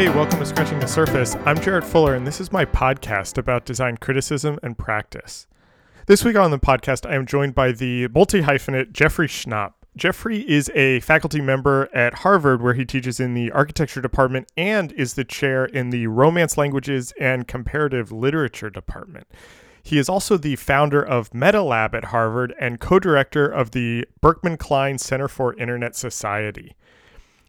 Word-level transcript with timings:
Hey, 0.00 0.08
welcome 0.08 0.38
to 0.38 0.46
Scratching 0.46 0.80
the 0.80 0.86
Surface. 0.86 1.36
I'm 1.44 1.60
Jarrett 1.60 1.84
Fuller, 1.84 2.14
and 2.14 2.26
this 2.26 2.40
is 2.40 2.50
my 2.50 2.64
podcast 2.64 3.36
about 3.36 3.66
design 3.66 3.98
criticism 3.98 4.58
and 4.62 4.78
practice. 4.78 5.46
This 6.06 6.24
week 6.24 6.36
on 6.36 6.50
the 6.50 6.58
podcast, 6.58 7.06
I 7.06 7.16
am 7.16 7.26
joined 7.26 7.54
by 7.54 7.72
the 7.72 8.08
multi 8.08 8.40
hyphenate 8.40 8.92
Jeffrey 8.92 9.28
Schnapp. 9.28 9.74
Jeffrey 9.98 10.38
is 10.48 10.70
a 10.74 11.00
faculty 11.00 11.42
member 11.42 11.90
at 11.92 12.14
Harvard, 12.14 12.62
where 12.62 12.72
he 12.72 12.86
teaches 12.86 13.20
in 13.20 13.34
the 13.34 13.50
architecture 13.50 14.00
department 14.00 14.50
and 14.56 14.90
is 14.92 15.12
the 15.12 15.24
chair 15.24 15.66
in 15.66 15.90
the 15.90 16.06
Romance 16.06 16.56
Languages 16.56 17.12
and 17.20 17.46
Comparative 17.46 18.10
Literature 18.10 18.70
department. 18.70 19.26
He 19.82 19.98
is 19.98 20.08
also 20.08 20.38
the 20.38 20.56
founder 20.56 21.02
of 21.02 21.28
MetaLab 21.32 21.92
at 21.92 22.04
Harvard 22.04 22.54
and 22.58 22.80
co 22.80 23.00
director 23.00 23.46
of 23.46 23.72
the 23.72 24.06
Berkman 24.22 24.56
Klein 24.56 24.96
Center 24.96 25.28
for 25.28 25.52
Internet 25.58 25.94
Society. 25.94 26.74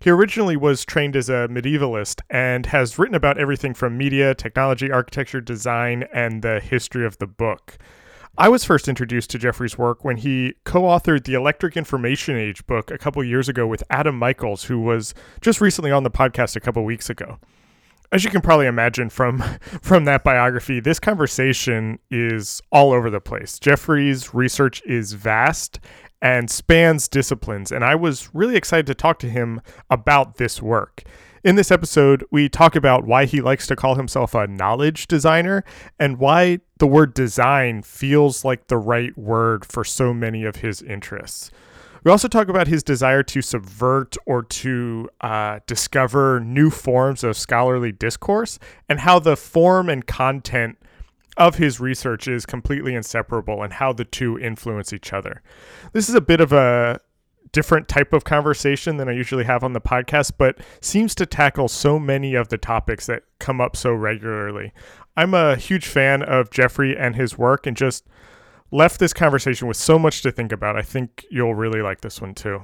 He 0.01 0.09
originally 0.09 0.57
was 0.57 0.83
trained 0.83 1.15
as 1.15 1.29
a 1.29 1.47
medievalist 1.47 2.21
and 2.27 2.65
has 2.65 2.97
written 2.97 3.13
about 3.13 3.37
everything 3.37 3.75
from 3.75 3.99
media, 3.99 4.33
technology, 4.33 4.91
architecture, 4.91 5.41
design, 5.41 6.05
and 6.11 6.41
the 6.41 6.59
history 6.59 7.05
of 7.05 7.19
the 7.19 7.27
book. 7.27 7.77
I 8.35 8.49
was 8.49 8.63
first 8.63 8.87
introduced 8.87 9.29
to 9.29 9.37
Jeffrey's 9.37 9.77
work 9.77 10.03
when 10.03 10.17
he 10.17 10.55
co 10.63 10.81
authored 10.81 11.25
the 11.25 11.35
Electric 11.35 11.77
Information 11.77 12.35
Age 12.35 12.65
book 12.65 12.89
a 12.89 12.97
couple 12.97 13.23
years 13.23 13.47
ago 13.47 13.67
with 13.67 13.83
Adam 13.91 14.17
Michaels, 14.17 14.63
who 14.63 14.79
was 14.79 15.13
just 15.39 15.61
recently 15.61 15.91
on 15.91 16.01
the 16.01 16.09
podcast 16.09 16.55
a 16.55 16.61
couple 16.61 16.83
weeks 16.83 17.07
ago. 17.07 17.37
As 18.11 18.23
you 18.23 18.31
can 18.31 18.41
probably 18.41 18.65
imagine 18.65 19.11
from 19.11 19.37
from 19.83 20.05
that 20.05 20.23
biography, 20.23 20.79
this 20.79 20.99
conversation 20.99 21.99
is 22.09 22.59
all 22.71 22.91
over 22.91 23.11
the 23.11 23.21
place. 23.21 23.59
Jeffrey's 23.59 24.33
research 24.33 24.81
is 24.83 25.13
vast 25.13 25.79
and 26.21 26.49
spans 26.49 27.07
disciplines, 27.07 27.71
and 27.71 27.83
I 27.83 27.95
was 27.95 28.29
really 28.33 28.55
excited 28.55 28.87
to 28.87 28.95
talk 28.95 29.19
to 29.19 29.29
him 29.29 29.61
about 29.89 30.37
this 30.37 30.61
work. 30.61 31.03
In 31.43 31.55
this 31.55 31.71
episode, 31.71 32.23
we 32.29 32.47
talk 32.47 32.75
about 32.75 33.07
why 33.07 33.25
he 33.25 33.41
likes 33.41 33.65
to 33.67 33.75
call 33.75 33.95
himself 33.95 34.35
a 34.35 34.45
knowledge 34.45 35.07
designer 35.07 35.63
and 35.99 36.19
why 36.19 36.59
the 36.77 36.85
word 36.85 37.15
design 37.15 37.81
feels 37.81 38.45
like 38.45 38.67
the 38.67 38.77
right 38.77 39.17
word 39.17 39.65
for 39.65 39.83
so 39.83 40.13
many 40.13 40.43
of 40.43 40.57
his 40.57 40.83
interests. 40.83 41.49
We 42.03 42.11
also 42.11 42.27
talk 42.27 42.47
about 42.47 42.67
his 42.67 42.83
desire 42.83 43.23
to 43.23 43.41
subvert 43.41 44.17
or 44.27 44.43
to 44.43 45.09
uh, 45.21 45.59
discover 45.65 46.39
new 46.39 46.69
forms 46.69 47.23
of 47.23 47.37
scholarly 47.37 47.91
discourse 47.91 48.59
and 48.87 48.99
how 48.99 49.17
the 49.19 49.35
form 49.35 49.89
and 49.89 50.05
content 50.05 50.77
of 51.37 51.55
his 51.55 51.79
research 51.79 52.27
is 52.27 52.45
completely 52.45 52.93
inseparable 52.93 53.63
and 53.63 53.73
how 53.73 53.93
the 53.93 54.05
two 54.05 54.37
influence 54.37 54.93
each 54.93 55.13
other. 55.13 55.41
This 55.93 56.09
is 56.09 56.15
a 56.15 56.21
bit 56.21 56.41
of 56.41 56.51
a 56.51 56.99
different 57.51 57.87
type 57.87 58.13
of 58.13 58.23
conversation 58.23 58.97
than 58.97 59.09
I 59.09 59.13
usually 59.13 59.43
have 59.43 59.63
on 59.63 59.73
the 59.73 59.81
podcast, 59.81 60.33
but 60.37 60.57
seems 60.79 61.13
to 61.15 61.25
tackle 61.25 61.67
so 61.67 61.99
many 61.99 62.33
of 62.33 62.49
the 62.49 62.57
topics 62.57 63.05
that 63.07 63.23
come 63.39 63.59
up 63.59 63.75
so 63.75 63.91
regularly. 63.91 64.71
I'm 65.17 65.33
a 65.33 65.55
huge 65.55 65.85
fan 65.85 66.23
of 66.23 66.49
Jeffrey 66.49 66.97
and 66.97 67.15
his 67.15 67.37
work 67.37 67.67
and 67.67 67.75
just 67.75 68.07
left 68.71 68.99
this 68.99 69.13
conversation 69.13 69.67
with 69.67 69.77
so 69.77 69.99
much 69.99 70.21
to 70.21 70.31
think 70.31 70.51
about. 70.51 70.77
I 70.77 70.81
think 70.81 71.25
you'll 71.29 71.55
really 71.55 71.81
like 71.81 72.01
this 72.01 72.21
one 72.21 72.33
too. 72.33 72.63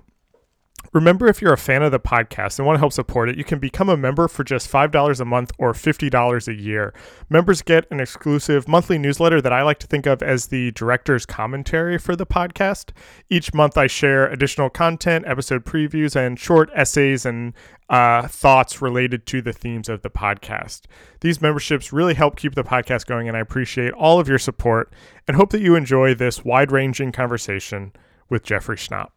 Remember, 0.93 1.27
if 1.27 1.41
you're 1.41 1.53
a 1.53 1.57
fan 1.57 1.83
of 1.83 1.91
the 1.91 1.99
podcast 1.99 2.57
and 2.57 2.65
want 2.65 2.77
to 2.77 2.79
help 2.79 2.93
support 2.93 3.29
it, 3.29 3.37
you 3.37 3.43
can 3.43 3.59
become 3.59 3.89
a 3.89 3.97
member 3.97 4.27
for 4.27 4.43
just 4.43 4.71
$5 4.71 5.19
a 5.19 5.25
month 5.25 5.51
or 5.57 5.73
$50 5.73 6.47
a 6.47 6.53
year. 6.53 6.93
Members 7.29 7.61
get 7.61 7.85
an 7.91 7.99
exclusive 7.99 8.67
monthly 8.67 8.97
newsletter 8.97 9.41
that 9.41 9.53
I 9.53 9.63
like 9.63 9.79
to 9.79 9.87
think 9.87 10.05
of 10.05 10.23
as 10.23 10.47
the 10.47 10.71
director's 10.71 11.25
commentary 11.25 11.97
for 11.97 12.15
the 12.15 12.25
podcast. 12.25 12.91
Each 13.29 13.53
month, 13.53 13.77
I 13.77 13.87
share 13.87 14.27
additional 14.27 14.69
content, 14.69 15.25
episode 15.27 15.65
previews, 15.65 16.15
and 16.15 16.39
short 16.39 16.69
essays 16.73 17.25
and 17.25 17.53
uh, 17.89 18.27
thoughts 18.27 18.81
related 18.81 19.25
to 19.27 19.41
the 19.41 19.53
themes 19.53 19.89
of 19.89 20.01
the 20.01 20.09
podcast. 20.09 20.81
These 21.21 21.41
memberships 21.41 21.93
really 21.93 22.13
help 22.13 22.35
keep 22.35 22.55
the 22.55 22.63
podcast 22.63 23.05
going, 23.05 23.27
and 23.27 23.37
I 23.37 23.39
appreciate 23.41 23.93
all 23.93 24.19
of 24.19 24.27
your 24.27 24.39
support 24.39 24.93
and 25.27 25.37
hope 25.37 25.51
that 25.51 25.61
you 25.61 25.75
enjoy 25.75 26.13
this 26.13 26.43
wide 26.43 26.71
ranging 26.71 27.11
conversation 27.11 27.93
with 28.29 28.43
Jeffrey 28.43 28.77
Schnapp. 28.77 29.09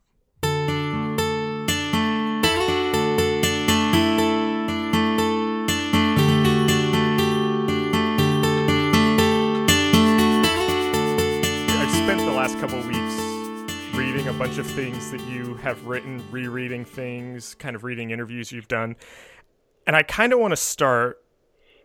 Bunch 14.40 14.56
of 14.56 14.66
things 14.66 15.10
that 15.10 15.20
you 15.28 15.54
have 15.56 15.84
written, 15.84 16.24
rereading 16.30 16.82
things, 16.82 17.54
kind 17.56 17.76
of 17.76 17.84
reading 17.84 18.10
interviews 18.10 18.50
you've 18.50 18.68
done. 18.68 18.96
And 19.86 19.94
I 19.94 20.02
kind 20.02 20.32
of 20.32 20.38
want 20.38 20.52
to 20.52 20.56
start 20.56 21.22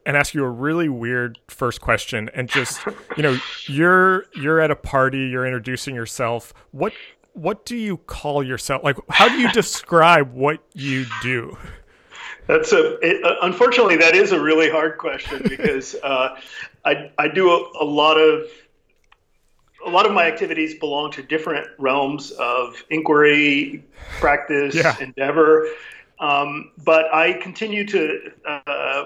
and 0.06 0.16
ask 0.16 0.34
you 0.34 0.42
a 0.42 0.50
really 0.50 0.88
weird 0.88 1.38
first 1.50 1.82
question 1.82 2.30
and 2.34 2.48
just, 2.48 2.80
you 3.18 3.24
know, 3.24 3.38
you're 3.68 4.28
you're 4.36 4.62
at 4.62 4.72
a 4.72 4.76
party, 4.78 5.28
you're 5.28 5.46
introducing 5.46 5.96
yourself. 5.96 6.54
What 6.72 6.94
what 7.34 7.66
do 7.66 7.76
you 7.76 7.98
call 7.98 8.42
yourself? 8.42 8.86
Like 8.86 8.96
how 9.10 9.28
do 9.28 9.38
you 9.38 9.52
describe 9.52 10.32
what 10.32 10.64
you 10.74 11.08
do? 11.22 11.58
That's 12.48 12.72
a 12.72 12.98
it, 13.06 13.22
uh, 13.26 13.36
unfortunately 13.42 13.98
that 13.98 14.16
is 14.16 14.32
a 14.32 14.42
really 14.42 14.70
hard 14.70 14.98
question 14.98 15.42
because 15.44 15.94
uh, 16.04 16.40
I 16.86 17.12
I 17.18 17.28
do 17.28 17.50
a, 17.50 17.84
a 17.84 17.84
lot 17.84 18.16
of 18.16 18.50
a 19.86 19.90
lot 19.90 20.06
of 20.06 20.14
my 20.14 20.26
activities 20.26 20.76
belong 20.76 21.12
to 21.12 21.24
different 21.24 21.68
realms 21.78 22.32
of 22.32 22.84
inquiry, 22.90 23.84
practice, 24.20 24.76
yeah. 24.76 24.96
endeavor. 25.00 25.68
Um, 26.20 26.72
but 26.84 27.14
I 27.14 27.34
continue 27.34 27.86
to 27.88 28.32
uh, 28.46 29.06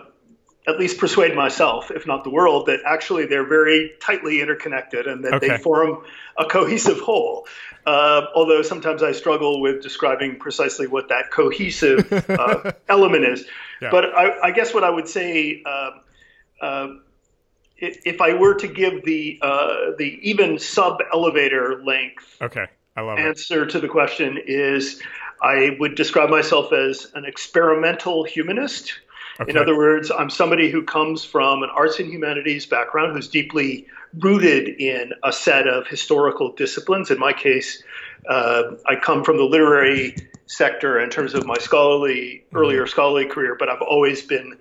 at 0.67 0.79
least 0.79 0.97
persuade 0.97 1.35
myself, 1.35 1.91
if 1.91 2.07
not 2.07 2.23
the 2.23 2.29
world, 2.29 2.67
that 2.67 2.79
actually 2.85 3.25
they're 3.25 3.47
very 3.47 3.91
tightly 3.99 4.41
interconnected 4.41 5.07
and 5.07 5.25
that 5.25 5.35
okay. 5.35 5.49
they 5.49 5.57
form 5.57 6.03
a 6.37 6.45
cohesive 6.45 6.99
whole. 6.99 7.47
Uh, 7.85 8.27
although 8.35 8.61
sometimes 8.61 9.01
I 9.01 9.11
struggle 9.11 9.61
with 9.61 9.81
describing 9.81 10.37
precisely 10.37 10.85
what 10.85 11.09
that 11.09 11.31
cohesive 11.31 12.11
uh, 12.29 12.71
element 12.89 13.25
is. 13.25 13.45
Yeah. 13.81 13.89
But 13.89 14.13
I, 14.13 14.39
I, 14.41 14.51
guess 14.51 14.73
what 14.73 14.83
I 14.83 14.89
would 14.89 15.07
say 15.07 15.63
uh, 15.65 15.91
uh 16.61 16.87
if 17.81 18.21
I 18.21 18.33
were 18.33 18.53
to 18.55 18.67
give 18.67 19.03
the 19.05 19.39
uh, 19.41 19.91
the 19.97 20.19
even 20.21 20.59
sub 20.59 21.01
elevator 21.13 21.81
length 21.83 22.37
okay, 22.41 22.65
I 22.95 23.01
love 23.01 23.19
answer 23.19 23.63
it. 23.63 23.69
to 23.71 23.79
the 23.79 23.87
question 23.87 24.39
is 24.45 25.01
I 25.41 25.77
would 25.79 25.95
describe 25.95 26.29
myself 26.29 26.73
as 26.73 27.07
an 27.15 27.25
experimental 27.25 28.23
humanist. 28.23 28.93
Okay. 29.39 29.51
In 29.51 29.57
other 29.57 29.77
words, 29.77 30.11
I'm 30.11 30.29
somebody 30.29 30.69
who 30.69 30.83
comes 30.83 31.23
from 31.23 31.63
an 31.63 31.69
arts 31.73 31.99
and 31.99 32.11
humanities 32.11 32.65
background 32.65 33.13
who's 33.13 33.29
deeply 33.29 33.87
rooted 34.19 34.69
in 34.81 35.13
a 35.23 35.31
set 35.31 35.65
of 35.65 35.87
historical 35.87 36.51
disciplines. 36.51 37.09
In 37.09 37.19
my 37.19 37.31
case, 37.31 37.81
uh, 38.27 38.63
I 38.85 38.95
come 38.95 39.23
from 39.23 39.37
the 39.37 39.43
literary 39.43 40.15
sector 40.47 40.99
in 40.99 41.09
terms 41.09 41.33
of 41.35 41.45
my 41.45 41.57
scholarly 41.57 42.43
earlier 42.53 42.81
mm-hmm. 42.81 42.89
scholarly 42.89 43.25
career, 43.25 43.55
but 43.57 43.69
I've 43.69 43.81
always 43.81 44.21
been 44.21 44.57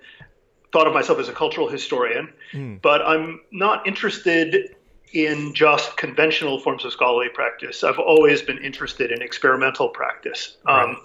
thought 0.71 0.87
of 0.87 0.93
myself 0.93 1.19
as 1.19 1.29
a 1.29 1.33
cultural 1.33 1.67
historian, 1.67 2.31
mm. 2.53 2.81
but 2.81 3.01
I'm 3.01 3.41
not 3.51 3.87
interested 3.87 4.75
in 5.13 5.53
just 5.55 5.97
conventional 5.97 6.59
forms 6.59 6.85
of 6.85 6.91
scholarly 6.91 7.29
practice. 7.29 7.83
I've 7.83 7.97
always 7.97 8.41
been 8.41 8.59
interested 8.59 9.11
in 9.11 9.21
experimental 9.21 9.89
practice. 9.89 10.57
Right. 10.65 10.83
Um, 10.83 11.01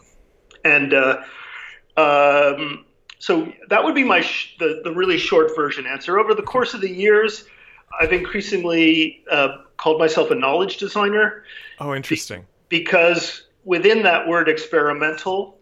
and 0.65 0.93
uh, 0.93 1.23
um, 1.97 2.85
so 3.19 3.51
that 3.69 3.83
would 3.83 3.95
be 3.95 4.05
my 4.05 4.21
sh- 4.21 4.57
the, 4.59 4.83
the 4.85 4.93
really 4.93 5.17
short 5.17 5.57
version 5.57 5.87
answer. 5.87 6.19
Over 6.19 6.35
the 6.35 6.43
course 6.43 6.75
of 6.75 6.83
the 6.83 6.91
years, 6.91 7.45
I've 7.99 8.13
increasingly 8.13 9.25
uh, 9.31 9.59
called 9.79 9.99
myself 9.99 10.31
a 10.31 10.35
knowledge 10.35 10.77
designer. 10.77 11.45
Oh, 11.79 11.95
interesting. 11.95 12.41
Be- 12.69 12.81
because 12.81 13.45
within 13.65 14.03
that 14.03 14.29
word 14.29 14.49
experimental, 14.49 15.59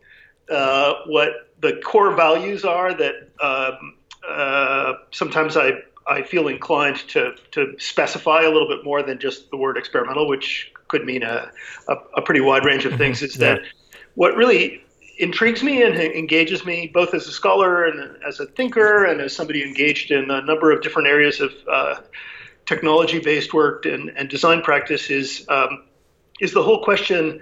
uh, 0.50 0.94
what 1.06 1.51
the 1.62 1.80
core 1.84 2.14
values 2.14 2.64
are 2.64 2.92
that 2.92 3.14
um, 3.40 3.94
uh, 4.28 4.94
sometimes 5.12 5.56
I 5.56 5.82
I 6.06 6.22
feel 6.22 6.48
inclined 6.48 6.96
to 7.08 7.34
to 7.52 7.74
specify 7.78 8.42
a 8.42 8.50
little 8.50 8.68
bit 8.68 8.84
more 8.84 9.02
than 9.02 9.18
just 9.18 9.50
the 9.50 9.56
word 9.56 9.78
experimental, 9.78 10.28
which 10.28 10.70
could 10.88 11.04
mean 11.04 11.22
a 11.22 11.50
a, 11.88 11.96
a 12.16 12.22
pretty 12.22 12.40
wide 12.40 12.64
range 12.64 12.84
of 12.84 12.98
things. 12.98 13.18
Mm-hmm. 13.18 13.26
Is 13.26 13.36
yeah. 13.36 13.54
that 13.54 13.62
what 14.14 14.36
really 14.36 14.84
intrigues 15.18 15.62
me 15.62 15.82
and 15.82 15.94
engages 15.94 16.64
me 16.64 16.90
both 16.92 17.14
as 17.14 17.26
a 17.28 17.32
scholar 17.32 17.84
and 17.84 18.16
as 18.26 18.40
a 18.40 18.46
thinker 18.46 19.04
and 19.04 19.20
as 19.20 19.34
somebody 19.34 19.62
engaged 19.62 20.10
in 20.10 20.30
a 20.30 20.42
number 20.42 20.72
of 20.72 20.82
different 20.82 21.06
areas 21.06 21.40
of 21.40 21.52
uh, 21.70 21.96
technology-based 22.66 23.52
work 23.52 23.84
and, 23.84 24.10
and 24.16 24.28
design 24.28 24.62
practice 24.62 25.10
is 25.10 25.46
um, 25.48 25.84
is 26.40 26.52
the 26.52 26.62
whole 26.62 26.82
question 26.82 27.40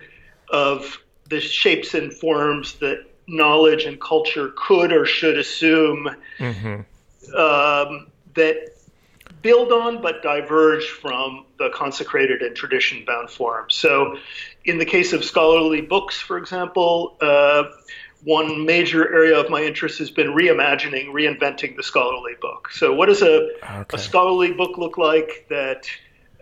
of 0.50 0.98
the 1.28 1.40
shapes 1.40 1.94
and 1.94 2.12
forms 2.12 2.74
that 2.80 3.06
knowledge 3.30 3.84
and 3.84 4.00
culture 4.00 4.52
could 4.56 4.92
or 4.92 5.06
should 5.06 5.38
assume 5.38 6.10
mm-hmm. 6.38 7.34
um, 7.34 8.08
that 8.34 8.76
build 9.42 9.72
on 9.72 10.02
but 10.02 10.22
diverge 10.22 10.88
from 10.88 11.46
the 11.58 11.70
consecrated 11.70 12.42
and 12.42 12.54
tradition 12.54 13.04
bound 13.06 13.30
forms. 13.30 13.74
So, 13.74 14.18
in 14.64 14.78
the 14.78 14.84
case 14.84 15.12
of 15.12 15.24
scholarly 15.24 15.80
books, 15.80 16.20
for 16.20 16.36
example, 16.36 17.16
uh, 17.20 17.64
one 18.24 18.66
major 18.66 19.02
area 19.14 19.38
of 19.38 19.48
my 19.48 19.62
interest 19.62 19.98
has 20.00 20.10
been 20.10 20.28
reimagining, 20.28 21.06
reinventing 21.06 21.76
the 21.76 21.82
scholarly 21.82 22.34
book. 22.40 22.70
So, 22.72 22.92
what 22.92 23.06
does 23.06 23.22
a, 23.22 23.48
okay. 23.62 23.84
a 23.94 23.98
scholarly 23.98 24.52
book 24.52 24.76
look 24.76 24.98
like 24.98 25.46
that 25.48 25.86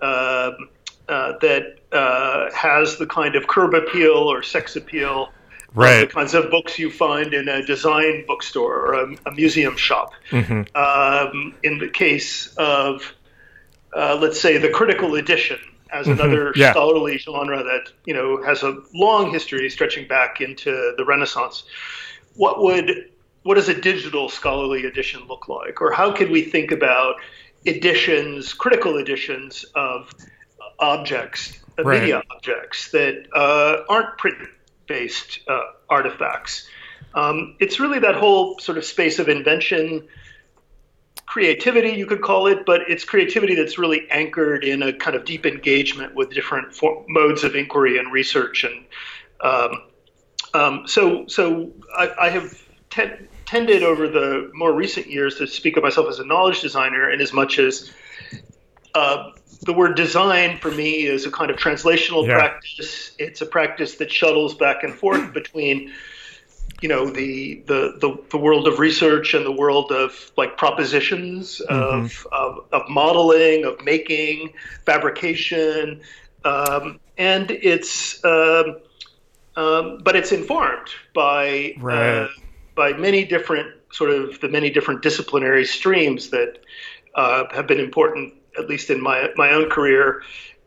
um, 0.02 0.70
uh, 1.08 1.38
that 1.40 1.79
uh, 1.93 2.50
has 2.55 2.96
the 2.99 3.06
kind 3.06 3.37
of 3.37 3.46
curb 3.46 3.75
appeal 3.75 4.14
or 4.14 4.43
sex 4.43 4.76
appeal 4.76 5.31
right. 5.75 6.00
the 6.00 6.06
kinds 6.06 6.35
of 6.35 6.50
books 6.50 6.79
you 6.79 6.91
find 6.91 7.35
in 7.35 7.49
a 7.49 7.65
design 7.65 8.25
bookstore 8.26 8.75
or 8.75 8.94
a, 8.94 9.17
a 9.26 9.32
museum 9.32 9.76
shop. 9.76 10.12
Mm-hmm. 10.31 10.76
Um, 10.76 11.55
in 11.62 11.79
the 11.79 11.88
case 11.88 12.55
of, 12.56 13.12
uh, 13.94 14.19
let's 14.20 14.41
say, 14.41 14.59
the 14.59 14.70
critical 14.70 15.15
edition 15.15 15.59
as 15.91 16.06
mm-hmm. 16.06 16.20
another 16.20 16.53
yeah. 16.55 16.73
scholarly 16.73 17.19
genre 17.19 17.62
that 17.62 17.93
you 18.05 18.15
know 18.15 18.43
has 18.43 18.62
a 18.62 18.79
long 18.94 19.31
history 19.31 19.69
stretching 19.70 20.06
back 20.06 20.41
into 20.41 20.94
the 20.97 21.05
Renaissance. 21.05 21.65
What 22.35 22.62
would 22.62 23.11
what 23.43 23.55
does 23.55 23.69
a 23.69 23.81
digital 23.81 24.29
scholarly 24.29 24.85
edition 24.85 25.26
look 25.29 25.49
like, 25.49 25.81
or 25.81 25.93
how 25.93 26.12
could 26.12 26.31
we 26.31 26.43
think 26.43 26.71
about 26.71 27.17
editions, 27.64 28.53
critical 28.53 28.99
editions 28.99 29.64
of 29.75 30.12
objects, 30.79 31.59
right. 31.79 32.00
media 32.00 32.23
objects 32.31 32.91
that 32.91 33.26
uh, 33.35 33.85
aren't 33.88 34.17
print 34.19 34.37
based 34.88 35.40
uh, 35.49 35.61
artifacts? 35.88 36.69
Um, 37.14 37.56
it's 37.61 37.79
really 37.79 38.00
that 38.00 38.17
whole 38.17 38.58
sort 38.58 38.79
of 38.79 38.85
space 38.85 39.19
of 39.19 39.29
invention 39.29 40.08
creativity, 41.29 41.90
you 41.90 42.06
could 42.06 42.23
call 42.23 42.46
it, 42.46 42.64
but 42.64 42.81
it's 42.88 43.05
creativity 43.05 43.55
that's 43.55 43.76
really 43.76 44.11
anchored 44.11 44.64
in 44.64 44.82
a 44.82 44.93
kind 44.94 45.14
of 45.14 45.26
deep 45.26 45.44
engagement 45.44 46.14
with 46.14 46.31
different 46.31 46.75
for- 46.75 47.05
modes 47.06 47.44
of 47.44 47.55
inquiry 47.55 47.99
and 47.99 48.11
research. 48.11 48.64
And 48.64 48.85
um, 49.43 49.82
um, 50.55 50.82
so, 50.87 51.26
so 51.26 51.70
I, 51.96 52.11
I 52.19 52.31
have 52.31 52.58
te- 52.88 53.26
tended 53.44 53.82
over 53.82 54.08
the 54.08 54.50
more 54.55 54.73
recent 54.73 55.06
years 55.06 55.37
to 55.37 55.46
speak 55.46 55.76
of 55.76 55.82
myself 55.82 56.08
as 56.08 56.19
a 56.19 56.25
knowledge 56.25 56.62
designer, 56.62 57.11
in 57.11 57.20
as 57.20 57.32
much 57.35 57.58
as 57.58 57.90
uh, 58.94 59.32
the 59.63 59.73
word 59.73 59.97
design 59.97 60.59
for 60.59 60.71
me 60.71 61.05
is 61.05 61.27
a 61.27 61.31
kind 61.31 61.51
of 61.51 61.57
translational 61.57 62.27
yeah. 62.27 62.39
practice. 62.39 63.13
It's 63.19 63.41
a 63.41 63.47
practice 63.47 63.97
that 63.97 64.13
shuttles 64.13 64.55
back 64.55 64.83
and 64.83 64.95
forth 64.95 65.33
between 65.35 65.93
you 66.81 66.89
know 66.89 67.11
the, 67.11 67.63
the 67.67 67.97
the 68.01 68.17
the 68.31 68.39
world 68.39 68.69
of 68.69 68.79
research 68.79 69.35
and 69.35 69.45
the 69.45 69.53
world 69.53 69.91
of 69.91 70.31
like 70.37 70.57
propositions 70.57 71.61
mm-hmm. 71.69 72.05
of, 72.05 72.27
of, 72.31 72.65
of 72.73 72.89
modeling 72.89 73.65
of 73.65 73.83
making 73.85 74.53
fabrication 74.87 76.01
um, 76.45 77.01
and 77.17 77.51
it's 77.51 78.25
um, 78.25 78.77
um, 79.57 79.99
but 80.05 80.15
it's 80.15 80.31
informed 80.31 80.89
by 81.15 81.75
right. 81.79 82.23
uh, 82.23 82.29
by 82.77 82.93
many 82.93 83.25
different 83.25 83.75
sort 83.91 84.11
of 84.11 84.41
the 84.41 84.49
many 84.49 84.71
different 84.71 85.03
disciplinary 85.03 85.65
streams 85.65 86.31
that 86.31 86.59
uh, 87.17 87.45
have 87.53 87.67
been 87.67 87.81
important 87.81 88.33
at 88.59 88.69
least 88.69 88.91
in 88.91 89.01
my 89.01 89.29
my 89.37 89.51
own 89.51 89.71
career 89.71 90.23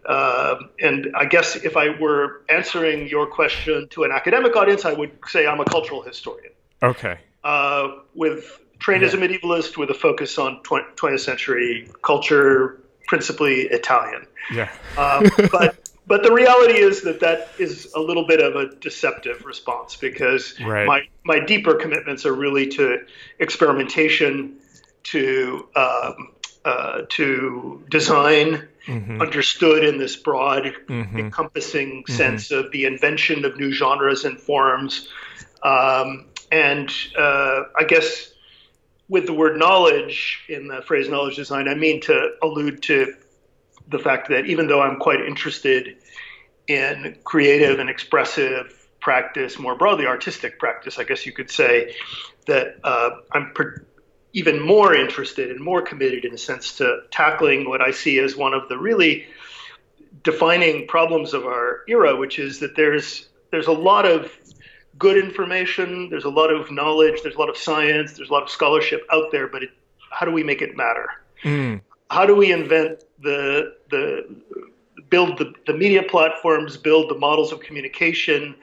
uh, 0.05 0.55
and 0.79 1.11
I 1.15 1.25
guess 1.25 1.55
if 1.55 1.77
I 1.77 1.89
were 1.99 2.41
answering 2.49 3.07
your 3.07 3.27
question 3.27 3.87
to 3.89 4.03
an 4.03 4.11
academic 4.11 4.55
audience, 4.55 4.85
I 4.85 4.93
would 4.93 5.11
say 5.27 5.45
I'm 5.45 5.59
a 5.59 5.65
cultural 5.65 6.01
historian. 6.01 6.51
Okay. 6.81 7.19
Uh, 7.43 7.89
with 8.15 8.59
trained 8.79 9.01
yeah. 9.01 9.09
as 9.09 9.13
a 9.13 9.17
medievalist 9.17 9.77
with 9.77 9.89
a 9.89 9.93
focus 9.93 10.37
on 10.39 10.61
20th 10.63 11.19
century 11.19 11.87
culture, 12.01 12.81
principally 13.07 13.61
Italian. 13.63 14.25
Yeah. 14.51 14.71
Um, 14.97 15.29
but 15.51 15.77
but 16.07 16.23
the 16.23 16.31
reality 16.33 16.79
is 16.79 17.03
that 17.03 17.19
that 17.19 17.49
is 17.59 17.91
a 17.95 17.99
little 17.99 18.25
bit 18.25 18.41
of 18.41 18.55
a 18.55 18.75
deceptive 18.75 19.45
response 19.45 19.95
because 19.95 20.59
right. 20.61 20.87
my 20.87 21.07
my 21.23 21.39
deeper 21.39 21.75
commitments 21.75 22.25
are 22.25 22.33
really 22.33 22.67
to 22.69 23.05
experimentation, 23.37 24.57
to 25.03 25.67
um, 25.75 26.33
uh, 26.63 27.01
to 27.09 27.83
design 27.89 28.67
mm-hmm. 28.85 29.21
understood 29.21 29.83
in 29.83 29.97
this 29.97 30.15
broad, 30.15 30.63
mm-hmm. 30.87 31.17
encompassing 31.17 32.03
mm-hmm. 32.03 32.13
sense 32.13 32.51
of 32.51 32.71
the 32.71 32.85
invention 32.85 33.45
of 33.45 33.57
new 33.57 33.71
genres 33.71 34.25
and 34.25 34.39
forms. 34.39 35.07
Um, 35.63 36.27
and 36.51 36.91
uh, 37.17 37.63
I 37.77 37.83
guess 37.87 38.31
with 39.09 39.25
the 39.25 39.33
word 39.33 39.57
knowledge 39.57 40.45
in 40.49 40.67
the 40.67 40.81
phrase 40.81 41.09
knowledge 41.09 41.35
design, 41.35 41.67
I 41.67 41.75
mean 41.75 42.01
to 42.01 42.31
allude 42.41 42.81
to 42.83 43.13
the 43.87 43.99
fact 43.99 44.29
that 44.29 44.45
even 44.45 44.67
though 44.67 44.81
I'm 44.81 44.99
quite 44.99 45.21
interested 45.21 45.97
in 46.67 47.17
creative 47.23 47.79
and 47.79 47.89
expressive 47.89 48.87
practice, 48.99 49.59
more 49.59 49.75
broadly 49.75 50.05
artistic 50.05 50.59
practice, 50.59 50.99
I 50.99 51.03
guess 51.03 51.25
you 51.25 51.33
could 51.33 51.49
say 51.49 51.95
that 52.47 52.77
uh, 52.83 53.09
I'm 53.31 53.51
even 54.33 54.61
more 54.61 54.95
interested 54.95 55.51
and 55.51 55.59
more 55.59 55.81
committed 55.81 56.25
in 56.25 56.33
a 56.33 56.37
sense 56.37 56.77
to 56.77 57.01
tackling 57.11 57.67
what 57.67 57.81
I 57.81 57.91
see 57.91 58.19
as 58.19 58.35
one 58.35 58.53
of 58.53 58.69
the 58.69 58.77
really 58.77 59.25
defining 60.23 60.87
problems 60.87 61.33
of 61.33 61.45
our 61.45 61.81
era, 61.87 62.15
which 62.15 62.39
is 62.39 62.59
that 62.59 62.75
there's 62.75 63.27
there's 63.51 63.67
a 63.67 63.73
lot 63.73 64.05
of 64.05 64.31
good 64.97 65.17
information, 65.17 66.09
there's 66.09 66.23
a 66.23 66.29
lot 66.29 66.53
of 66.53 66.71
knowledge, 66.71 67.21
there's 67.23 67.35
a 67.35 67.39
lot 67.39 67.49
of 67.49 67.57
science, 67.57 68.13
there's 68.13 68.29
a 68.29 68.33
lot 68.33 68.43
of 68.43 68.49
scholarship 68.49 69.05
out 69.11 69.31
there, 69.31 69.47
but 69.47 69.63
it, 69.63 69.69
how 70.09 70.25
do 70.25 70.31
we 70.31 70.43
make 70.43 70.61
it 70.61 70.77
matter? 70.77 71.09
Mm. 71.43 71.81
How 72.09 72.25
do 72.25 72.35
we 72.35 72.51
invent 72.51 73.03
the 73.19 73.75
the 73.89 74.35
build 75.09 75.37
the, 75.37 75.53
the 75.67 75.73
media 75.73 76.03
platforms, 76.03 76.77
build 76.77 77.09
the 77.09 77.15
models 77.15 77.51
of 77.51 77.59
communication, 77.59 78.55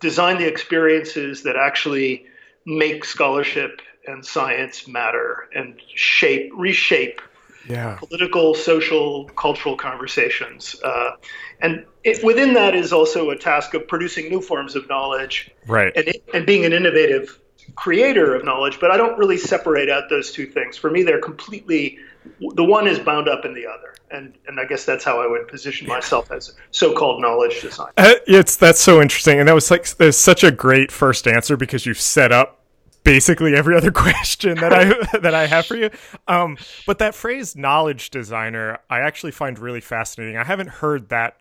design 0.00 0.38
the 0.38 0.46
experiences 0.46 1.44
that 1.44 1.56
actually 1.56 2.26
make 2.66 3.04
scholarship 3.04 3.80
and 4.06 4.24
science 4.24 4.86
matter 4.86 5.48
and 5.54 5.80
shape, 5.94 6.52
reshape 6.54 7.20
yeah. 7.68 7.96
political, 7.96 8.54
social, 8.54 9.26
cultural 9.36 9.76
conversations. 9.76 10.76
Uh, 10.84 11.12
and 11.60 11.84
it, 12.02 12.22
within 12.24 12.54
that 12.54 12.74
is 12.74 12.92
also 12.92 13.30
a 13.30 13.36
task 13.36 13.74
of 13.74 13.88
producing 13.88 14.28
new 14.28 14.40
forms 14.40 14.76
of 14.76 14.88
knowledge 14.88 15.50
right. 15.66 15.92
and, 15.96 16.12
and 16.34 16.46
being 16.46 16.64
an 16.64 16.72
innovative 16.72 17.40
creator 17.76 18.34
of 18.34 18.44
knowledge. 18.44 18.78
But 18.80 18.90
I 18.90 18.96
don't 18.96 19.18
really 19.18 19.38
separate 19.38 19.88
out 19.88 20.10
those 20.10 20.32
two 20.32 20.46
things. 20.46 20.76
For 20.76 20.90
me, 20.90 21.02
they're 21.02 21.20
completely, 21.20 21.98
the 22.40 22.64
one 22.64 22.86
is 22.86 22.98
bound 22.98 23.28
up 23.28 23.44
in 23.44 23.54
the 23.54 23.66
other. 23.66 23.94
And, 24.10 24.34
and 24.46 24.60
I 24.60 24.64
guess 24.66 24.84
that's 24.84 25.02
how 25.02 25.20
I 25.20 25.26
would 25.26 25.48
position 25.48 25.88
myself 25.88 26.30
as 26.30 26.54
so-called 26.70 27.20
knowledge 27.20 27.62
design. 27.62 27.90
Uh, 27.96 28.12
it's 28.28 28.54
that's 28.54 28.80
so 28.80 29.02
interesting, 29.02 29.40
and 29.40 29.48
that 29.48 29.54
was 29.54 29.72
like 29.72 29.88
there's 29.96 30.16
such 30.16 30.44
a 30.44 30.52
great 30.52 30.92
first 30.92 31.26
answer 31.26 31.56
because 31.56 31.84
you've 31.84 32.00
set 32.00 32.30
up 32.30 32.63
basically 33.04 33.54
every 33.54 33.76
other 33.76 33.92
question 33.92 34.56
that 34.56 34.72
I 34.72 35.18
that 35.18 35.34
I 35.34 35.46
have 35.46 35.66
for 35.66 35.76
you. 35.76 35.90
Um, 36.26 36.56
but 36.86 36.98
that 36.98 37.14
phrase 37.14 37.54
"knowledge 37.54 38.10
designer" 38.10 38.80
I 38.90 39.00
actually 39.00 39.32
find 39.32 39.58
really 39.58 39.80
fascinating. 39.80 40.36
I 40.36 40.44
haven't 40.44 40.68
heard 40.68 41.10
that 41.10 41.36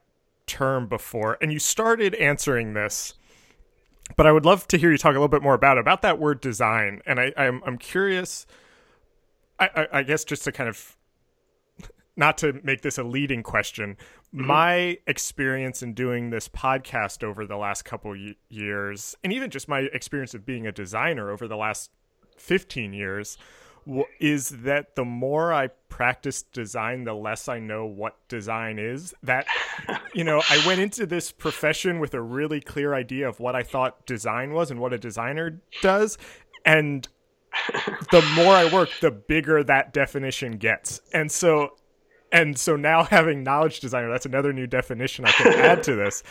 term 0.45 0.87
before, 0.87 1.37
and 1.41 1.51
you 1.51 1.59
started 1.59 2.13
answering 2.15 2.73
this, 2.73 3.13
but 4.15 4.27
I 4.27 4.31
would 4.31 4.45
love 4.45 4.67
to 4.67 4.77
hear 4.77 4.91
you 4.91 4.97
talk 4.97 5.11
a 5.11 5.13
little 5.13 5.27
bit 5.27 5.41
more 5.41 5.55
about 5.55 5.77
about 5.77 6.03
that 6.03 6.19
word 6.19 6.41
design. 6.41 7.01
And 7.05 7.19
I, 7.19 7.33
I'm 7.35 7.63
I'm 7.65 7.77
curious. 7.77 8.45
I, 9.59 9.69
I, 9.75 9.87
I 9.99 10.03
guess 10.03 10.23
just 10.23 10.43
to 10.45 10.51
kind 10.51 10.67
of 10.67 10.97
not 12.15 12.37
to 12.39 12.59
make 12.63 12.81
this 12.81 12.97
a 12.97 13.03
leading 13.03 13.43
question, 13.43 13.97
mm-hmm. 14.33 14.45
my 14.45 14.97
experience 15.07 15.81
in 15.81 15.93
doing 15.93 16.29
this 16.29 16.47
podcast 16.47 17.23
over 17.23 17.45
the 17.45 17.57
last 17.57 17.83
couple 17.83 18.11
y- 18.11 18.35
years, 18.49 19.15
and 19.23 19.33
even 19.33 19.49
just 19.49 19.67
my 19.67 19.81
experience 19.93 20.33
of 20.33 20.45
being 20.45 20.67
a 20.67 20.71
designer 20.71 21.31
over 21.31 21.47
the 21.47 21.57
last 21.57 21.89
15 22.37 22.93
years, 22.93 23.37
w- 23.85 24.05
is 24.19 24.49
that 24.49 24.95
the 24.95 25.05
more 25.05 25.53
I 25.53 25.69
practice 25.89 26.43
design, 26.43 27.03
the 27.03 27.13
less 27.13 27.47
I 27.47 27.59
know 27.59 27.85
what 27.85 28.15
design 28.27 28.79
is. 28.79 29.13
That, 29.23 29.45
you 30.13 30.23
know, 30.23 30.41
I 30.49 30.65
went 30.65 30.81
into 30.81 31.05
this 31.05 31.31
profession 31.31 31.99
with 31.99 32.13
a 32.13 32.21
really 32.21 32.61
clear 32.61 32.93
idea 32.93 33.27
of 33.27 33.39
what 33.39 33.55
I 33.55 33.63
thought 33.63 34.05
design 34.05 34.53
was 34.53 34.71
and 34.71 34.79
what 34.79 34.93
a 34.93 34.97
designer 34.97 35.61
does. 35.81 36.17
And 36.65 37.07
the 38.11 38.23
more 38.35 38.53
I 38.53 38.71
work, 38.71 38.89
the 39.01 39.11
bigger 39.11 39.63
that 39.63 39.93
definition 39.93 40.53
gets. 40.53 41.01
And 41.13 41.31
so 41.31 41.75
and 42.33 42.57
so 42.57 42.75
now 42.75 43.03
having 43.03 43.43
knowledge 43.43 43.79
designer, 43.79 44.09
that's 44.09 44.25
another 44.25 44.51
new 44.51 44.67
definition 44.67 45.23
I 45.23 45.31
can 45.31 45.53
add 45.53 45.83
to 45.83 45.95
this. 45.95 46.23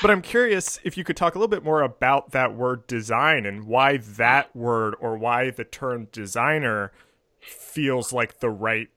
But 0.00 0.10
I'm 0.10 0.22
curious 0.22 0.80
if 0.82 0.96
you 0.96 1.04
could 1.04 1.16
talk 1.16 1.34
a 1.34 1.38
little 1.38 1.50
bit 1.50 1.62
more 1.62 1.82
about 1.82 2.32
that 2.32 2.56
word 2.56 2.86
design 2.86 3.46
and 3.46 3.66
why 3.66 3.98
that 3.98 4.54
word 4.56 4.96
or 4.98 5.16
why 5.16 5.50
the 5.50 5.64
term 5.64 6.08
designer 6.10 6.90
feels 7.38 8.12
like 8.12 8.40
the 8.40 8.50
right 8.50 8.88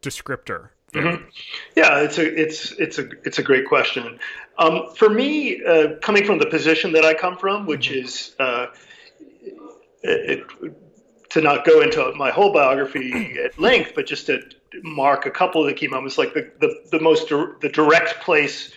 descriptor. 0.00 0.70
Mm-hmm. 0.92 1.24
Yeah, 1.76 2.00
it's 2.00 2.18
a 2.18 2.40
it's 2.40 2.72
it's 2.72 2.98
a 2.98 3.08
it's 3.24 3.38
a 3.38 3.42
great 3.42 3.66
question. 3.68 4.18
Um, 4.58 4.92
for 4.96 5.08
me, 5.08 5.62
uh, 5.64 5.96
coming 6.02 6.24
from 6.24 6.38
the 6.38 6.46
position 6.46 6.92
that 6.92 7.04
I 7.04 7.14
come 7.14 7.36
from, 7.36 7.66
which 7.66 7.90
mm-hmm. 7.90 8.04
is 8.04 8.34
uh, 8.40 8.66
it, 10.02 10.44
to 11.30 11.40
not 11.40 11.64
go 11.64 11.80
into 11.80 12.12
my 12.16 12.30
whole 12.30 12.52
biography 12.52 13.38
at 13.44 13.56
length, 13.58 13.92
but 13.94 14.06
just 14.06 14.26
to 14.26 14.42
mark 14.82 15.26
a 15.26 15.30
couple 15.30 15.60
of 15.62 15.66
the 15.66 15.74
key 15.74 15.88
moments, 15.88 16.18
like 16.18 16.34
the 16.34 16.50
the, 16.60 16.74
the 16.90 17.00
most 17.00 17.28
the 17.28 17.70
direct 17.72 18.20
place 18.20 18.72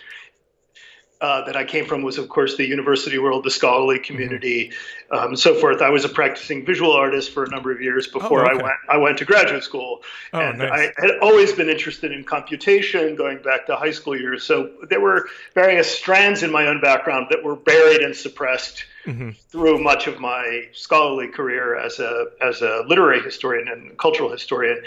uh, 1.24 1.42
that 1.46 1.56
I 1.56 1.64
came 1.64 1.86
from 1.86 2.02
was, 2.02 2.18
of 2.18 2.28
course, 2.28 2.56
the 2.56 2.66
university 2.66 3.18
world, 3.18 3.44
the 3.44 3.50
scholarly 3.50 3.98
community, 3.98 4.68
mm-hmm. 4.68 5.16
um, 5.16 5.28
and 5.28 5.38
so 5.38 5.54
forth. 5.54 5.80
I 5.80 5.88
was 5.88 6.04
a 6.04 6.08
practicing 6.08 6.66
visual 6.66 6.92
artist 6.92 7.32
for 7.32 7.44
a 7.44 7.48
number 7.48 7.72
of 7.72 7.80
years 7.80 8.06
before 8.06 8.40
oh, 8.40 8.50
okay. 8.50 8.60
I 8.60 8.62
went. 8.62 8.76
I 8.90 8.96
went 8.98 9.18
to 9.18 9.24
graduate 9.24 9.62
school, 9.62 10.02
oh, 10.34 10.38
and 10.38 10.58
nice. 10.58 10.70
I 10.70 11.00
had 11.00 11.18
always 11.22 11.52
been 11.52 11.70
interested 11.70 12.12
in 12.12 12.24
computation, 12.24 13.16
going 13.16 13.38
back 13.38 13.64
to 13.66 13.76
high 13.76 13.92
school 13.92 14.18
years. 14.18 14.42
So 14.44 14.70
there 14.90 15.00
were 15.00 15.28
various 15.54 15.90
strands 15.90 16.42
in 16.42 16.52
my 16.52 16.66
own 16.66 16.82
background 16.82 17.28
that 17.30 17.42
were 17.42 17.56
buried 17.56 18.02
and 18.02 18.14
suppressed. 18.14 18.84
Mm-hmm. 19.06 19.30
Through 19.50 19.82
much 19.82 20.06
of 20.06 20.18
my 20.18 20.66
scholarly 20.72 21.28
career 21.28 21.76
as 21.76 22.00
a 22.00 22.26
as 22.40 22.62
a 22.62 22.84
literary 22.86 23.20
historian 23.20 23.68
and 23.68 23.98
cultural 23.98 24.30
historian, 24.30 24.82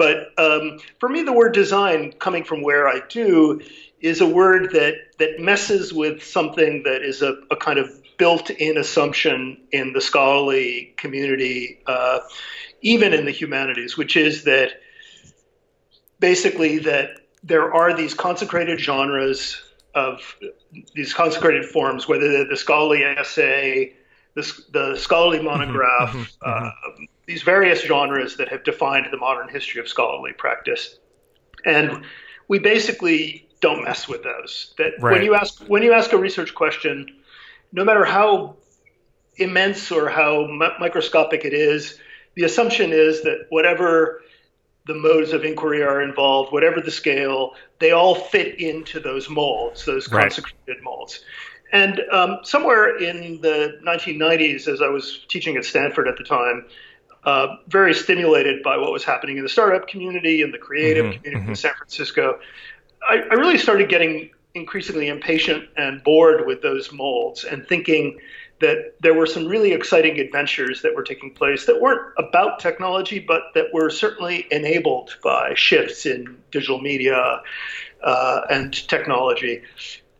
but 0.00 0.32
um, 0.38 0.78
for 0.98 1.10
me, 1.10 1.24
the 1.24 1.32
word 1.34 1.52
design, 1.52 2.12
coming 2.12 2.42
from 2.42 2.62
where 2.62 2.88
I 2.88 3.02
do, 3.10 3.60
is 4.00 4.22
a 4.22 4.26
word 4.26 4.70
that 4.72 4.94
that 5.18 5.40
messes 5.40 5.92
with 5.92 6.24
something 6.24 6.84
that 6.84 7.02
is 7.02 7.20
a, 7.20 7.36
a 7.50 7.56
kind 7.56 7.78
of 7.78 7.90
built-in 8.16 8.78
assumption 8.78 9.58
in 9.72 9.92
the 9.92 10.00
scholarly 10.00 10.94
community, 10.96 11.82
uh, 11.86 12.20
even 12.80 13.12
in 13.12 13.26
the 13.26 13.30
humanities, 13.30 13.98
which 13.98 14.16
is 14.16 14.44
that 14.44 14.70
basically 16.18 16.78
that 16.78 17.10
there 17.44 17.74
are 17.74 17.94
these 17.94 18.14
consecrated 18.14 18.80
genres 18.80 19.60
of 19.94 20.34
these 20.94 21.12
consecrated 21.12 21.66
forms, 21.66 22.08
whether 22.08 22.32
they're 22.32 22.48
the 22.48 22.56
scholarly 22.56 23.02
essay, 23.02 23.92
the, 24.34 24.62
the 24.72 24.96
scholarly 24.96 25.40
mm-hmm, 25.40 25.48
monograph, 25.48 26.08
mm-hmm, 26.08 26.48
mm-hmm, 26.48 27.02
uh, 27.02 27.06
these 27.30 27.42
various 27.44 27.80
genres 27.80 28.38
that 28.38 28.48
have 28.48 28.64
defined 28.64 29.06
the 29.12 29.16
modern 29.16 29.48
history 29.48 29.80
of 29.80 29.86
scholarly 29.86 30.32
practice. 30.32 30.98
And 31.64 32.04
we 32.48 32.58
basically 32.58 33.48
don't 33.60 33.84
mess 33.84 34.08
with 34.08 34.24
those. 34.24 34.74
That 34.78 34.94
right. 34.98 35.12
when 35.12 35.22
you 35.22 35.36
ask 35.36 35.62
when 35.68 35.84
you 35.84 35.92
ask 35.92 36.12
a 36.12 36.18
research 36.18 36.56
question, 36.56 37.06
no 37.72 37.84
matter 37.84 38.04
how 38.04 38.56
immense 39.36 39.92
or 39.92 40.08
how 40.08 40.48
microscopic 40.80 41.44
it 41.44 41.54
is, 41.54 42.00
the 42.34 42.42
assumption 42.42 42.92
is 42.92 43.22
that 43.22 43.46
whatever 43.50 44.22
the 44.88 44.94
modes 44.94 45.32
of 45.32 45.44
inquiry 45.44 45.84
are 45.84 46.02
involved, 46.02 46.52
whatever 46.52 46.80
the 46.80 46.90
scale, 46.90 47.54
they 47.78 47.92
all 47.92 48.16
fit 48.16 48.58
into 48.58 48.98
those 48.98 49.30
molds, 49.30 49.84
those 49.84 50.08
consecrated 50.08 50.58
right. 50.66 50.82
molds. 50.82 51.20
And 51.72 52.00
um, 52.10 52.38
somewhere 52.42 52.98
in 52.98 53.40
the 53.40 53.78
1990s, 53.86 54.66
as 54.66 54.82
I 54.82 54.88
was 54.88 55.24
teaching 55.28 55.56
at 55.56 55.64
Stanford 55.64 56.08
at 56.08 56.16
the 56.16 56.24
time, 56.24 56.66
uh, 57.24 57.56
very 57.68 57.94
stimulated 57.94 58.62
by 58.62 58.76
what 58.76 58.92
was 58.92 59.04
happening 59.04 59.36
in 59.36 59.42
the 59.42 59.48
startup 59.48 59.88
community 59.88 60.42
and 60.42 60.54
the 60.54 60.58
creative 60.58 61.04
mm-hmm, 61.04 61.16
community 61.16 61.42
mm-hmm. 61.42 61.50
in 61.50 61.56
San 61.56 61.74
Francisco, 61.74 62.38
I, 63.08 63.22
I 63.30 63.34
really 63.34 63.58
started 63.58 63.88
getting 63.88 64.30
increasingly 64.54 65.08
impatient 65.08 65.68
and 65.76 66.02
bored 66.02 66.46
with 66.46 66.62
those 66.62 66.92
molds 66.92 67.44
and 67.44 67.66
thinking 67.66 68.18
that 68.60 68.94
there 69.00 69.14
were 69.14 69.26
some 69.26 69.46
really 69.46 69.72
exciting 69.72 70.20
adventures 70.20 70.82
that 70.82 70.94
were 70.94 71.02
taking 71.02 71.32
place 71.32 71.66
that 71.66 71.80
weren't 71.80 72.12
about 72.18 72.58
technology, 72.58 73.18
but 73.18 73.42
that 73.54 73.66
were 73.72 73.88
certainly 73.88 74.46
enabled 74.50 75.16
by 75.22 75.54
shifts 75.54 76.04
in 76.04 76.36
digital 76.50 76.80
media 76.80 77.40
uh, 78.02 78.40
and 78.50 78.86
technology. 78.88 79.62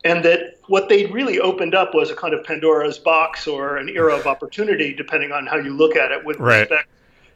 And 0.04 0.24
that 0.24 0.58
what 0.66 0.88
they 0.88 1.06
really 1.06 1.38
opened 1.38 1.74
up 1.74 1.94
was 1.94 2.10
a 2.10 2.16
kind 2.16 2.32
of 2.32 2.42
Pandora's 2.44 2.98
box 2.98 3.46
or 3.46 3.76
an 3.76 3.88
era 3.90 4.16
of 4.16 4.26
opportunity, 4.26 4.94
depending 4.94 5.30
on 5.32 5.46
how 5.46 5.56
you 5.56 5.76
look 5.76 5.94
at 5.94 6.10
it, 6.10 6.24
with 6.24 6.38
right. 6.38 6.60
respect 6.60 6.88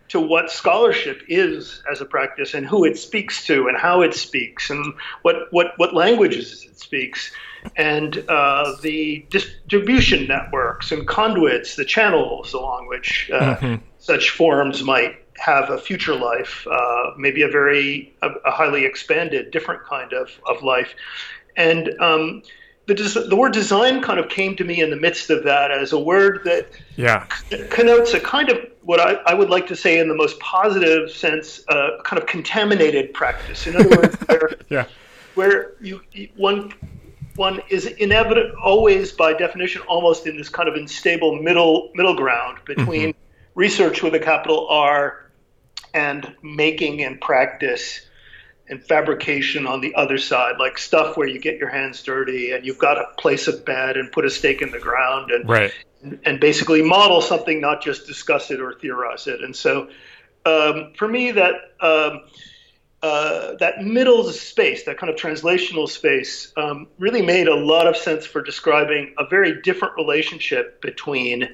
to 0.08 0.20
what 0.20 0.50
scholarship 0.50 1.22
is 1.28 1.82
as 1.90 2.00
a 2.00 2.04
practice 2.04 2.54
and 2.54 2.66
who 2.66 2.84
it 2.84 2.98
speaks 2.98 3.44
to 3.46 3.68
and 3.68 3.76
how 3.76 4.02
it 4.02 4.14
speaks 4.14 4.70
and 4.70 4.94
what, 5.22 5.50
what, 5.50 5.72
what 5.76 5.94
languages 5.94 6.64
it 6.64 6.78
speaks 6.78 7.32
and 7.76 8.24
uh, 8.28 8.74
the 8.82 9.26
distribution 9.30 10.26
networks 10.26 10.92
and 10.92 11.06
conduits, 11.06 11.76
the 11.76 11.84
channels 11.84 12.52
along 12.52 12.88
which 12.88 13.30
uh, 13.32 13.56
mm-hmm. 13.56 13.84
such 13.98 14.30
forms 14.30 14.82
might 14.82 15.16
have 15.38 15.70
a 15.70 15.78
future 15.78 16.14
life, 16.14 16.66
uh, 16.70 17.10
maybe 17.16 17.42
a 17.42 17.48
very 17.48 18.14
a, 18.22 18.28
a, 18.44 18.50
highly 18.50 18.84
expanded, 18.84 19.50
different 19.50 19.82
kind 19.84 20.12
of, 20.12 20.30
of 20.46 20.62
life. 20.62 20.94
And 21.56 22.00
um, 22.00 22.42
the, 22.86 23.26
the 23.28 23.36
word 23.36 23.52
design 23.52 24.02
kind 24.02 24.18
of 24.18 24.28
came 24.28 24.56
to 24.56 24.64
me 24.64 24.80
in 24.80 24.90
the 24.90 24.96
midst 24.96 25.30
of 25.30 25.44
that 25.44 25.70
as 25.70 25.92
a 25.92 25.98
word 25.98 26.40
that 26.44 26.68
yeah. 26.96 27.26
connotes 27.70 28.12
a 28.14 28.20
kind 28.20 28.50
of 28.50 28.58
what 28.82 29.00
I, 29.00 29.14
I 29.26 29.34
would 29.34 29.48
like 29.48 29.66
to 29.68 29.76
say 29.76 29.98
in 29.98 30.08
the 30.08 30.14
most 30.14 30.38
positive 30.40 31.10
sense, 31.10 31.64
uh, 31.68 32.02
kind 32.04 32.20
of 32.20 32.28
contaminated 32.28 33.14
practice. 33.14 33.66
In 33.66 33.76
other 33.76 33.96
words, 33.96 34.16
where, 34.26 34.50
yeah. 34.68 34.86
where 35.34 35.74
you 35.80 36.00
one 36.36 36.72
one 37.36 37.60
is 37.68 37.86
inevitable 37.86 38.56
always 38.62 39.10
by 39.10 39.32
definition 39.32 39.82
almost 39.82 40.26
in 40.26 40.36
this 40.36 40.48
kind 40.48 40.68
of 40.68 40.76
unstable 40.76 41.40
middle 41.42 41.90
middle 41.94 42.14
ground 42.14 42.58
between 42.64 43.10
mm-hmm. 43.10 43.18
research 43.58 44.02
with 44.02 44.14
a 44.14 44.20
capital 44.20 44.68
R 44.68 45.30
and 45.94 46.34
making 46.42 47.02
and 47.02 47.20
practice 47.20 48.02
and 48.68 48.82
fabrication 48.82 49.66
on 49.66 49.80
the 49.80 49.94
other 49.94 50.18
side, 50.18 50.56
like 50.58 50.78
stuff 50.78 51.16
where 51.16 51.28
you 51.28 51.38
get 51.38 51.58
your 51.58 51.68
hands 51.68 52.02
dirty 52.02 52.52
and 52.52 52.64
you've 52.64 52.78
got 52.78 52.94
to 52.94 53.04
place 53.18 53.46
a 53.46 53.52
bed 53.52 53.96
and 53.96 54.10
put 54.10 54.24
a 54.24 54.30
stake 54.30 54.62
in 54.62 54.70
the 54.70 54.78
ground 54.78 55.30
and 55.30 55.48
right. 55.48 55.72
and, 56.02 56.18
and 56.24 56.40
basically 56.40 56.82
model 56.82 57.20
something, 57.20 57.60
not 57.60 57.82
just 57.82 58.06
discuss 58.06 58.50
it 58.50 58.60
or 58.60 58.74
theorize 58.74 59.26
it. 59.26 59.42
And 59.42 59.54
so, 59.54 59.88
um, 60.46 60.92
for 60.96 61.08
me, 61.08 61.32
that 61.32 61.54
um, 61.80 62.22
uh, 63.02 63.54
that 63.56 63.84
middle 63.84 64.24
space, 64.32 64.84
that 64.84 64.96
kind 64.96 65.12
of 65.12 65.18
translational 65.18 65.86
space, 65.86 66.52
um, 66.56 66.88
really 66.98 67.20
made 67.20 67.48
a 67.48 67.54
lot 67.54 67.86
of 67.86 67.96
sense 67.96 68.24
for 68.24 68.40
describing 68.40 69.14
a 69.18 69.26
very 69.26 69.60
different 69.60 69.94
relationship 69.96 70.80
between 70.80 71.48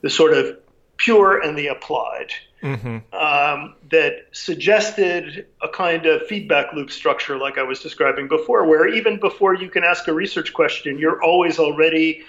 the 0.00 0.10
sort 0.10 0.32
of 0.32 0.58
pure 0.96 1.40
and 1.40 1.56
the 1.56 1.68
applied 1.68 2.32
mm-hmm. 2.62 3.14
um, 3.14 3.74
that 3.90 4.26
suggested 4.32 5.46
a 5.60 5.68
kind 5.68 6.06
of 6.06 6.26
feedback 6.26 6.72
loop 6.72 6.90
structure, 6.90 7.36
like 7.36 7.58
I 7.58 7.62
was 7.62 7.80
describing 7.80 8.28
before, 8.28 8.66
where 8.66 8.88
even 8.88 9.18
before 9.18 9.54
you 9.54 9.68
can 9.68 9.84
ask 9.84 10.06
a 10.08 10.12
research 10.12 10.52
question, 10.52 10.98
you're 10.98 11.22
always 11.22 11.58
already 11.58 12.24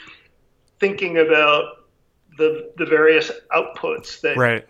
thinking 0.80 1.18
about 1.18 1.86
the 2.38 2.72
the 2.78 2.86
various 2.86 3.32
outputs 3.56 4.22
that 4.22 4.38
right. 4.38 4.68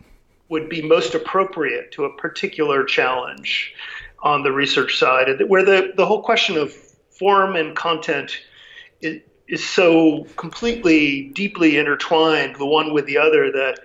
would 0.50 0.70
be 0.70 0.82
most 0.82 1.16
appropriate 1.16 1.92
to 1.94 2.06
a 2.06 2.16
particular 2.18 2.84
challenge 2.84 3.74
on 4.22 4.44
the 4.44 4.52
research 4.52 4.98
side, 4.98 5.28
where 5.48 5.64
the 5.64 5.94
the 5.96 6.06
whole 6.06 6.22
question 6.22 6.58
of 6.58 6.74
form 6.74 7.56
and 7.56 7.76
content 7.76 8.38
is, 9.02 9.22
is 9.48 9.66
so 9.66 10.26
completely 10.36 11.30
deeply 11.30 11.78
intertwined, 11.78 12.56
the 12.58 12.66
one 12.66 12.94
with 12.94 13.06
the 13.06 13.18
other, 13.18 13.52
that 13.52 13.80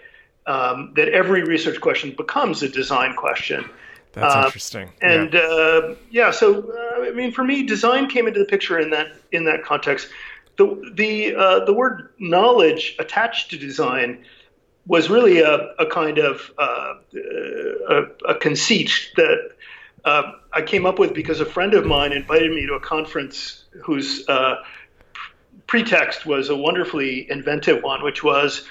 um, 0.49 0.93
that 0.97 1.09
every 1.11 1.45
research 1.45 1.81
question 1.81 2.15
becomes 2.17 2.63
a 2.63 2.69
design 2.69 3.15
question. 3.15 3.69
That's 4.13 4.35
uh, 4.35 4.43
interesting. 4.47 4.91
And 5.03 5.35
yeah, 5.35 5.41
uh, 5.41 5.95
yeah 6.11 6.31
so 6.31 6.73
uh, 6.73 7.05
I 7.05 7.13
mean, 7.13 7.33
for 7.33 7.45
me, 7.45 7.65
design 7.65 8.09
came 8.09 8.27
into 8.27 8.41
the 8.41 8.47
picture 8.47 8.79
in 8.79 8.91
that 8.91 9.09
in 9.31 9.45
that 9.45 9.63
context. 9.63 10.09
The 10.57 10.91
the 10.95 11.37
uh, 11.37 11.65
the 11.67 11.75
word 11.75 12.15
knowledge 12.19 12.97
attached 12.99 13.51
to 13.51 13.59
design 13.59 14.25
was 14.87 15.11
really 15.11 15.41
a, 15.41 15.75
a 15.79 15.85
kind 15.85 16.17
of 16.19 16.51
uh, 16.57 16.95
a, 17.15 18.03
a, 18.27 18.35
conceit 18.37 19.11
that 19.17 19.51
uh, 20.07 20.33
I 20.51 20.63
came 20.63 20.87
up 20.87 20.99
with 20.99 21.13
because 21.13 21.41
a 21.41 21.45
friend 21.45 21.75
of 21.75 21.85
mine 21.85 22.13
invited 22.13 22.51
me 22.51 22.67
to 22.67 22.73
a 22.73 22.81
conference 22.81 23.65
whose 23.83 24.25
pretext 25.67 26.25
was 26.25 26.49
a 26.49 26.57
wonderfully 26.57 27.31
inventive 27.31 27.83
one, 27.83 28.03
which 28.03 28.25
was 28.25 28.67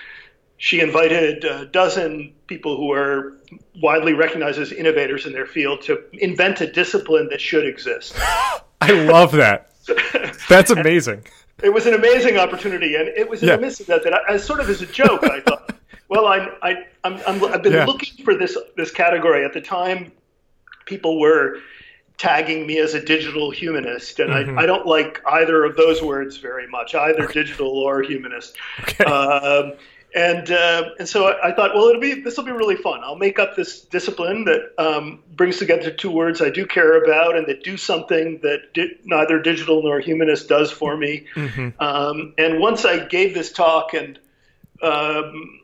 she 0.57 0.79
invited 0.79 1.43
a 1.43 1.65
dozen 1.65 2.33
people 2.47 2.77
who 2.77 2.91
are 2.91 3.33
widely 3.81 4.13
recognized 4.13 4.59
as 4.59 4.71
innovators 4.71 5.25
in 5.25 5.33
their 5.33 5.45
field 5.45 5.81
to 5.83 6.03
invent 6.13 6.61
a 6.61 6.71
discipline 6.71 7.29
that 7.29 7.39
should 7.39 7.65
exist. 7.65 8.15
I 8.81 8.91
love 8.91 9.31
that. 9.33 9.71
That's 10.49 10.71
amazing. 10.71 11.23
it 11.63 11.73
was 11.73 11.85
an 11.85 11.93
amazing 11.93 12.37
opportunity, 12.37 12.95
and 12.95 13.07
it 13.07 13.29
was 13.29 13.41
in 13.41 13.49
yeah. 13.49 13.55
the 13.55 13.61
midst 13.61 13.81
of 13.81 13.87
that 13.87 14.03
that 14.03 14.13
I, 14.13 14.33
as 14.33 14.43
sort 14.43 14.59
of 14.59 14.69
as 14.69 14.81
a 14.81 14.85
joke, 14.85 15.23
I 15.23 15.39
thought, 15.41 15.73
well, 16.09 16.25
I, 16.25 16.49
I, 16.61 16.85
I'm, 17.03 17.19
I'm, 17.25 17.43
I've 17.45 17.63
been 17.63 17.73
yeah. 17.73 17.85
looking 17.85 18.23
for 18.23 18.35
this 18.35 18.57
this 18.75 18.91
category 18.91 19.45
at 19.45 19.53
the 19.53 19.61
time. 19.61 20.11
People 20.85 21.19
were 21.19 21.57
tagging 22.17 22.65
me 22.65 22.79
as 22.79 22.93
a 22.93 23.03
digital 23.03 23.51
humanist, 23.51 24.19
and 24.19 24.31
mm-hmm. 24.31 24.57
I, 24.57 24.63
I, 24.63 24.65
don't 24.65 24.87
like 24.87 25.21
either 25.27 25.63
of 25.63 25.75
those 25.75 26.01
words 26.01 26.37
very 26.37 26.67
much, 26.67 26.95
either 26.95 27.25
okay. 27.25 27.33
digital 27.33 27.69
or 27.69 28.01
humanist. 28.01 28.55
Okay. 28.81 29.03
Um, 29.03 29.73
and 30.15 30.49
uh, 30.51 30.89
and 30.99 31.07
so 31.07 31.27
I, 31.27 31.49
I, 31.49 31.51
thought, 31.53 31.75
well, 31.75 31.87
it'll 31.87 32.01
be 32.01 32.21
this 32.21 32.37
will 32.37 32.45
be 32.45 32.51
really 32.51 32.75
fun. 32.75 33.01
I'll 33.03 33.17
make 33.17 33.39
up 33.39 33.55
this 33.55 33.81
discipline 33.81 34.45
that 34.45 34.73
um, 34.77 35.23
brings 35.35 35.57
together 35.57 35.91
two 35.91 36.11
words 36.11 36.41
I 36.41 36.49
do 36.49 36.65
care 36.65 37.03
about 37.03 37.35
and 37.35 37.47
that 37.47 37.63
do 37.63 37.77
something 37.77 38.39
that 38.41 38.73
di- 38.73 38.97
neither 39.03 39.39
digital 39.39 39.83
nor 39.83 39.99
humanist 39.99 40.47
does 40.47 40.71
for 40.71 40.95
me. 40.95 41.27
Mm-hmm. 41.35 41.69
Um, 41.79 42.33
and 42.37 42.59
once 42.59 42.85
I 42.85 43.05
gave 43.05 43.33
this 43.33 43.51
talk 43.51 43.93
and 43.93 44.17
um, 44.81 45.59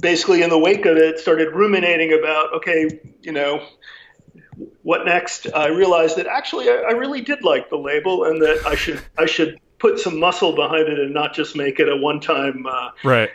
basically 0.00 0.42
in 0.42 0.50
the 0.50 0.58
wake 0.58 0.86
of 0.86 0.96
it 0.96 1.18
started 1.18 1.52
ruminating 1.52 2.12
about, 2.18 2.54
okay, 2.54 3.00
you 3.22 3.32
know, 3.32 3.66
what 4.82 5.04
next? 5.04 5.46
I 5.52 5.68
realized 5.68 6.16
that 6.16 6.26
actually 6.26 6.68
I, 6.68 6.84
I 6.88 6.90
really 6.92 7.20
did 7.20 7.42
like 7.42 7.70
the 7.70 7.76
label, 7.76 8.24
and 8.24 8.40
that 8.42 8.64
I 8.66 8.74
should 8.74 9.00
I 9.18 9.26
should 9.26 9.58
put 9.84 10.00
some 10.00 10.18
muscle 10.18 10.54
behind 10.54 10.88
it 10.88 10.98
and 10.98 11.12
not 11.12 11.34
just 11.34 11.54
make 11.54 11.78
it 11.78 11.90
a 11.90 11.94
one-time 11.94 12.64
uh, 12.64 12.88
right. 13.04 13.28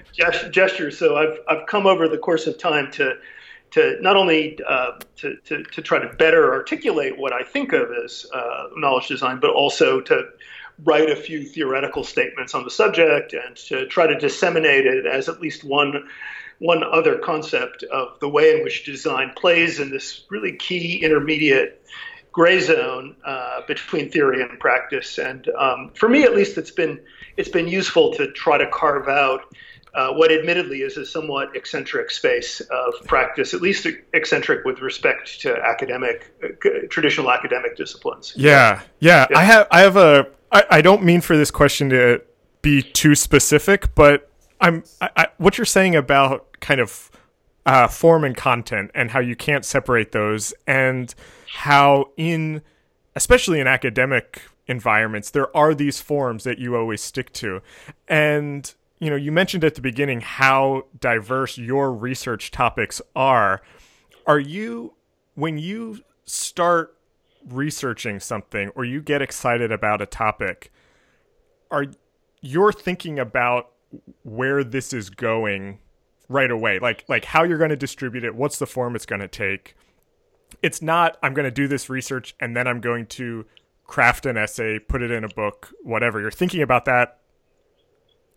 gesture. 0.50 0.90
So 0.90 1.16
I've 1.16 1.38
I've 1.48 1.68
come 1.68 1.86
over 1.86 2.08
the 2.08 2.18
course 2.18 2.48
of 2.48 2.58
time 2.58 2.90
to 2.94 3.18
to 3.72 3.98
not 4.02 4.16
only 4.16 4.58
uh, 4.68 4.94
to, 5.18 5.36
to, 5.46 5.62
to, 5.62 5.82
try 5.84 6.00
to 6.00 6.12
better 6.16 6.52
articulate 6.52 7.20
what 7.20 7.34
I 7.34 7.44
think 7.44 7.72
of 7.72 7.92
as 8.04 8.26
uh, 8.34 8.70
knowledge 8.76 9.08
design, 9.08 9.40
but 9.40 9.52
also 9.52 10.02
to 10.02 10.24
write 10.84 11.12
a 11.12 11.16
few 11.16 11.46
theoretical 11.46 12.04
statements 12.04 12.56
on 12.56 12.64
the 12.64 12.72
subject 12.72 13.34
and 13.34 13.56
to 13.56 13.86
try 13.86 14.08
to 14.08 14.18
disseminate 14.18 14.88
it 14.88 15.06
as 15.06 15.30
at 15.30 15.40
least 15.40 15.64
one 15.64 16.10
one 16.58 16.84
other 16.84 17.20
concept 17.20 17.84
of 17.84 18.20
the 18.22 18.28
way 18.28 18.58
in 18.58 18.64
which 18.64 18.86
design 18.86 19.34
plays 19.36 19.80
in 19.80 19.92
this 19.92 20.26
really 20.32 20.54
key 20.54 21.04
intermediate 21.04 21.80
gray 22.32 22.60
zone 22.60 23.16
uh, 23.26 23.62
between 23.68 24.10
theory 24.10 24.42
and 24.42 24.60
practice. 24.60 25.18
And 25.18 25.48
um, 25.58 25.92
for 25.96 26.10
me, 26.10 26.24
at 26.24 26.36
least, 26.36 26.58
it's 26.58 26.72
been 26.72 27.00
it's 27.38 27.50
been 27.50 27.68
useful 27.68 28.14
to 28.14 28.32
try 28.32 28.58
to 28.58 28.68
carve 28.68 29.08
out 29.08 29.42
uh, 29.94 30.14
what 30.14 30.32
admittedly 30.32 30.82
is 30.82 30.98
a 30.98 31.06
somewhat 31.06 31.56
eccentric 31.56 32.12
space 32.12 32.62
of 32.62 32.94
practice, 33.06 33.54
at 33.54 33.62
least 33.62 33.88
eccentric 34.14 34.66
with 34.66 34.82
respect 34.82 35.42
to 35.42 35.56
academic, 35.56 36.32
uh, 36.44 36.70
traditional 36.90 37.32
academic 37.32 37.76
disciplines. 37.76 38.34
Yeah, 38.36 38.82
yeah, 39.00 39.26
yeah. 39.30 39.38
I 39.38 39.44
have, 39.44 39.68
I 39.72 39.80
have 39.82 39.98
a, 39.98 40.28
I, 40.52 40.64
I 40.70 40.82
don't 40.82 41.04
mean 41.04 41.22
for 41.22 41.38
this 41.38 41.52
question 41.52 41.90
to 41.90 42.22
be 42.62 42.84
too 42.84 43.16
specific, 43.16 43.96
but 43.96 44.30
I'm, 44.62 44.84
I, 45.02 45.10
I, 45.16 45.28
what 45.38 45.58
you're 45.58 45.66
saying 45.66 45.96
about 45.96 46.60
kind 46.60 46.80
of 46.80 47.10
uh, 47.66 47.88
form 47.88 48.24
and 48.24 48.36
content 48.36 48.92
and 48.94 49.12
how 49.12 49.20
you 49.20 49.36
can't 49.36 49.66
separate 49.66 50.12
those, 50.12 50.54
and 50.68 51.14
how 51.52 52.12
in, 52.18 52.62
especially 53.16 53.60
in 53.60 53.68
academic 53.68 54.44
environments, 54.68 55.32
there 55.32 55.56
are 55.56 55.74
these 55.74 56.00
forms 56.00 56.44
that 56.44 56.60
you 56.60 56.76
always 56.76 57.02
stick 57.02 57.34
to, 57.34 57.62
and 58.08 58.74
you 59.00 59.10
know, 59.10 59.16
you 59.16 59.32
mentioned 59.32 59.64
at 59.64 59.76
the 59.76 59.82
beginning 59.82 60.22
how 60.22 60.84
diverse 61.00 61.58
your 61.58 61.94
research 61.94 62.52
topics 62.52 63.02
are. 63.16 63.62
Are 64.28 64.40
you, 64.40 64.94
when 65.36 65.58
you 65.58 66.02
start 66.26 66.96
researching 67.48 68.20
something 68.20 68.70
or 68.76 68.84
you 68.84 69.02
get 69.02 69.22
excited 69.22 69.72
about 69.72 70.02
a 70.02 70.06
topic, 70.06 70.72
are 71.72 71.86
you're 72.42 72.74
thinking 72.74 73.20
about 73.20 73.72
where 74.24 74.64
this 74.64 74.92
is 74.92 75.10
going 75.10 75.80
right 76.28 76.52
away? 76.52 76.80
Like 76.80 77.06
like 77.08 77.26
how 77.26 77.44
you're 77.44 77.58
going 77.58 77.70
to 77.70 77.78
distribute 77.78 78.24
it 78.24 78.36
what's 78.36 78.60
the 78.60 78.68
form 78.68 78.96
it's 78.96 79.06
going 79.06 79.22
to 79.22 79.28
take 79.28 79.76
it's 80.62 80.82
not 80.82 81.18
i'm 81.24 81.34
going 81.34 81.46
to 81.46 81.52
do 81.52 81.68
this 81.68 81.90
research 81.90 82.36
and 82.40 82.56
then 82.56 82.68
i'm 82.68 82.82
going 82.82 83.06
to 83.06 83.46
craft 83.86 84.26
an 84.26 84.38
essay 84.38 84.80
put 84.80 85.02
it 85.02 85.12
in 85.12 85.24
a 85.24 85.30
book 85.30 85.70
whatever 85.84 86.20
you're 86.20 86.32
thinking 86.32 86.62
about 86.62 86.86
that 86.86 87.20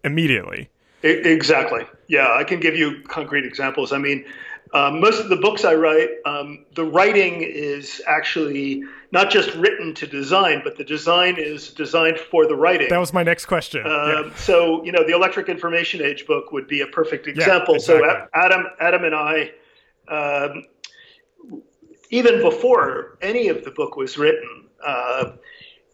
immediately. 0.04 0.70
Exactly. 1.02 1.84
Yeah, 2.06 2.32
I 2.32 2.44
can 2.44 2.60
give 2.60 2.76
you 2.76 3.02
concrete 3.08 3.44
examples. 3.44 3.92
I 3.92 3.98
mean, 3.98 4.24
um, 4.72 5.00
most 5.00 5.20
of 5.20 5.28
the 5.28 5.36
books 5.36 5.64
I 5.64 5.74
write, 5.74 6.10
um, 6.24 6.64
the 6.74 6.84
writing 6.84 7.42
is 7.42 8.00
actually 8.06 8.84
not 9.10 9.28
just 9.28 9.52
written 9.56 9.94
to 9.94 10.06
design, 10.06 10.62
but 10.62 10.76
the 10.76 10.84
design 10.84 11.36
is 11.38 11.70
designed 11.70 12.18
for 12.18 12.46
the 12.46 12.54
writing. 12.54 12.88
That 12.88 13.00
was 13.00 13.12
my 13.12 13.24
next 13.24 13.46
question. 13.46 13.84
Um, 13.84 13.90
yeah. 14.28 14.34
So, 14.36 14.82
you 14.84 14.92
know, 14.92 15.04
the 15.04 15.12
Electric 15.12 15.48
Information 15.48 16.00
Age 16.02 16.26
book 16.26 16.52
would 16.52 16.68
be 16.68 16.80
a 16.82 16.86
perfect 16.86 17.26
example. 17.26 17.74
Yeah, 17.74 17.80
exactly. 17.80 18.08
So, 18.08 18.26
Adam, 18.32 18.66
Adam, 18.80 19.04
and 19.04 19.14
I, 19.14 19.50
um, 20.08 20.64
even 22.12 22.42
before 22.42 23.18
any 23.22 23.48
of 23.48 23.64
the 23.64 23.70
book 23.70 23.96
was 23.96 24.16
written, 24.16 24.66
uh, 24.86 25.32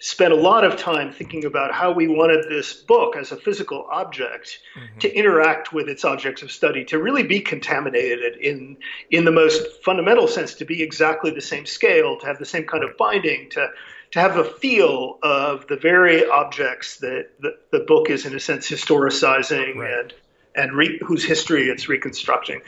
spent 0.00 0.32
a 0.32 0.36
lot 0.36 0.64
of 0.64 0.76
time 0.76 1.12
thinking 1.12 1.44
about 1.44 1.72
how 1.72 1.92
we 1.92 2.06
wanted 2.06 2.44
this 2.48 2.72
book 2.72 3.16
as 3.16 3.32
a 3.32 3.36
physical 3.36 3.86
object 3.90 4.58
mm-hmm. 4.76 4.98
to 4.98 5.12
interact 5.12 5.72
with 5.72 5.88
its 5.88 6.04
objects 6.04 6.42
of 6.42 6.52
study 6.52 6.84
to 6.84 6.98
really 6.98 7.24
be 7.24 7.40
contaminated 7.40 8.36
in 8.36 8.76
in 9.10 9.24
the 9.24 9.30
most 9.30 9.82
fundamental 9.82 10.28
sense 10.28 10.54
to 10.54 10.64
be 10.64 10.82
exactly 10.82 11.30
the 11.30 11.40
same 11.40 11.66
scale 11.66 12.16
to 12.16 12.26
have 12.26 12.38
the 12.38 12.44
same 12.44 12.64
kind 12.64 12.84
of 12.84 12.96
binding 12.96 13.50
to 13.50 13.68
to 14.12 14.20
have 14.20 14.36
a 14.36 14.44
feel 14.44 15.18
of 15.22 15.66
the 15.66 15.76
very 15.76 16.26
objects 16.28 16.98
that 16.98 17.28
the, 17.40 17.58
the 17.72 17.80
book 17.80 18.08
is 18.08 18.24
in 18.24 18.34
a 18.36 18.40
sense 18.40 18.70
historicizing 18.70 19.76
right. 19.76 19.98
and 20.00 20.14
and 20.54 20.72
re, 20.74 21.00
whose 21.04 21.24
history 21.24 21.68
it's 21.68 21.88
reconstructing 21.88 22.60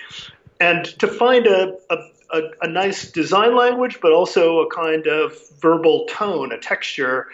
and 0.59 0.85
to 0.99 1.07
find 1.07 1.47
a, 1.47 1.77
a 1.91 1.97
a, 2.33 2.43
a, 2.63 2.69
nice 2.69 3.11
design 3.11 3.57
language, 3.57 3.99
but 4.01 4.13
also 4.13 4.61
a 4.61 4.71
kind 4.71 5.07
of 5.07 5.37
verbal 5.61 6.07
tone, 6.09 6.53
a 6.53 6.59
texture 6.59 7.29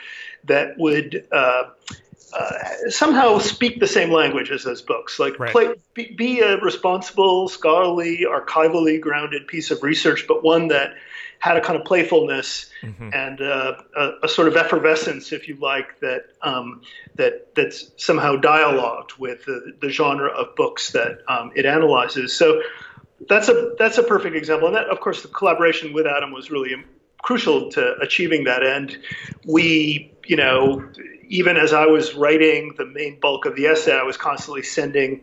that 0.45 0.79
would 0.79 1.27
uh, 1.33 1.65
uh, 2.33 2.59
somehow 2.89 3.39
speak 3.39 3.81
the 3.81 3.87
same 3.87 4.11
language 4.11 4.51
as 4.51 4.65
those 4.65 4.83
books. 4.83 5.19
Like 5.19 5.39
right. 5.39 5.53
play, 5.53 5.75
be, 5.95 6.13
be, 6.13 6.41
a 6.41 6.59
responsible, 6.59 7.49
scholarly, 7.49 8.27
archivally 8.29 9.01
grounded 9.01 9.47
piece 9.47 9.71
of 9.71 9.83
research, 9.83 10.27
but 10.27 10.43
one 10.43 10.69
that 10.69 10.95
had 11.39 11.57
a 11.57 11.61
kind 11.61 11.79
of 11.79 11.85
playfulness 11.85 12.71
mm-hmm. 12.83 13.11
and 13.13 13.41
uh, 13.41 13.77
a, 13.97 14.11
a, 14.25 14.29
sort 14.29 14.49
of 14.49 14.57
effervescence, 14.57 15.33
if 15.33 15.49
you 15.49 15.57
like, 15.57 15.99
that 16.01 16.25
um, 16.43 16.83
that 17.17 17.55
that's 17.55 17.91
somehow 17.97 18.37
dialogued 18.37 19.13
with 19.19 19.45
the, 19.45 19.75
the 19.81 19.91
genre 19.91 20.31
of 20.31 20.55
books 20.57 20.93
that 20.93 21.19
um, 21.29 21.53
it 21.55 21.67
analyzes. 21.67 22.35
So 22.35 22.63
that's 23.29 23.49
a 23.49 23.75
that's 23.79 23.99
a 23.99 24.03
perfect 24.03 24.37
example, 24.37 24.69
and 24.69 24.77
that 24.77 24.89
of 24.89 25.01
course 25.01 25.23
the 25.23 25.29
collaboration 25.29 25.93
with 25.93 26.07
Adam 26.07 26.33
was 26.33 26.51
really 26.51 26.75
crucial 27.23 27.71
to 27.71 27.97
achieving 28.01 28.45
that 28.45 28.63
end. 28.63 28.99
We, 29.45 30.13
you 30.27 30.37
know, 30.37 30.89
even 31.29 31.57
as 31.57 31.73
I 31.73 31.87
was 31.87 32.15
writing 32.15 32.75
the 32.77 32.87
main 32.87 33.19
bulk 33.19 33.47
of 33.47 33.57
the 33.57 33.67
essay, 33.67 33.97
I 33.97 34.03
was 34.03 34.17
constantly 34.17 34.63
sending 34.63 35.23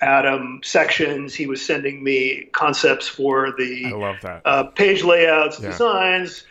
Adam 0.00 0.60
sections. 0.64 1.34
He 1.34 1.46
was 1.46 1.64
sending 1.64 2.02
me 2.02 2.48
concepts 2.52 3.08
for 3.08 3.54
the 3.56 3.86
I 3.86 3.90
love 3.90 4.16
that. 4.22 4.42
Uh, 4.44 4.64
page 4.64 5.04
layouts, 5.04 5.60
yeah. 5.60 5.70
designs. 5.70 6.44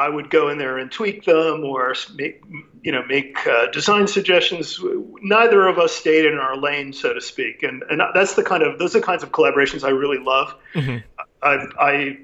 I 0.00 0.08
would 0.08 0.30
go 0.30 0.48
in 0.48 0.56
there 0.56 0.78
and 0.78 0.90
tweak 0.90 1.26
them 1.26 1.62
or 1.62 1.94
make, 2.14 2.40
you 2.82 2.90
know, 2.90 3.04
make 3.06 3.46
uh, 3.46 3.66
design 3.66 4.06
suggestions. 4.06 4.80
Neither 5.20 5.66
of 5.66 5.78
us 5.78 5.92
stayed 5.92 6.24
in 6.24 6.38
our 6.38 6.56
lane, 6.56 6.94
so 6.94 7.12
to 7.12 7.20
speak, 7.20 7.62
and 7.62 7.82
and 7.90 8.00
that's 8.14 8.32
the 8.34 8.42
kind 8.42 8.62
of 8.62 8.78
those 8.78 8.96
are 8.96 9.00
the 9.00 9.04
kinds 9.04 9.22
of 9.22 9.30
collaborations 9.30 9.84
I 9.84 9.90
really 9.90 10.16
love. 10.16 10.54
Mm-hmm. 10.74 10.98
I, 11.42 11.66
I 11.78 12.18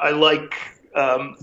I 0.00 0.10
like 0.12 0.54
um, 0.94 1.36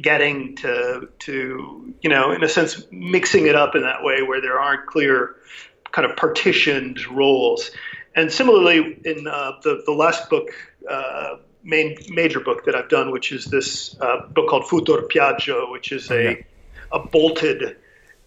getting 0.00 0.56
to 0.56 1.08
to 1.20 1.94
you 2.02 2.10
know, 2.10 2.32
in 2.32 2.42
a 2.42 2.48
sense, 2.48 2.84
mixing 2.90 3.46
it 3.46 3.54
up 3.54 3.76
in 3.76 3.82
that 3.82 4.02
way 4.02 4.22
where 4.22 4.40
there 4.40 4.58
aren't 4.58 4.86
clear 4.86 5.36
kind 5.92 6.10
of 6.10 6.16
partitioned 6.16 7.06
roles. 7.06 7.70
And 8.16 8.32
similarly, 8.32 8.98
in 9.04 9.28
uh, 9.28 9.52
the 9.62 9.84
the 9.86 9.92
last 9.92 10.28
book. 10.28 10.48
Uh, 10.90 11.36
main 11.64 11.96
major 12.08 12.40
book 12.40 12.64
that 12.64 12.74
I've 12.74 12.88
done, 12.88 13.10
which 13.10 13.32
is 13.32 13.46
this 13.46 13.96
uh, 14.00 14.26
book 14.28 14.48
called 14.48 14.64
FuturPiaggio, 14.64 15.70
which 15.70 15.92
is 15.92 16.10
a 16.10 16.22
yeah. 16.22 16.34
a 16.92 16.98
bolted 16.98 17.76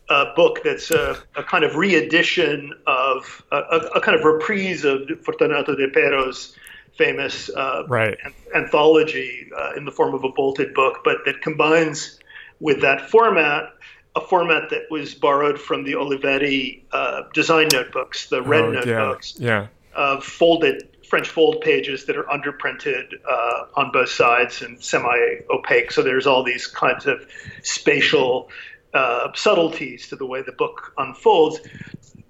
uh, 0.10 0.36
book 0.36 0.62
that's 0.64 0.92
a, 0.92 1.18
a, 1.36 1.44
kind 1.44 1.64
of 1.64 1.76
reedition 1.76 2.74
of 2.86 3.44
a, 3.52 3.58
a, 3.96 4.02
kind 4.02 4.18
of 4.18 4.24
reprise 4.24 4.86
of 4.86 5.10
Fortunato 5.24 5.76
Depero's 5.76 6.56
famous 6.96 7.50
uh, 7.50 7.84
right. 7.88 8.16
an- 8.24 8.34
anthology 8.56 9.50
uh, 9.58 9.74
in 9.76 9.86
the 9.86 9.92
form 9.92 10.14
of 10.14 10.24
a 10.24 10.30
bolted 10.30 10.74
book, 10.74 11.00
but 11.04 11.18
that 11.26 11.42
combines 11.42 12.20
with 12.60 12.82
that 12.82 13.10
format 13.10 13.72
a 14.16 14.22
format 14.22 14.70
that 14.70 14.84
was 14.90 15.14
borrowed 15.14 15.60
from 15.60 15.84
the 15.84 15.92
Olivetti 15.92 16.82
uh, 16.94 17.24
design 17.34 17.68
notebooks, 17.74 18.30
the 18.30 18.42
red 18.42 18.64
oh, 18.64 18.72
notebooks, 18.72 19.36
yeah. 19.38 19.68
yeah. 19.98 20.20
folded 20.22 20.95
French 21.10 21.30
fold 21.30 21.62
pages 21.62 22.06
that 22.06 22.18
are 22.18 22.24
underprinted 22.24 23.14
uh, 23.30 23.66
on 23.76 23.92
both 23.92 24.10
sides 24.10 24.62
and 24.62 24.82
semi-opaque. 24.82 25.92
So 25.92 26.02
there's 26.02 26.28
all 26.28 26.44
these 26.44 26.68
kinds 26.68 27.06
of 27.06 27.26
spatial 27.64 28.50
uh, 28.94 29.30
subtleties 29.36 30.08
to 30.10 30.16
the 30.16 30.26
way 30.26 30.42
the 30.42 30.52
book 30.54 30.94
unfolds. 30.98 31.60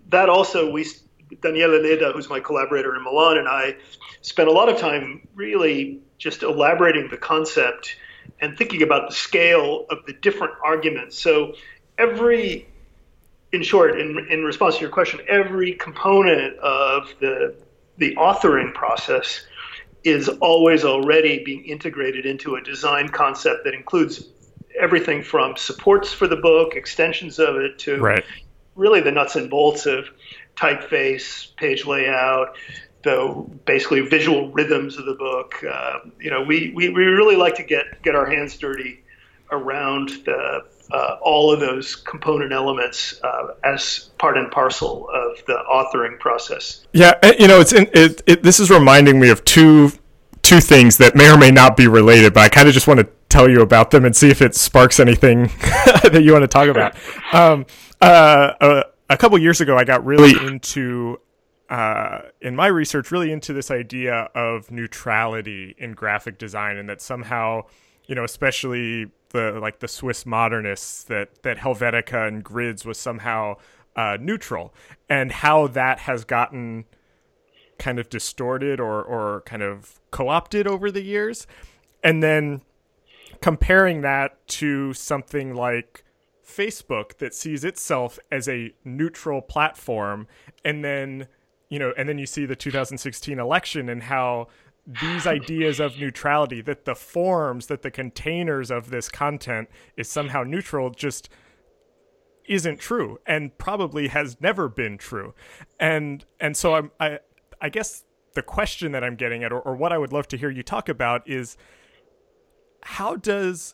That 0.09 0.29
also, 0.29 0.69
we 0.69 0.85
Daniele 1.41 1.69
Ledda, 1.69 2.13
who's 2.13 2.29
my 2.29 2.39
collaborator 2.39 2.95
in 2.95 3.03
Milan, 3.03 3.37
and 3.37 3.47
I 3.47 3.75
spent 4.21 4.47
a 4.47 4.51
lot 4.51 4.69
of 4.69 4.77
time 4.77 5.27
really 5.33 5.99
just 6.17 6.43
elaborating 6.43 7.09
the 7.09 7.17
concept 7.17 7.95
and 8.39 8.57
thinking 8.57 8.81
about 8.83 9.09
the 9.09 9.15
scale 9.15 9.85
of 9.89 10.05
the 10.05 10.13
different 10.13 10.53
arguments. 10.63 11.17
So 11.17 11.55
every 11.97 12.67
in 13.51 13.63
short, 13.63 13.99
in, 13.99 14.27
in 14.29 14.43
response 14.43 14.75
to 14.75 14.81
your 14.81 14.89
question, 14.89 15.21
every 15.27 15.73
component 15.73 16.57
of 16.59 17.13
the 17.19 17.55
the 17.97 18.15
authoring 18.15 18.73
process 18.73 19.45
is 20.03 20.29
always 20.29 20.83
already 20.83 21.43
being 21.43 21.65
integrated 21.65 22.25
into 22.25 22.55
a 22.55 22.61
design 22.61 23.09
concept 23.09 23.63
that 23.63 23.73
includes 23.73 24.29
everything 24.79 25.23
from 25.23 25.55
supports 25.57 26.13
for 26.13 26.27
the 26.27 26.35
book, 26.35 26.75
extensions 26.75 27.39
of 27.39 27.55
it, 27.55 27.79
to 27.79 27.99
right. 27.99 28.23
really 28.75 29.01
the 29.01 29.11
nuts 29.11 29.35
and 29.35 29.49
bolts 29.49 29.85
of 29.85 30.07
typeface, 30.55 31.55
page 31.55 31.85
layout, 31.85 32.55
the 33.03 33.45
basically 33.65 34.01
visual 34.01 34.51
rhythms 34.51 34.97
of 34.97 35.05
the 35.05 35.13
book. 35.15 35.63
Uh, 35.63 35.99
you 36.19 36.29
know, 36.29 36.41
we, 36.41 36.71
we, 36.75 36.89
we 36.89 37.03
really 37.05 37.35
like 37.35 37.55
to 37.55 37.63
get 37.63 38.01
get 38.03 38.15
our 38.15 38.25
hands 38.25 38.57
dirty 38.57 39.03
around 39.51 40.09
the 40.25 40.65
uh, 40.91 41.17
all 41.21 41.51
of 41.51 41.59
those 41.59 41.95
component 41.95 42.51
elements 42.51 43.19
uh, 43.23 43.47
as 43.63 44.11
part 44.17 44.37
and 44.37 44.51
parcel 44.51 45.09
of 45.13 45.43
the 45.45 45.57
authoring 45.71 46.19
process. 46.19 46.85
Yeah, 46.93 47.13
you 47.39 47.47
know, 47.47 47.59
it's 47.59 47.73
in, 47.73 47.89
it, 47.93 48.21
it, 48.27 48.43
this 48.43 48.59
is 48.59 48.69
reminding 48.69 49.19
me 49.19 49.29
of 49.29 49.43
two 49.45 49.91
two 50.41 50.59
things 50.59 50.97
that 50.97 51.15
may 51.15 51.31
or 51.31 51.37
may 51.37 51.49
not 51.49 51.75
be 51.75 51.87
related, 51.87 52.33
but 52.33 52.41
I 52.41 52.49
kind 52.49 52.67
of 52.67 52.73
just 52.73 52.87
want 52.87 52.99
to 52.99 53.07
tell 53.29 53.49
you 53.49 53.61
about 53.61 53.89
them 53.89 54.05
and 54.05 54.15
see 54.15 54.29
if 54.29 54.43
it 54.43 54.53
sparks 54.53 54.99
anything 54.99 55.43
that 56.03 56.21
you 56.23 56.33
want 56.33 56.43
to 56.43 56.47
talk 56.47 56.67
about. 56.67 56.95
Um, 57.33 57.65
uh, 57.99 58.53
uh 58.61 58.83
a 59.09 59.17
couple 59.17 59.37
years 59.37 59.61
ago, 59.61 59.77
I 59.77 59.83
got 59.83 60.05
really 60.05 60.33
into 60.47 61.19
uh, 61.69 62.21
in 62.41 62.55
my 62.55 62.67
research, 62.67 63.11
really 63.11 63.31
into 63.31 63.53
this 63.53 63.71
idea 63.71 64.29
of 64.35 64.71
neutrality 64.71 65.75
in 65.77 65.93
graphic 65.93 66.37
design, 66.37 66.77
and 66.77 66.87
that 66.89 67.01
somehow, 67.01 67.63
you 68.07 68.15
know, 68.15 68.23
especially 68.23 69.11
the 69.29 69.59
like 69.61 69.79
the 69.79 69.87
Swiss 69.87 70.25
modernists, 70.25 71.03
that 71.05 71.43
that 71.43 71.57
Helvetica 71.57 72.27
and 72.27 72.43
grids 72.43 72.85
was 72.85 72.97
somehow 72.97 73.55
uh, 73.95 74.17
neutral, 74.19 74.73
and 75.09 75.31
how 75.31 75.67
that 75.67 75.99
has 75.99 76.23
gotten 76.23 76.85
kind 77.77 77.99
of 77.99 78.09
distorted 78.09 78.79
or 78.79 79.03
or 79.03 79.41
kind 79.41 79.61
of 79.61 79.99
co-opted 80.11 80.67
over 80.67 80.91
the 80.91 81.01
years, 81.01 81.47
and 82.03 82.21
then 82.23 82.61
comparing 83.41 84.01
that 84.01 84.47
to 84.47 84.93
something 84.93 85.53
like 85.53 86.03
Facebook 86.45 87.17
that 87.17 87.33
sees 87.33 87.63
itself 87.63 88.19
as 88.31 88.47
a 88.47 88.73
neutral 88.83 89.41
platform 89.41 90.27
and 90.63 90.83
then 90.83 91.27
you 91.69 91.79
know 91.79 91.91
and 91.97 92.07
then 92.07 92.17
you 92.17 92.25
see 92.25 92.45
the 92.45 92.55
2016 92.55 93.39
election 93.39 93.89
and 93.89 94.03
how 94.03 94.47
these 95.01 95.25
ideas 95.25 95.79
of 95.79 95.97
neutrality 95.97 96.61
that 96.61 96.85
the 96.85 96.95
forms 96.95 97.67
that 97.67 97.81
the 97.81 97.91
containers 97.91 98.69
of 98.69 98.91
this 98.91 99.09
content 99.09 99.67
is 99.97 100.07
somehow 100.07 100.43
neutral 100.43 100.89
just 100.91 101.29
isn't 102.47 102.79
true 102.79 103.19
and 103.25 103.57
probably 103.57 104.09
has 104.09 104.39
never 104.39 104.69
been 104.69 104.97
true 104.97 105.33
and 105.79 106.25
and 106.39 106.55
so 106.55 106.75
i'm 106.75 106.91
i 106.99 107.17
i 107.59 107.67
guess 107.67 108.03
the 108.35 108.43
question 108.43 108.91
that 108.91 109.03
i'm 109.03 109.15
getting 109.15 109.43
at 109.43 109.51
or, 109.51 109.59
or 109.61 109.75
what 109.75 109.91
i 109.91 109.97
would 109.97 110.13
love 110.13 110.27
to 110.27 110.37
hear 110.37 110.51
you 110.51 110.61
talk 110.61 110.87
about 110.87 111.27
is 111.27 111.57
how 112.85 113.15
does 113.15 113.73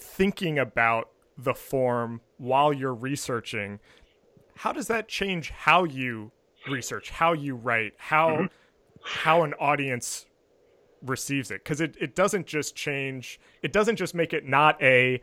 thinking 0.00 0.58
about 0.58 1.10
the 1.36 1.54
form 1.54 2.20
while 2.38 2.72
you're 2.72 2.94
researching, 2.94 3.78
how 4.56 4.72
does 4.72 4.88
that 4.88 5.06
change 5.06 5.50
how 5.50 5.84
you 5.84 6.32
research, 6.68 7.10
how 7.10 7.34
you 7.34 7.54
write, 7.54 7.92
how 7.98 8.30
mm-hmm. 8.30 8.46
how 9.04 9.42
an 9.42 9.54
audience 9.54 10.26
receives 11.04 11.50
it? 11.50 11.62
Because 11.64 11.80
it, 11.80 11.96
it 12.00 12.14
doesn't 12.14 12.46
just 12.46 12.74
change 12.74 13.40
it 13.62 13.72
doesn't 13.72 13.96
just 13.96 14.14
make 14.14 14.32
it 14.32 14.46
not 14.46 14.80
a 14.82 15.20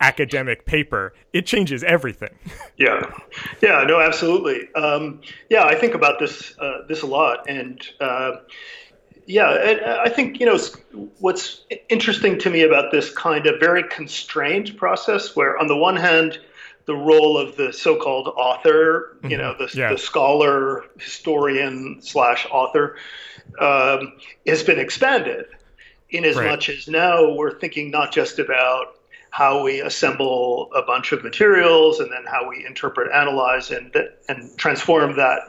academic 0.00 0.64
paper 0.64 1.12
it 1.32 1.44
changes 1.44 1.82
everything 1.82 2.30
yeah 2.76 3.00
yeah 3.60 3.82
no 3.82 4.00
absolutely 4.00 4.72
um, 4.74 5.20
yeah 5.50 5.64
i 5.64 5.74
think 5.74 5.92
about 5.92 6.20
this 6.20 6.56
uh, 6.60 6.82
this 6.86 7.02
a 7.02 7.06
lot 7.06 7.48
and 7.48 7.82
uh, 8.00 8.36
yeah, 9.28 10.00
I 10.02 10.08
think 10.08 10.40
you 10.40 10.46
know 10.46 10.58
what's 11.18 11.66
interesting 11.90 12.38
to 12.38 12.48
me 12.48 12.62
about 12.62 12.90
this 12.90 13.10
kind 13.10 13.46
of 13.46 13.60
very 13.60 13.82
constrained 13.82 14.74
process, 14.78 15.36
where 15.36 15.58
on 15.58 15.66
the 15.66 15.76
one 15.76 15.96
hand, 15.96 16.38
the 16.86 16.94
role 16.94 17.36
of 17.36 17.54
the 17.56 17.70
so-called 17.70 18.28
author, 18.28 19.18
you 19.22 19.28
mm-hmm. 19.28 19.38
know, 19.38 19.54
the, 19.58 19.70
yeah. 19.78 19.92
the, 19.92 19.98
scholar, 19.98 20.86
historian 20.98 21.98
slash 22.00 22.46
author, 22.50 22.96
um, 23.58 24.14
has 24.46 24.62
been 24.62 24.78
expanded. 24.78 25.46
In 26.10 26.24
as 26.24 26.36
right. 26.36 26.46
much 26.50 26.70
as 26.70 26.88
now 26.88 27.34
we're 27.34 27.58
thinking 27.58 27.90
not 27.90 28.12
just 28.12 28.38
about 28.38 28.94
how 29.30 29.62
we 29.62 29.80
assemble 29.80 30.70
a 30.74 30.82
bunch 30.82 31.12
of 31.12 31.22
materials 31.22 32.00
and 32.00 32.10
then 32.10 32.24
how 32.26 32.48
we 32.48 32.64
interpret, 32.64 33.12
analyze, 33.12 33.70
and 33.70 33.94
and 34.28 34.56
transform 34.56 35.16
that 35.16 35.40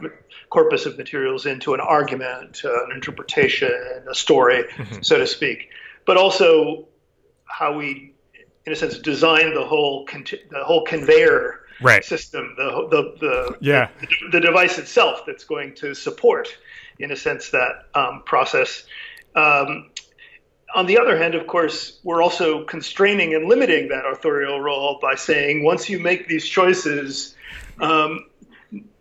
corpus 0.50 0.86
of 0.86 0.98
materials 0.98 1.46
into 1.46 1.74
an 1.74 1.80
argument, 1.80 2.62
uh, 2.66 2.86
an 2.86 2.92
interpretation, 2.92 3.72
a 4.10 4.16
story, 4.16 4.64
mm-hmm. 4.64 5.02
so 5.02 5.18
to 5.18 5.28
speak, 5.28 5.70
but 6.06 6.18
also 6.18 6.88
how 7.46 7.78
we, 7.78 8.14
in 8.66 8.74
a 8.74 8.76
sense, 8.76 8.98
design 9.00 9.54
the 9.54 9.66
whole 9.66 10.06
con- 10.06 10.26
the 10.52 10.64
whole 10.64 10.84
conveyor 10.84 11.62
right. 11.82 12.04
system, 12.04 12.54
the 12.58 12.88
the 12.90 13.16
the, 13.20 13.58
yeah. 13.62 13.90
the, 14.02 14.08
the 14.32 14.40
device 14.40 14.78
itself 14.78 15.22
that's 15.26 15.44
going 15.44 15.74
to 15.76 15.94
support, 15.94 16.50
in 17.00 17.12
a 17.12 17.16
sense, 17.16 17.50
that 17.52 17.86
um, 17.96 18.24
process. 18.26 18.84
Um, 19.36 19.92
on 20.76 20.86
the 20.86 21.00
other 21.00 21.18
hand, 21.18 21.36
of 21.36 21.48
course, 21.48 22.00
we're 22.04 22.22
also 22.22 22.64
constraining 22.66 23.34
and 23.34 23.48
limiting 23.48 23.90
that 23.90 24.06
authorial 24.06 24.62
role 24.62 25.00
by 25.02 25.16
saying 25.16 25.64
once 25.64 25.90
you 25.90 26.00
make 26.00 26.28
these 26.28 26.48
choices, 26.48 27.36
um, 27.80 28.26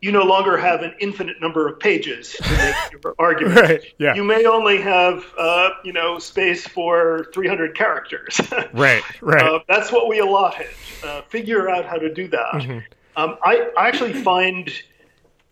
you 0.00 0.12
no 0.12 0.22
longer 0.22 0.56
have 0.56 0.82
an 0.82 0.94
infinite 1.00 1.40
number 1.40 1.68
of 1.68 1.78
pages 1.78 2.32
to 2.32 2.50
make 2.56 3.02
your 3.02 3.14
argument. 3.18 3.60
right, 3.60 3.84
yeah. 3.98 4.14
You 4.14 4.24
may 4.24 4.46
only 4.46 4.80
have, 4.80 5.24
uh, 5.36 5.70
you 5.84 5.92
know, 5.92 6.18
space 6.18 6.66
for 6.66 7.26
300 7.34 7.76
characters. 7.76 8.40
right, 8.72 9.02
right. 9.20 9.42
Uh, 9.42 9.60
that's 9.68 9.92
what 9.92 10.08
we 10.08 10.20
allotted. 10.20 10.68
Uh, 11.04 11.22
figure 11.22 11.68
out 11.68 11.84
how 11.84 11.96
to 11.96 12.12
do 12.12 12.28
that. 12.28 12.54
Mm-hmm. 12.54 12.78
Um, 13.16 13.36
I, 13.42 13.70
I, 13.76 13.88
actually 13.88 14.12
find 14.12 14.70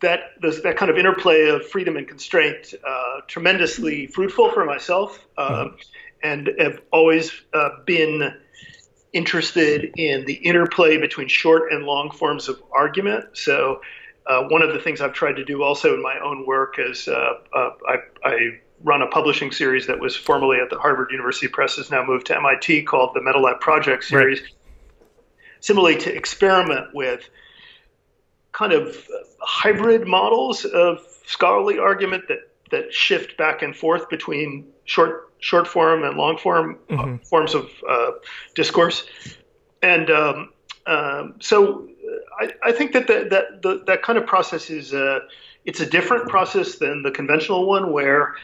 that 0.01 0.21
this, 0.43 0.61
that 0.63 0.77
kind 0.77 0.91
of 0.91 0.99
interplay 0.99 1.49
of 1.49 1.67
freedom 1.67 1.97
and 1.97 2.07
constraint 2.07 2.75
uh, 2.87 3.21
tremendously 3.27 4.07
fruitful 4.09 4.53
for 4.53 4.65
myself, 4.65 5.27
um, 5.39 5.49
mm-hmm. 5.49 5.77
and 6.23 6.51
have 6.59 6.81
always 6.93 7.33
uh, 7.55 7.71
been 7.87 8.35
interested 9.13 9.93
in 9.97 10.27
the 10.27 10.35
interplay 10.35 10.99
between 10.99 11.29
short 11.29 11.73
and 11.73 11.85
long 11.85 12.11
forms 12.11 12.49
of 12.49 12.63
argument. 12.73 13.25
So 13.33 13.81
uh, 14.27 14.43
one 14.49 14.63
of 14.63 14.73
the 14.75 14.81
things 14.81 15.01
I've 15.01 15.15
tried 15.15 15.37
to 15.37 15.45
do 15.45 15.63
also 15.63 15.95
in 15.95 16.03
my 16.03 16.19
own 16.19 16.45
work 16.47 16.75
is 16.79 17.09
uh, 17.09 17.35
uh, 17.55 17.71
I, 17.89 17.97
I, 18.25 18.61
run 18.83 19.01
a 19.01 19.07
publishing 19.07 19.51
series 19.51 19.87
that 19.87 19.99
was 19.99 20.15
formerly 20.15 20.59
at 20.59 20.69
the 20.69 20.79
Harvard 20.79 21.11
University 21.11 21.49
Press, 21.49 21.77
has 21.77 21.91
now 21.91 22.05
moved 22.05 22.27
to 22.27 22.37
MIT, 22.37 22.83
called 22.83 23.15
the 23.15 23.21
MetaLab 23.21 23.59
Project 23.59 24.05
series. 24.05 24.43
Right. 24.43 24.51
Similarly, 25.61 25.97
to 26.01 26.15
experiment 26.15 26.89
with 26.93 27.27
kind 28.57 28.73
of 28.73 29.07
hybrid 29.41 30.07
models 30.09 30.65
of 30.65 31.01
scholarly 31.27 31.79
argument 31.79 32.25
that 32.29 32.39
that 32.71 32.93
shift 32.93 33.37
back 33.37 33.63
and 33.63 33.77
forth 33.77 34.09
between 34.09 34.67
short 34.87 35.33
short 35.39 35.69
form 35.69 36.03
and 36.03 36.17
long 36.17 36.39
form 36.39 36.79
uh, 36.91 36.95
mm-hmm. 36.95 37.17
forms 37.25 37.55
of 37.55 37.71
uh, 37.89 38.13
discourse, 38.55 39.07
and 39.83 40.11
um, 40.11 40.53
um, 40.87 41.35
so 41.41 41.89
I, 42.41 42.53
I 42.63 42.73
think 42.73 42.93
that 42.93 43.07
the, 43.07 43.27
that 43.31 43.63
the, 43.63 43.85
that 43.87 44.03
kind 44.03 44.19
of 44.19 44.27
process 44.27 44.71
is 44.71 44.93
a, 44.93 45.21
it's 45.65 45.81
a 45.81 45.87
different 45.87 46.29
process 46.29 46.77
than 46.77 47.03
the 47.03 47.11
conventional 47.11 47.67
one, 47.67 47.93
where 47.93 48.35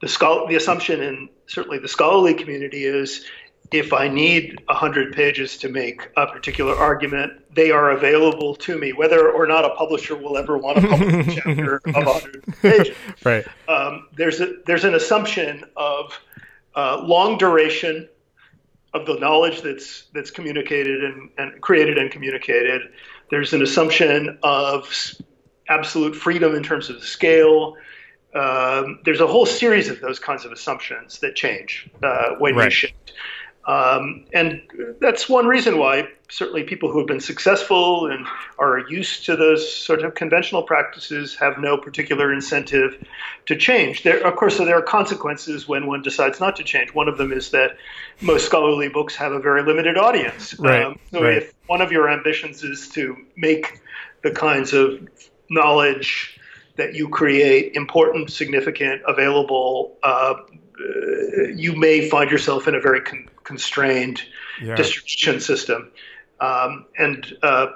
the 0.00 0.08
scholar, 0.08 0.48
the 0.48 0.56
assumption 0.56 1.00
in 1.02 1.28
certainly 1.46 1.78
the 1.78 1.88
scholarly 1.88 2.34
community 2.34 2.84
is 2.84 3.24
if 3.72 3.92
I 3.92 4.08
need 4.08 4.58
100 4.66 5.14
pages 5.14 5.56
to 5.58 5.68
make 5.68 6.08
a 6.16 6.26
particular 6.26 6.74
argument, 6.74 7.32
they 7.54 7.70
are 7.70 7.90
available 7.90 8.54
to 8.56 8.78
me, 8.78 8.92
whether 8.92 9.30
or 9.30 9.46
not 9.46 9.64
a 9.64 9.70
publisher 9.70 10.16
will 10.16 10.36
ever 10.36 10.56
want 10.58 10.80
to 10.80 10.88
publish 10.88 11.28
a 11.28 11.40
chapter 11.40 11.76
of 11.76 11.94
100 11.94 12.44
pages. 12.62 12.96
Right. 13.24 13.46
Um, 13.68 14.08
there's, 14.14 14.40
a, 14.40 14.54
there's 14.66 14.84
an 14.84 14.94
assumption 14.94 15.64
of 15.76 16.18
uh, 16.74 17.02
long 17.02 17.38
duration 17.38 18.08
of 18.96 19.06
the 19.06 19.14
knowledge 19.14 19.62
that's 19.62 20.04
that's 20.14 20.30
communicated 20.30 21.04
and, 21.04 21.30
and 21.36 21.60
created 21.60 21.98
and 21.98 22.10
communicated. 22.10 22.82
There's 23.30 23.52
an 23.52 23.62
assumption 23.62 24.38
of 24.42 24.88
absolute 25.68 26.14
freedom 26.14 26.54
in 26.54 26.62
terms 26.62 26.88
of 26.88 27.00
the 27.00 27.06
scale. 27.06 27.76
Um, 28.34 29.00
there's 29.04 29.20
a 29.20 29.26
whole 29.26 29.46
series 29.46 29.88
of 29.88 30.00
those 30.00 30.18
kinds 30.18 30.44
of 30.44 30.52
assumptions 30.52 31.18
that 31.20 31.34
change 31.34 31.90
uh, 32.02 32.36
when 32.38 32.54
right. 32.54 32.66
you 32.66 32.70
shift. 32.70 33.12
Um, 33.66 34.24
and 34.32 34.62
that's 35.00 35.28
one 35.28 35.46
reason 35.46 35.78
why 35.78 36.08
certainly 36.28 36.62
people 36.62 36.90
who 36.90 36.98
have 36.98 37.06
been 37.06 37.20
successful 37.20 38.10
and 38.10 38.26
are 38.58 38.78
used 38.88 39.24
to 39.26 39.36
those 39.36 39.74
sort 39.74 40.02
of 40.02 40.14
conventional 40.14 40.62
practices 40.62 41.34
have 41.36 41.58
no 41.58 41.76
particular 41.76 42.32
incentive 42.32 43.04
to 43.46 43.56
change. 43.56 44.04
There, 44.04 44.24
of 44.24 44.36
course, 44.36 44.56
so 44.56 44.64
there 44.64 44.78
are 44.78 44.82
consequences 44.82 45.66
when 45.66 45.86
one 45.86 46.02
decides 46.02 46.38
not 46.38 46.54
to 46.56 46.64
change. 46.64 46.94
One 46.94 47.08
of 47.08 47.18
them 47.18 47.32
is 47.32 47.50
that 47.50 47.76
most 48.20 48.46
scholarly 48.46 48.88
books 48.88 49.16
have 49.16 49.32
a 49.32 49.40
very 49.40 49.62
limited 49.64 49.98
audience. 49.98 50.58
Right. 50.58 50.84
Um, 50.84 50.98
so 51.10 51.22
right. 51.22 51.38
if 51.38 51.54
one 51.66 51.80
of 51.80 51.90
your 51.90 52.08
ambitions 52.08 52.62
is 52.62 52.88
to 52.90 53.16
make 53.36 53.80
the 54.22 54.30
kinds 54.30 54.72
of 54.72 55.08
knowledge 55.50 56.38
that 56.76 56.94
you 56.94 57.08
create 57.08 57.74
important, 57.74 58.30
significant, 58.30 59.02
available, 59.06 59.96
uh, 60.02 60.34
you 61.54 61.74
may 61.74 62.08
find 62.08 62.30
yourself 62.30 62.68
in 62.68 62.74
a 62.74 62.80
very 62.80 63.00
con- 63.00 63.28
constrained 63.46 64.20
yeah. 64.62 64.74
distribution 64.74 65.40
system. 65.40 65.92
Um, 66.40 66.86
and 66.98 67.32
uh, 67.42 67.66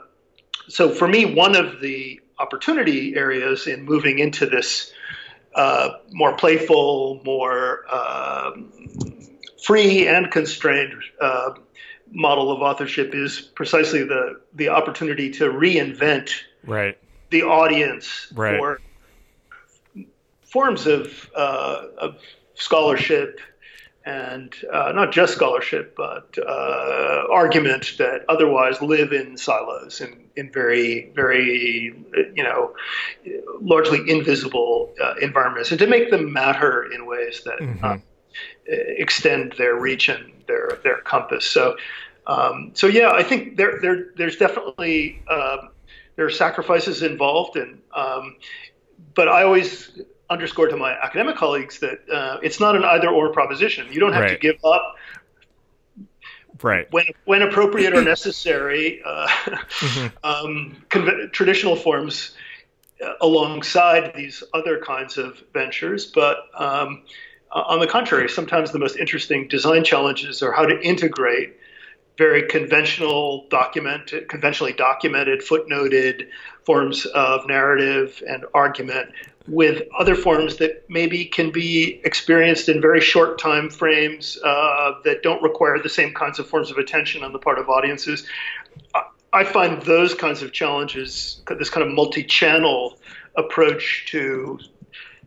so 0.68 0.90
for 0.90 1.08
me, 1.08 1.24
one 1.24 1.56
of 1.56 1.80
the 1.80 2.20
opportunity 2.38 3.14
areas 3.14 3.66
in 3.66 3.84
moving 3.84 4.18
into 4.18 4.46
this 4.46 4.92
uh, 5.54 5.90
more 6.10 6.36
playful, 6.36 7.22
more 7.24 7.84
um, 7.92 8.72
free 9.64 10.06
and 10.08 10.30
constrained 10.30 10.94
uh, 11.20 11.50
model 12.10 12.50
of 12.50 12.60
authorship 12.60 13.14
is 13.14 13.40
precisely 13.40 14.02
the 14.02 14.40
the 14.54 14.68
opportunity 14.68 15.30
to 15.30 15.44
reinvent 15.44 16.32
right. 16.64 16.98
the 17.30 17.42
audience 17.42 18.26
Right. 18.34 18.58
for 18.58 18.80
forms 20.42 20.86
of, 20.86 21.30
uh, 21.36 21.82
of 21.96 22.18
scholarship 22.54 23.38
and 24.04 24.54
uh, 24.72 24.92
not 24.92 25.12
just 25.12 25.34
scholarship, 25.34 25.94
but 25.94 26.36
uh, 26.38 27.24
argument 27.30 27.96
that 27.98 28.24
otherwise 28.28 28.80
live 28.80 29.12
in 29.12 29.36
silos 29.36 30.00
in, 30.00 30.24
in 30.36 30.50
very, 30.50 31.10
very, 31.14 31.94
you 32.34 32.42
know, 32.42 32.74
largely 33.60 34.08
invisible 34.10 34.94
uh, 35.02 35.14
environments, 35.20 35.70
and 35.70 35.78
to 35.78 35.86
make 35.86 36.10
them 36.10 36.32
matter 36.32 36.90
in 36.92 37.06
ways 37.06 37.42
that 37.44 37.60
uh, 37.82 37.96
extend 38.66 39.54
their 39.58 39.76
reach 39.76 40.08
and 40.08 40.32
their 40.46 40.78
their 40.82 40.98
compass. 41.02 41.44
So, 41.44 41.76
um, 42.26 42.70
so 42.74 42.86
yeah, 42.86 43.10
I 43.10 43.22
think 43.22 43.58
there 43.58 43.80
there 43.82 44.12
there's 44.16 44.36
definitely 44.36 45.22
um, 45.28 45.70
there 46.16 46.24
are 46.24 46.30
sacrifices 46.30 47.02
involved, 47.02 47.56
and 47.56 47.80
um, 47.94 48.36
but 49.14 49.28
I 49.28 49.42
always 49.42 50.00
underscore 50.30 50.68
to 50.68 50.76
my 50.76 50.92
academic 50.92 51.36
colleagues 51.36 51.80
that 51.80 51.98
uh, 52.10 52.38
it's 52.42 52.60
not 52.60 52.76
an 52.76 52.84
either 52.84 53.08
or 53.08 53.30
proposition. 53.30 53.86
You 53.92 54.00
don't 54.00 54.12
have 54.12 54.28
to 54.28 54.38
give 54.38 54.64
up 54.64 54.96
Right. 56.62 56.86
when 56.92 57.06
when 57.24 57.42
appropriate 57.42 57.94
or 57.94 58.02
necessary, 58.02 59.02
uh, 59.04 59.26
Mm-hmm. 59.28 60.06
um, 60.24 61.30
traditional 61.32 61.74
forms 61.74 62.34
uh, 63.04 63.14
alongside 63.22 64.12
these 64.14 64.42
other 64.52 64.78
kinds 64.78 65.16
of 65.16 65.42
ventures. 65.54 66.04
But 66.06 66.36
um, 66.54 67.02
on 67.50 67.80
the 67.80 67.86
contrary, 67.86 68.28
sometimes 68.28 68.72
the 68.72 68.78
most 68.78 68.96
interesting 68.96 69.48
design 69.48 69.84
challenges 69.84 70.42
are 70.42 70.52
how 70.52 70.66
to 70.66 70.78
integrate 70.82 71.56
very 72.18 72.42
conventional 72.42 73.46
document, 73.48 74.12
conventionally 74.28 74.74
documented, 74.74 75.40
footnoted 75.40 76.28
forms 76.66 77.06
of 77.06 77.46
narrative 77.46 78.22
and 78.28 78.44
argument 78.52 79.08
with 79.50 79.82
other 79.98 80.14
forms 80.14 80.56
that 80.58 80.84
maybe 80.88 81.24
can 81.24 81.50
be 81.50 82.00
experienced 82.04 82.68
in 82.68 82.80
very 82.80 83.00
short 83.00 83.38
time 83.38 83.68
frames 83.68 84.38
uh, 84.44 84.92
that 85.04 85.22
don't 85.24 85.42
require 85.42 85.76
the 85.82 85.88
same 85.88 86.14
kinds 86.14 86.38
of 86.38 86.46
forms 86.48 86.70
of 86.70 86.78
attention 86.78 87.24
on 87.24 87.32
the 87.32 87.38
part 87.38 87.58
of 87.58 87.68
audiences. 87.68 88.26
I- 89.32 89.44
find 89.44 89.82
those 89.82 90.14
kinds 90.14 90.42
of 90.42 90.52
challenges, 90.52 91.42
this 91.58 91.70
kind 91.70 91.86
of 91.86 91.92
multi-channel 91.92 92.98
approach 93.36 94.06
to 94.10 94.58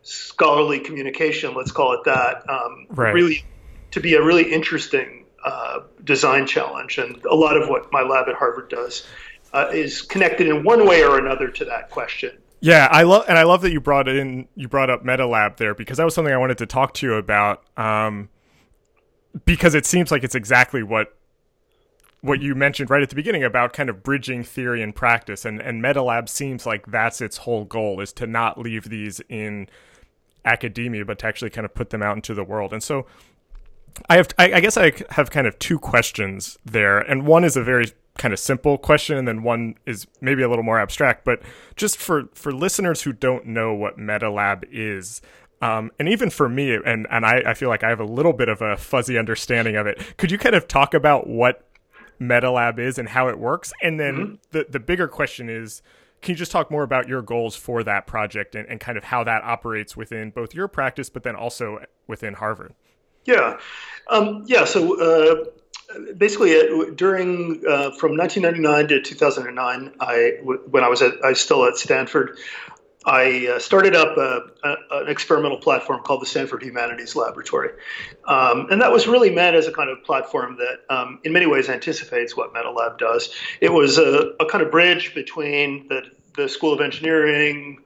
scholarly 0.04 0.80
communication, 0.80 1.54
let's 1.54 1.72
call 1.72 1.94
it 1.94 2.04
that, 2.06 2.50
um, 2.50 2.88
Right. 2.90 3.14
really 3.14 3.46
to 3.92 4.00
be 4.00 4.16
a 4.16 4.22
really 4.22 4.52
interesting 4.52 5.26
uh, 5.44 5.82
design 6.04 6.48
challenge. 6.48 6.98
And 6.98 7.24
a 7.26 7.36
lot 7.36 7.58
of 7.58 7.68
what 7.68 7.92
my 7.92 8.02
lab 8.02 8.30
at 8.30 8.36
Harvard 8.36 8.70
does 8.70 9.06
uh, 9.54 9.70
is 9.74 10.02
connected 10.02 10.48
in 10.48 10.64
one 10.64 10.88
way 10.88 11.04
or 11.04 11.18
another 11.18 11.50
to 11.50 11.66
that 11.66 11.90
question. 11.90 12.32
Yeah, 12.64 12.88
I 12.90 13.04
love 13.04 13.26
and 13.28 13.38
I 13.38 13.44
love 13.44 13.60
that 13.64 13.74
you 13.74 13.82
brought 13.82 14.08
in 14.08 14.48
you 14.56 14.70
brought 14.70 14.90
up 14.90 15.04
MetaLab 15.04 15.58
there 15.58 15.76
because 15.76 15.98
that 15.98 16.06
was 16.06 16.16
something 16.16 16.34
I 16.34 16.38
wanted 16.38 16.58
to 16.60 16.66
talk 16.66 16.94
to 16.94 17.06
you 17.06 17.16
about. 17.16 17.62
Um, 17.78 18.30
because 19.44 19.76
it 19.76 19.86
seems 19.86 20.12
like 20.12 20.24
it's 20.24 20.34
exactly 20.34 20.82
what 20.82 21.14
what 22.22 22.42
you 22.42 22.56
mentioned 22.56 22.90
right 22.90 23.04
at 23.04 23.10
the 23.10 23.18
beginning 23.18 23.44
about 23.44 23.74
kind 23.74 23.90
of 23.90 24.02
bridging 24.02 24.46
theory 24.46 24.82
and 24.82 24.96
practice, 24.96 25.44
and 25.44 25.60
and 25.62 25.84
MetaLab 25.84 26.30
seems 26.30 26.66
like 26.66 26.86
that's 26.88 27.20
its 27.20 27.40
whole 27.40 27.66
goal 27.66 28.00
is 28.00 28.14
to 28.14 28.26
not 28.26 28.58
leave 28.58 28.88
these 28.90 29.20
in 29.28 29.68
academia, 30.46 31.04
but 31.04 31.20
to 31.20 31.28
actually 31.28 31.50
kind 31.50 31.66
of 31.66 31.74
put 31.74 31.90
them 31.90 32.02
out 32.02 32.16
into 32.16 32.34
the 32.34 32.46
world. 32.46 32.72
And 32.72 32.82
so, 32.82 33.06
I 34.10 34.16
have 34.16 34.30
I, 34.40 34.54
I 34.54 34.60
guess 34.62 34.78
I 34.78 34.94
have 35.10 35.32
kind 35.32 35.48
of 35.48 35.60
two 35.60 35.80
questions 35.80 36.58
there, 36.64 36.98
and 36.98 37.28
one 37.28 37.44
is 37.44 37.58
a 37.58 37.62
very 37.62 37.92
kind 38.18 38.34
of 38.34 38.40
simple 38.40 38.78
question, 38.78 39.18
and 39.18 39.28
then 39.28 39.44
one 39.44 39.76
is 39.86 40.08
maybe 40.22 40.44
a 40.44 40.50
little 40.50 40.64
more 40.64 40.80
abstract. 40.80 41.26
But 41.26 41.42
just 41.76 41.98
for 41.98 42.24
for 42.34 42.52
listeners 42.52 43.02
who 43.04 43.14
don't 43.14 43.46
know 43.46 43.74
what 43.74 43.98
MetaLab 43.98 44.64
is. 44.72 45.22
Um, 45.62 45.92
and 45.98 46.10
even 46.10 46.30
for 46.30 46.50
me, 46.50 46.74
and, 46.74 47.08
and 47.10 47.26
I, 47.26 47.42
I 47.46 47.54
feel 47.54 47.70
like 47.70 47.86
I 47.86 47.90
have 47.90 48.02
a 48.02 48.06
little 48.06 48.34
bit 48.34 48.50
of 48.50 48.62
a 48.62 48.76
fuzzy 48.76 49.18
understanding 49.18 49.78
of 49.78 49.88
it. 49.88 50.18
Could 50.18 50.30
you 50.30 50.38
kind 50.38 50.56
of 50.56 50.68
talk 50.68 50.94
about 50.94 51.26
what 51.26 51.66
MetaLab 52.20 52.80
is 52.80 52.98
and 52.98 53.08
how 53.08 53.30
it 53.30 53.40
works? 53.40 53.72
And 53.82 53.98
then 53.98 54.40
the, 54.52 54.66
the 54.70 54.82
bigger 54.82 55.08
question 55.08 55.50
is, 55.50 55.82
can 56.22 56.34
you 56.34 56.36
just 56.36 56.52
talk 56.52 56.70
more 56.70 56.84
about 56.84 57.08
your 57.08 57.22
goals 57.22 57.56
for 57.56 57.82
that 57.84 58.08
project 58.08 58.56
and, 58.56 58.68
and 58.68 58.82
kind 58.82 58.98
of 58.98 59.06
how 59.06 59.24
that 59.24 59.42
operates 59.44 59.96
within 59.96 60.32
both 60.32 60.54
your 60.54 60.68
practice, 60.68 61.10
but 61.10 61.24
then 61.24 61.36
also 61.36 61.80
within 62.08 62.34
Harvard? 62.34 62.74
Yeah, 63.24 63.58
um, 64.10 64.44
yeah. 64.46 64.66
So 64.66 65.00
uh, 65.00 65.46
basically, 66.18 66.56
uh, 66.56 66.92
during 66.96 67.64
uh, 67.68 67.92
from 67.92 68.18
1999 68.18 68.88
to 68.90 69.02
2009, 69.02 69.96
I 70.00 70.34
w- 70.40 70.62
when 70.70 70.84
I 70.84 70.90
was 70.90 71.02
at 71.02 71.14
I 71.24 71.30
was 71.30 71.42
still 71.42 71.66
at 71.66 71.78
Stanford, 71.78 72.38
I 73.06 73.48
uh, 73.48 73.60
started 73.60 73.96
up 73.96 74.18
a, 74.18 74.42
a, 74.64 74.76
an 75.04 75.10
experimental 75.10 75.58
platform 75.58 76.02
called 76.04 76.22
the 76.22 76.26
Stanford 76.26 76.64
Humanities 76.64 77.16
Laboratory, 77.16 77.72
um, 78.28 78.68
and 78.72 78.82
that 78.82 78.92
was 78.92 79.08
really 79.08 79.30
meant 79.30 79.56
as 79.56 79.68
a 79.68 79.74
kind 79.74 79.90
of 79.90 80.04
platform 80.04 80.58
that, 80.58 80.94
um, 80.94 81.20
in 81.24 81.34
many 81.34 81.46
ways, 81.46 81.70
anticipates 81.70 82.36
what 82.36 82.54
MetaLab 82.54 82.98
does. 82.98 83.34
It 83.62 83.72
was 83.72 83.98
a, 83.98 84.34
a 84.40 84.46
kind 84.46 84.64
of 84.64 84.72
bridge 84.72 85.14
between 85.14 85.88
the 85.88 86.04
the 86.36 86.50
School 86.50 86.74
of 86.74 86.82
Engineering 86.82 87.80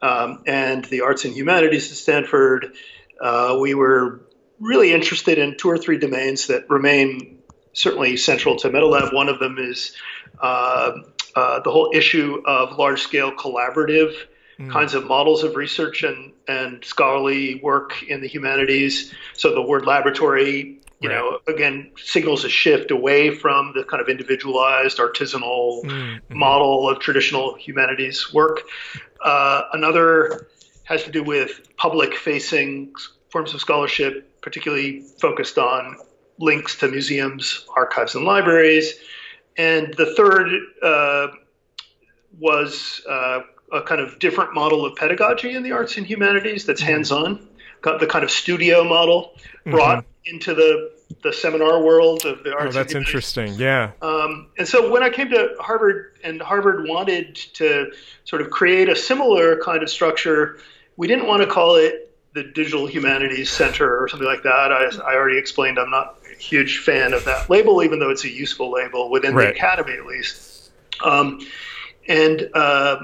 um, 0.00 0.42
and 0.46 0.84
the 0.86 1.02
Arts 1.02 1.24
and 1.24 1.34
Humanities 1.34 1.90
at 1.90 1.96
Stanford. 1.96 2.74
Uh, 3.20 3.58
we 3.60 3.74
were 3.74 4.22
really 4.60 4.92
interested 4.92 5.38
in 5.38 5.56
two 5.56 5.68
or 5.68 5.76
three 5.76 5.98
domains 5.98 6.46
that 6.46 6.70
remain 6.70 7.41
certainly 7.72 8.16
central 8.16 8.56
to 8.56 8.68
MetaLab. 8.68 9.12
One 9.14 9.28
of 9.28 9.38
them 9.38 9.56
is 9.58 9.92
uh, 10.40 10.92
uh, 11.34 11.60
the 11.60 11.70
whole 11.70 11.90
issue 11.94 12.42
of 12.46 12.78
large 12.78 13.00
scale 13.02 13.32
collaborative 13.32 14.14
kinds 14.70 14.94
of 14.94 15.04
models 15.06 15.42
of 15.42 15.56
research 15.56 16.04
and, 16.04 16.32
and 16.46 16.84
scholarly 16.84 17.58
work 17.64 18.00
in 18.04 18.20
the 18.20 18.28
humanities. 18.28 19.12
So 19.34 19.52
the 19.54 19.62
word 19.62 19.86
laboratory, 19.86 20.78
you 21.00 21.08
Right. 21.08 21.16
know, 21.16 21.40
again, 21.48 21.90
signals 21.96 22.44
a 22.44 22.48
shift 22.48 22.92
away 22.92 23.34
from 23.34 23.72
the 23.74 23.82
kind 23.82 24.00
of 24.00 24.08
individualized 24.08 24.98
artisanal 24.98 25.82
Mm-hmm. 25.84 26.38
model 26.38 26.88
of 26.88 27.00
traditional 27.00 27.56
humanities 27.56 28.32
work. 28.32 28.60
Uh, 29.24 29.62
another 29.72 30.46
has 30.84 31.02
to 31.04 31.10
do 31.10 31.24
with 31.24 31.60
public 31.76 32.14
facing 32.14 32.92
forms 33.30 33.54
of 33.54 33.60
scholarship, 33.60 34.40
particularly 34.42 35.00
focused 35.18 35.58
on 35.58 35.96
links 36.42 36.76
to 36.78 36.88
museums, 36.88 37.66
archives, 37.76 38.14
and 38.14 38.24
libraries. 38.24 38.94
And 39.56 39.94
the 39.94 40.14
third 40.14 40.48
uh, 40.82 41.28
was 42.38 43.00
uh, 43.08 43.40
a 43.72 43.82
kind 43.82 44.00
of 44.00 44.18
different 44.18 44.52
model 44.52 44.84
of 44.84 44.96
pedagogy 44.96 45.54
in 45.54 45.62
the 45.62 45.72
arts 45.72 45.96
and 45.96 46.06
humanities 46.06 46.66
that's 46.66 46.80
hands 46.80 47.12
on, 47.12 47.48
Got 47.80 47.98
the 47.98 48.06
kind 48.06 48.22
of 48.22 48.30
studio 48.30 48.84
model 48.84 49.34
brought 49.64 50.04
into 50.24 50.54
the, 50.54 50.92
the 51.24 51.32
seminar 51.32 51.82
world 51.82 52.24
of 52.24 52.44
the 52.44 52.54
arts 52.54 52.76
Oh, 52.76 52.78
that's 52.78 52.94
interesting. 52.94 53.54
Yeah. 53.54 53.90
Um, 54.00 54.50
and 54.56 54.68
so 54.68 54.88
when 54.88 55.02
I 55.02 55.10
came 55.10 55.28
to 55.30 55.56
Harvard 55.58 56.16
and 56.22 56.40
Harvard 56.40 56.86
wanted 56.86 57.34
to 57.54 57.90
sort 58.22 58.40
of 58.40 58.50
create 58.50 58.88
a 58.88 58.94
similar 58.94 59.60
kind 59.60 59.82
of 59.82 59.90
structure, 59.90 60.58
we 60.96 61.08
didn't 61.08 61.26
want 61.26 61.42
to 61.42 61.48
call 61.48 61.74
it 61.74 62.12
the 62.34 62.44
Digital 62.44 62.86
Humanities 62.86 63.50
Center 63.50 64.00
or 64.00 64.08
something 64.08 64.28
like 64.28 64.44
that. 64.44 64.72
I, 64.72 64.84
I 65.04 65.16
already 65.16 65.38
explained 65.38 65.78
I'm 65.78 65.90
not 65.90 66.21
huge 66.38 66.78
fan 66.78 67.12
of 67.12 67.24
that 67.24 67.48
label, 67.50 67.82
even 67.82 67.98
though 67.98 68.10
it's 68.10 68.24
a 68.24 68.30
useful 68.30 68.70
label 68.70 69.10
within 69.10 69.34
Right. 69.34 69.46
the 69.46 69.50
academy 69.54 69.92
at 69.94 70.06
least. 70.06 70.70
Um, 71.04 71.40
and 72.08 72.48
uh, 72.54 72.98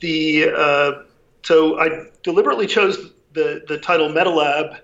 the 0.00 0.50
uh, 0.54 0.92
so 1.42 1.78
I 1.80 2.06
deliberately 2.22 2.66
chose 2.66 3.12
the 3.32 3.62
the 3.68 3.78
title 3.78 4.08
MetaLab 4.08 4.80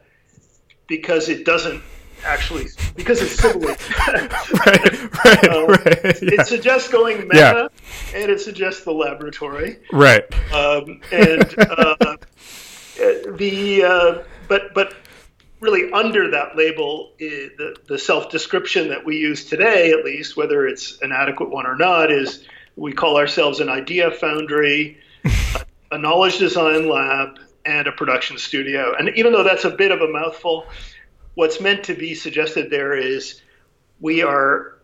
because 0.86 1.28
it 1.28 1.44
doesn't 1.44 1.82
actually 2.24 2.66
because 2.96 3.20
it's 3.22 3.36
civilly. 3.40 3.66
right. 4.66 5.24
Right. 5.24 5.48
Um, 5.48 5.66
right. 5.66 6.04
Yeah. 6.04 6.40
It 6.40 6.46
suggests 6.46 6.88
going 6.88 7.28
meta, 7.28 7.70
and 8.14 8.30
it 8.30 8.40
suggests 8.40 8.84
the 8.84 8.92
laboratory. 8.92 9.78
right. 9.92 10.24
Um, 10.52 11.00
and 11.12 11.54
uh, 11.58 11.94
the 13.36 13.82
uh, 13.84 14.22
but 14.48 14.74
but 14.74 14.94
really 15.60 15.90
under 15.92 16.30
that 16.30 16.56
label, 16.56 17.12
the 17.18 17.76
the 17.86 17.98
self 17.98 18.30
description 18.30 18.88
that 18.88 19.04
we 19.04 19.16
use 19.16 19.44
today, 19.44 19.90
at 19.92 20.04
least, 20.04 20.36
whether 20.36 20.66
it's 20.66 21.00
an 21.02 21.12
adequate 21.12 21.50
one 21.50 21.66
or 21.66 21.76
not, 21.76 22.10
is 22.10 22.44
we 22.76 22.92
call 22.92 23.16
ourselves 23.16 23.60
an 23.60 23.68
idea 23.68 24.10
foundry, 24.10 24.98
a, 25.24 25.64
a 25.92 25.98
knowledge 25.98 26.38
design 26.38 26.88
lab, 26.88 27.38
and 27.64 27.86
a 27.86 27.92
production 27.92 28.38
studio. 28.38 28.94
And 28.98 29.10
even 29.16 29.32
though 29.32 29.42
that's 29.42 29.64
a 29.64 29.70
bit 29.70 29.90
of 29.90 30.00
a 30.00 30.08
mouthful, 30.08 30.66
what's 31.34 31.60
meant 31.60 31.84
to 31.84 31.94
be 31.94 32.14
suggested 32.14 32.70
there 32.70 32.96
is 32.96 33.42
we 34.00 34.22
are 34.22 34.78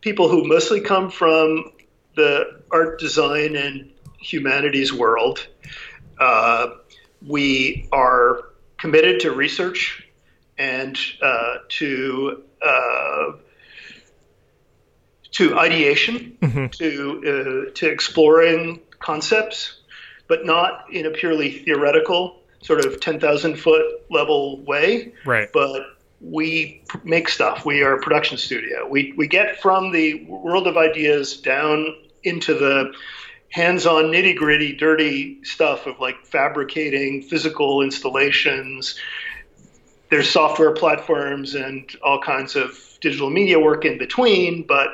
people 0.00 0.28
who 0.28 0.46
mostly 0.46 0.80
come 0.80 1.10
from 1.10 1.72
the 2.14 2.60
art 2.70 3.00
design 3.00 3.56
and 3.56 3.90
humanities 4.20 4.92
world. 4.92 5.46
Uh, 6.18 6.68
we 7.26 7.88
are 7.92 8.50
committed 8.78 9.20
to 9.20 9.32
research 9.32 10.07
and 10.58 10.98
uh, 11.22 11.56
to 11.68 12.42
uh, 12.60 13.32
to 15.30 15.58
ideation, 15.58 16.36
mm-hmm. 16.40 16.66
to 16.66 17.68
uh, 17.68 17.74
to 17.74 17.88
exploring 17.88 18.80
concepts, 18.98 19.78
but 20.26 20.44
not 20.44 20.86
in 20.92 21.06
a 21.06 21.10
purely 21.10 21.50
theoretical 21.50 22.40
sort 22.62 22.84
of 22.84 23.00
ten 23.00 23.20
thousand 23.20 23.56
foot 23.56 23.84
level 24.10 24.60
way. 24.62 25.12
Right. 25.24 25.48
But 25.52 25.82
we 26.20 26.82
make 27.04 27.28
stuff. 27.28 27.64
We 27.64 27.82
are 27.82 27.94
a 27.94 28.00
production 28.00 28.38
studio. 28.38 28.88
We 28.88 29.14
we 29.16 29.28
get 29.28 29.60
from 29.60 29.92
the 29.92 30.24
world 30.24 30.66
of 30.66 30.76
ideas 30.76 31.36
down 31.36 31.94
into 32.24 32.54
the 32.54 32.92
hands-on 33.50 34.04
nitty-gritty 34.04 34.74
dirty 34.74 35.42
stuff 35.42 35.86
of 35.86 35.98
like 36.00 36.26
fabricating 36.26 37.22
physical 37.22 37.80
installations 37.80 38.98
there's 40.10 40.30
software 40.30 40.72
platforms 40.72 41.54
and 41.54 41.90
all 42.02 42.20
kinds 42.20 42.56
of 42.56 42.78
digital 43.00 43.30
media 43.30 43.58
work 43.58 43.84
in 43.84 43.98
between 43.98 44.62
but 44.66 44.88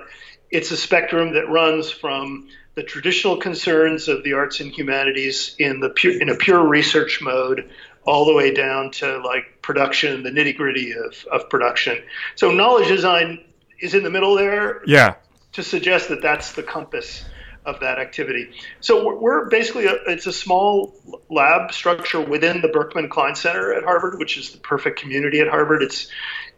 it's 0.51 0.71
a 0.71 0.77
spectrum 0.77 1.35
that 1.35 1.49
runs 1.49 1.91
from 1.91 2.49
the 2.75 2.83
traditional 2.83 3.37
concerns 3.37 4.09
of 4.09 4.23
the 4.25 4.33
arts 4.33 4.61
and 4.61 4.73
humanities 4.73 5.55
in 5.59 5.81
the 5.81 6.19
in 6.21 6.29
a 6.29 6.35
pure 6.35 6.65
research 6.67 7.21
mode 7.23 7.71
all 8.05 8.25
the 8.25 8.35
way 8.35 8.53
down 8.53 8.91
to 8.91 9.19
like 9.19 9.63
production 9.63 10.23
the 10.23 10.31
nitty-gritty 10.31 10.93
of, 10.93 11.25
of 11.33 11.49
production. 11.49 11.99
So 12.35 12.51
knowledge 12.51 12.89
design 12.89 13.45
is 13.81 13.95
in 13.95 14.03
the 14.03 14.11
middle 14.11 14.35
there. 14.35 14.83
Yeah. 14.87 15.15
To 15.53 15.63
suggest 15.63 16.09
that 16.09 16.21
that's 16.21 16.53
the 16.53 16.63
compass 16.63 17.25
of 17.65 17.81
that 17.81 17.99
activity. 17.99 18.51
So 18.81 19.19
we're 19.19 19.49
basically 19.49 19.87
a, 19.87 19.95
it's 20.07 20.27
a 20.27 20.33
small 20.33 20.95
lab 21.31 21.73
structure 21.73 22.21
within 22.21 22.61
the 22.61 22.69
Berkman 22.69 23.09
Klein 23.09 23.35
Center 23.35 23.73
at 23.73 23.85
Harvard, 23.85 24.19
which 24.19 24.37
is 24.37 24.51
the 24.51 24.59
perfect 24.59 24.99
community 24.99 25.41
at 25.41 25.49
Harvard. 25.49 25.83
It's 25.83 26.09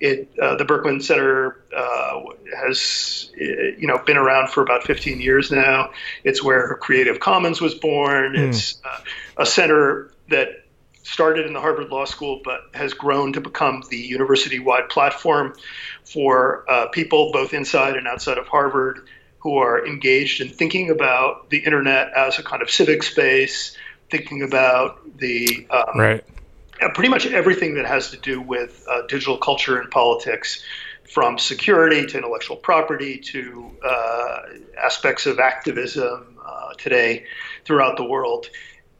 it 0.01 0.29
uh, 0.41 0.57
the 0.57 0.65
Berkman 0.65 1.01
Center 1.01 1.63
uh, 1.75 2.21
has 2.57 3.31
you 3.37 3.87
know 3.87 3.99
been 3.99 4.17
around 4.17 4.51
for 4.51 4.63
about 4.63 4.83
15 4.85 5.21
years 5.21 5.51
now. 5.51 5.91
It's 6.25 6.43
where 6.43 6.75
Creative 6.77 7.21
Commons 7.21 7.61
was 7.61 7.75
born. 7.75 8.35
Mm. 8.35 8.49
It's 8.49 8.81
uh, 8.85 9.01
a 9.37 9.47
center 9.47 10.13
that 10.29 10.49
started 11.05 11.47
in 11.47 11.53
the 11.53 11.61
Harvard 11.61 11.89
Law 11.89 12.05
School, 12.05 12.41
but 12.45 12.63
has 12.75 12.93
grown 12.93 13.33
to 13.35 13.41
become 13.41 13.85
the 13.91 13.97
university-wide 13.97 14.89
platform 14.89 15.55
for 16.05 16.69
uh, 16.69 16.89
people 16.89 17.31
both 17.33 17.55
inside 17.55 17.97
and 17.97 18.09
outside 18.09 18.39
of 18.39 18.49
Harvard 18.49 19.07
who 19.47 19.59
are 19.59 19.87
engaged 19.87 20.41
in 20.41 20.49
thinking 20.49 20.91
about 20.91 21.51
the 21.51 21.59
internet 21.59 22.13
as 22.15 22.37
a 22.37 22.43
kind 22.43 22.63
of 22.63 22.69
civic 22.69 23.05
space, 23.05 23.77
thinking 24.11 24.43
about 24.43 24.99
the 25.19 25.65
um, 25.71 26.01
right. 26.01 26.25
pretty 26.95 27.09
much 27.09 27.27
everything 27.27 27.75
that 27.75 27.87
has 27.87 28.11
to 28.11 28.17
do 28.17 28.41
with 28.41 28.85
uh, 28.91 29.03
digital 29.07 29.39
culture 29.39 29.81
and 29.81 29.89
politics, 29.93 30.65
from 31.09 31.39
security 31.39 32.05
to 32.05 32.19
intellectual 32.19 32.57
property 32.57 33.19
to 33.19 33.71
uh, 33.85 34.39
aspects 34.83 35.27
of 35.27 35.39
activism 35.39 36.37
uh, 36.45 36.73
today 36.77 37.25
throughout 37.65 37.97
the 37.97 38.05
world, 38.05 38.51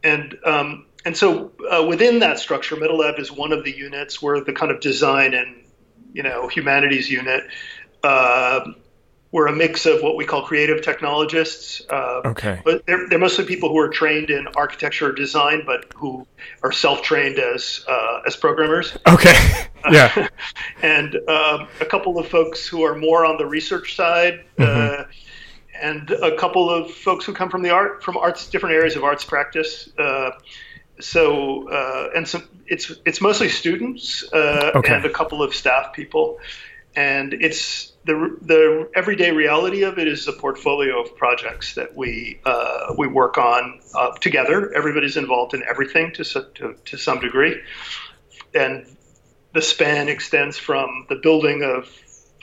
and 0.01 0.37
um, 0.45 0.85
and 1.03 1.17
so 1.17 1.51
uh, 1.69 1.85
within 1.85 2.19
that 2.19 2.39
structure, 2.39 2.77
MetaLab 2.77 3.19
is 3.19 3.29
one 3.29 3.51
of 3.51 3.65
the 3.65 3.77
units. 3.77 4.21
We're 4.21 4.41
the 4.41 4.53
kind 4.53 4.71
of 4.71 4.79
design 4.79 5.33
and 5.33 5.65
you 6.13 6.23
know 6.23 6.47
humanities 6.47 7.11
unit. 7.11 7.43
We're 9.31 9.47
a 9.47 9.55
mix 9.55 9.85
of 9.85 10.01
what 10.01 10.15
we 10.15 10.25
call 10.25 10.43
creative 10.43 10.81
technologists. 10.81 11.81
Uh, 11.89 12.21
okay. 12.25 12.61
But 12.63 12.85
they're, 12.85 13.09
they're 13.09 13.19
mostly 13.19 13.43
people 13.43 13.69
who 13.69 13.77
are 13.77 13.89
trained 13.89 14.29
in 14.29 14.47
architecture 14.55 15.09
or 15.09 15.11
design, 15.11 15.63
but 15.65 15.91
who 15.95 16.25
are 16.63 16.71
self-trained 16.71 17.37
as 17.37 17.85
uh, 17.89 18.21
as 18.25 18.35
programmers. 18.35 18.97
Okay. 19.07 19.35
Yeah. 19.89 20.27
and 20.81 21.15
um, 21.29 21.69
a 21.79 21.85
couple 21.85 22.19
of 22.19 22.27
folks 22.27 22.67
who 22.67 22.83
are 22.83 22.95
more 22.95 23.23
on 23.25 23.37
the 23.37 23.45
research 23.45 23.95
side, 23.95 24.43
uh, 24.59 24.63
mm-hmm. 24.63 25.01
uh, 25.01 25.05
and 25.81 26.11
a 26.11 26.35
couple 26.35 26.69
of 26.69 26.91
folks 26.91 27.23
who 27.23 27.33
come 27.33 27.49
from 27.49 27.61
the 27.61 27.69
art 27.69 28.03
from 28.03 28.17
arts 28.17 28.49
different 28.49 28.75
areas 28.75 28.97
of 28.97 29.05
arts 29.05 29.23
practice. 29.23 29.89
Uh, 29.97 30.31
so 30.99 31.69
uh, 31.69 32.09
and 32.15 32.27
some 32.27 32.49
it's 32.65 32.91
it's 33.05 33.21
mostly 33.21 33.47
students 33.47 34.25
okay. 34.33 34.93
and 34.93 35.05
a 35.05 35.09
couple 35.09 35.41
of 35.41 35.55
staff 35.55 35.93
people, 35.93 36.39
and 36.93 37.33
it's 37.33 37.93
the 38.07 38.37
the 38.41 38.89
everyday 38.95 39.31
reality 39.31 39.83
of 39.83 39.99
it 39.99 40.07
is 40.07 40.27
a 40.27 40.33
portfolio 40.33 41.01
of 41.01 41.15
projects 41.17 41.75
that 41.75 41.95
we 41.95 42.39
uh, 42.45 42.95
we 42.97 43.07
work 43.07 43.37
on 43.37 43.81
uh, 43.93 44.11
together. 44.17 44.73
Everybody's 44.73 45.17
involved 45.17 45.53
in 45.53 45.61
everything 45.69 46.13
to, 46.13 46.23
to 46.23 46.75
to 46.85 46.97
some 46.97 47.19
degree, 47.19 47.61
and 48.55 48.87
the 49.53 49.61
span 49.61 50.07
extends 50.07 50.57
from 50.57 51.05
the 51.09 51.15
building 51.15 51.63
of 51.63 51.93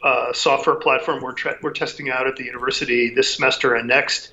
uh, 0.03 0.35
software 0.35 0.77
platform 0.77 1.23
we're, 1.23 1.33
tra- 1.33 1.57
we're 1.63 1.73
testing 1.73 2.11
out 2.11 2.27
at 2.27 2.37
the 2.37 2.45
university 2.45 3.15
this 3.15 3.35
semester 3.35 3.75
and 3.75 3.89
next. 3.89 4.31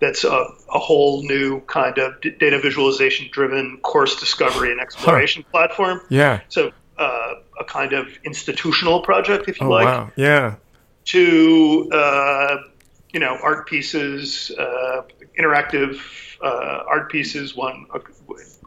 That's 0.00 0.24
a, 0.24 0.46
a 0.74 0.80
whole 0.80 1.22
new 1.22 1.60
kind 1.60 1.96
of 1.98 2.20
d- 2.20 2.30
data 2.30 2.58
visualization 2.58 3.28
driven 3.30 3.78
course 3.82 4.18
discovery 4.18 4.72
and 4.72 4.80
exploration 4.86 5.44
huh. 5.44 5.50
platform. 5.52 6.00
Yeah. 6.08 6.40
So 6.48 6.72
uh, 6.98 7.34
a 7.60 7.64
kind 7.64 7.92
of 7.92 8.08
institutional 8.24 9.02
project, 9.02 9.48
if 9.48 9.60
you 9.60 9.68
oh, 9.68 9.70
like. 9.70 9.84
Wow. 9.84 10.10
Yeah 10.16 10.56
to 11.06 11.90
uh, 11.92 12.56
you 13.12 13.20
know 13.20 13.38
art 13.42 13.66
pieces, 13.66 14.50
uh, 14.58 15.02
interactive 15.38 16.00
uh, 16.42 16.84
art 16.86 17.10
pieces. 17.10 17.56
One 17.56 17.86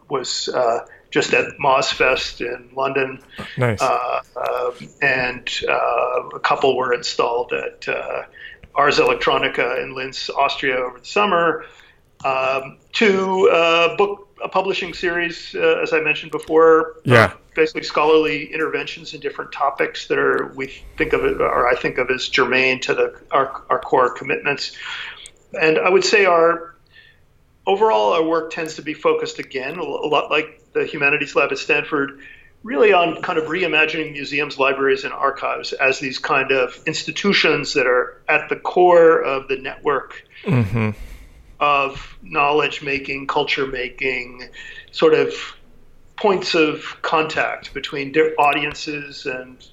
was 0.08 0.48
uh, 0.48 0.86
just 1.10 1.34
at 1.34 1.56
MozFest 1.58 2.40
in 2.40 2.74
London, 2.74 3.20
nice. 3.56 3.80
Uh, 3.80 4.20
um, 4.36 4.88
and 5.02 5.50
uh, 5.68 6.28
a 6.34 6.40
couple 6.40 6.76
were 6.76 6.92
installed 6.92 7.52
at 7.52 7.88
Ars 8.74 8.98
Electronica 8.98 9.82
in 9.82 9.94
Linz, 9.94 10.30
Austria, 10.30 10.76
over 10.76 10.98
the 10.98 11.06
summer. 11.06 11.64
Um, 12.24 12.78
to 12.94 13.94
book 13.98 14.25
a 14.42 14.48
publishing 14.48 14.94
series, 14.94 15.54
as 15.54 15.92
I 15.92 16.00
mentioned 16.00 16.32
before. 16.32 16.96
Yeah 17.04 17.32
basically 17.56 17.82
scholarly 17.82 18.52
interventions 18.52 19.14
in 19.14 19.20
different 19.20 19.50
topics 19.50 20.06
that 20.06 20.18
are 20.18 20.52
we 20.54 20.66
think 20.96 21.12
of 21.12 21.24
it 21.24 21.40
or 21.40 21.66
I 21.66 21.74
think 21.74 21.98
of 21.98 22.10
as 22.10 22.28
germane 22.28 22.80
to 22.82 22.94
the 22.94 23.20
our, 23.32 23.62
our 23.68 23.80
core 23.80 24.14
commitments. 24.14 24.76
And 25.60 25.78
I 25.78 25.88
would 25.88 26.04
say 26.04 26.26
our 26.26 26.76
overall 27.66 28.12
our 28.12 28.22
work 28.22 28.52
tends 28.52 28.76
to 28.76 28.82
be 28.82 28.94
focused 28.94 29.40
again 29.40 29.78
a 29.78 29.82
lot 29.82 30.30
like 30.30 30.62
the 30.74 30.84
humanities 30.84 31.34
lab 31.34 31.50
at 31.50 31.58
Stanford 31.58 32.20
really 32.62 32.92
on 32.92 33.22
kind 33.22 33.38
of 33.38 33.44
reimagining 33.44 34.12
museums, 34.12 34.58
libraries, 34.58 35.04
and 35.04 35.12
archives 35.12 35.72
as 35.72 36.00
these 36.00 36.18
kind 36.18 36.50
of 36.50 36.82
institutions 36.86 37.74
that 37.74 37.86
are 37.86 38.20
at 38.28 38.48
the 38.48 38.56
core 38.56 39.22
of 39.22 39.48
the 39.48 39.56
network 39.56 40.24
mm-hmm. 40.44 40.90
Of 41.60 42.16
knowledge 42.22 42.82
making, 42.82 43.26
culture 43.26 43.66
making, 43.66 44.48
sort 44.90 45.14
of 45.14 45.32
points 46.16 46.54
of 46.54 46.96
contact 47.02 47.74
between 47.74 48.14
audiences 48.38 49.26
and 49.26 49.66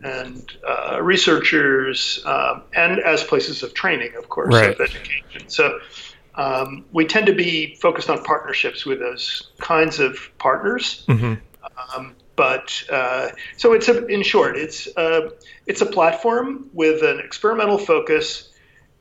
and 0.00 0.52
uh, 0.66 1.02
researchers, 1.02 2.20
um, 2.24 2.62
and 2.72 3.00
as 3.00 3.24
places 3.24 3.64
of 3.64 3.74
training, 3.74 4.12
of 4.16 4.28
course, 4.28 4.54
right. 4.54 4.70
of 4.70 4.80
education. 4.80 5.48
So 5.48 5.80
um, 6.36 6.84
we 6.92 7.04
tend 7.04 7.26
to 7.26 7.34
be 7.34 7.74
focused 7.74 8.08
on 8.08 8.22
partnerships 8.22 8.86
with 8.86 9.00
those 9.00 9.50
kinds 9.58 9.98
of 9.98 10.16
partners. 10.38 11.04
Mm-hmm. 11.08 11.34
Um, 11.96 12.14
but 12.36 12.84
uh, 12.92 13.30
so 13.56 13.72
it's 13.72 13.88
a, 13.88 14.06
in 14.06 14.22
short, 14.22 14.56
it's 14.56 14.86
a, 14.96 15.00
uh, 15.00 15.30
it's 15.66 15.80
a 15.80 15.86
platform 15.86 16.70
with 16.72 17.02
an 17.02 17.18
experimental 17.18 17.78
focus, 17.78 18.50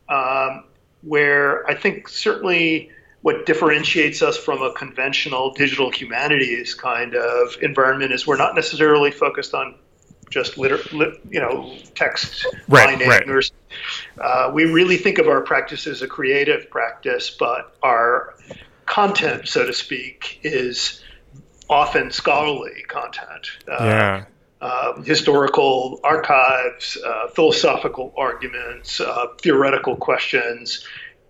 um, 0.10 0.64
where 1.02 1.68
I 1.70 1.76
think 1.76 2.08
certainly 2.08 2.92
what 3.22 3.46
differentiates 3.46 4.22
us 4.22 4.38
from 4.38 4.62
a 4.62 4.72
conventional 4.74 5.52
digital 5.52 5.92
humanities 5.92 6.74
kind 6.74 7.16
of 7.16 7.58
environment 7.62 8.12
is 8.12 8.28
we're 8.28 8.38
not 8.38 8.56
necessarily 8.56 9.12
focused 9.12 9.54
on 9.54 9.76
just 10.30 10.58
liter, 10.58 10.80
lit, 10.92 11.20
you 11.30 11.40
know 11.40 11.74
text 11.96 12.46
right, 12.68 13.00
right. 13.08 13.30
Or, 13.30 13.42
uh, 14.22 14.52
we 14.54 14.66
really 14.66 14.98
think 14.98 15.20
of 15.20 15.28
our 15.28 15.42
practice 15.42 15.88
as 15.88 16.02
a 16.02 16.08
creative 16.08 16.70
practice, 16.70 17.30
but 17.30 17.76
our 17.82 18.36
content, 18.86 19.48
so 19.48 19.66
to 19.66 19.74
speak, 19.74 20.40
is 20.44 21.04
often 21.70 22.12
scholarly 22.12 22.84
content. 22.88 23.48
Uh, 23.68 23.78
yeah. 23.80 24.26
Uh, 24.60 25.00
historical 25.04 26.00
archives, 26.04 26.98
uh, 27.06 27.28
philosophical 27.28 28.12
arguments, 28.18 29.00
uh, 29.00 29.28
theoretical 29.40 29.96
questions, 29.96 30.84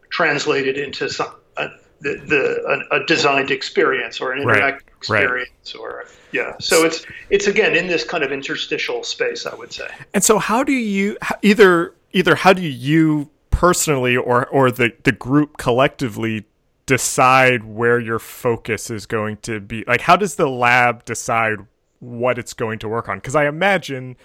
translated 0.09 0.77
into 0.77 1.09
some 1.09 1.35
a, 1.57 1.67
the, 1.99 2.15
the 2.25 2.85
a, 2.91 3.01
a, 3.01 3.05
designed 3.05 3.51
experience 3.51 4.21
or 4.21 4.31
an 4.31 4.39
interactive 4.39 4.81
right. 5.09 5.23
experience 5.23 5.75
right. 5.75 5.81
or 5.81 6.05
yeah 6.31 6.53
so 6.59 6.85
it's 6.85 7.05
it's 7.29 7.47
again 7.47 7.75
in 7.75 7.87
this 7.87 8.03
kind 8.03 8.23
of 8.23 8.31
interstitial 8.31 9.03
space 9.03 9.45
i 9.45 9.55
would 9.55 9.73
say 9.73 9.87
and 10.13 10.23
so 10.23 10.37
how 10.37 10.63
do 10.63 10.71
you 10.71 11.17
either 11.41 11.95
either 12.13 12.35
how 12.35 12.53
do 12.53 12.61
you 12.61 13.29
personally 13.49 14.15
or 14.15 14.45
or 14.47 14.71
the 14.71 14.93
the 15.03 15.11
group 15.11 15.57
collectively 15.57 16.45
decide 16.87 17.65
where 17.65 17.99
your 17.99 18.17
focus 18.17 18.89
is 18.89 19.05
going 19.05 19.37
to 19.37 19.59
be? 19.59 19.83
Like, 19.85 20.01
how 20.01 20.15
does 20.15 20.35
the 20.35 20.49
lab 20.49 21.05
decide 21.05 21.59
what 21.99 22.37
it's 22.37 22.53
going 22.53 22.79
to 22.79 22.87
work 22.87 23.09
on? 23.09 23.17
Because 23.17 23.35
I 23.35 23.47
imagine, 23.47 24.15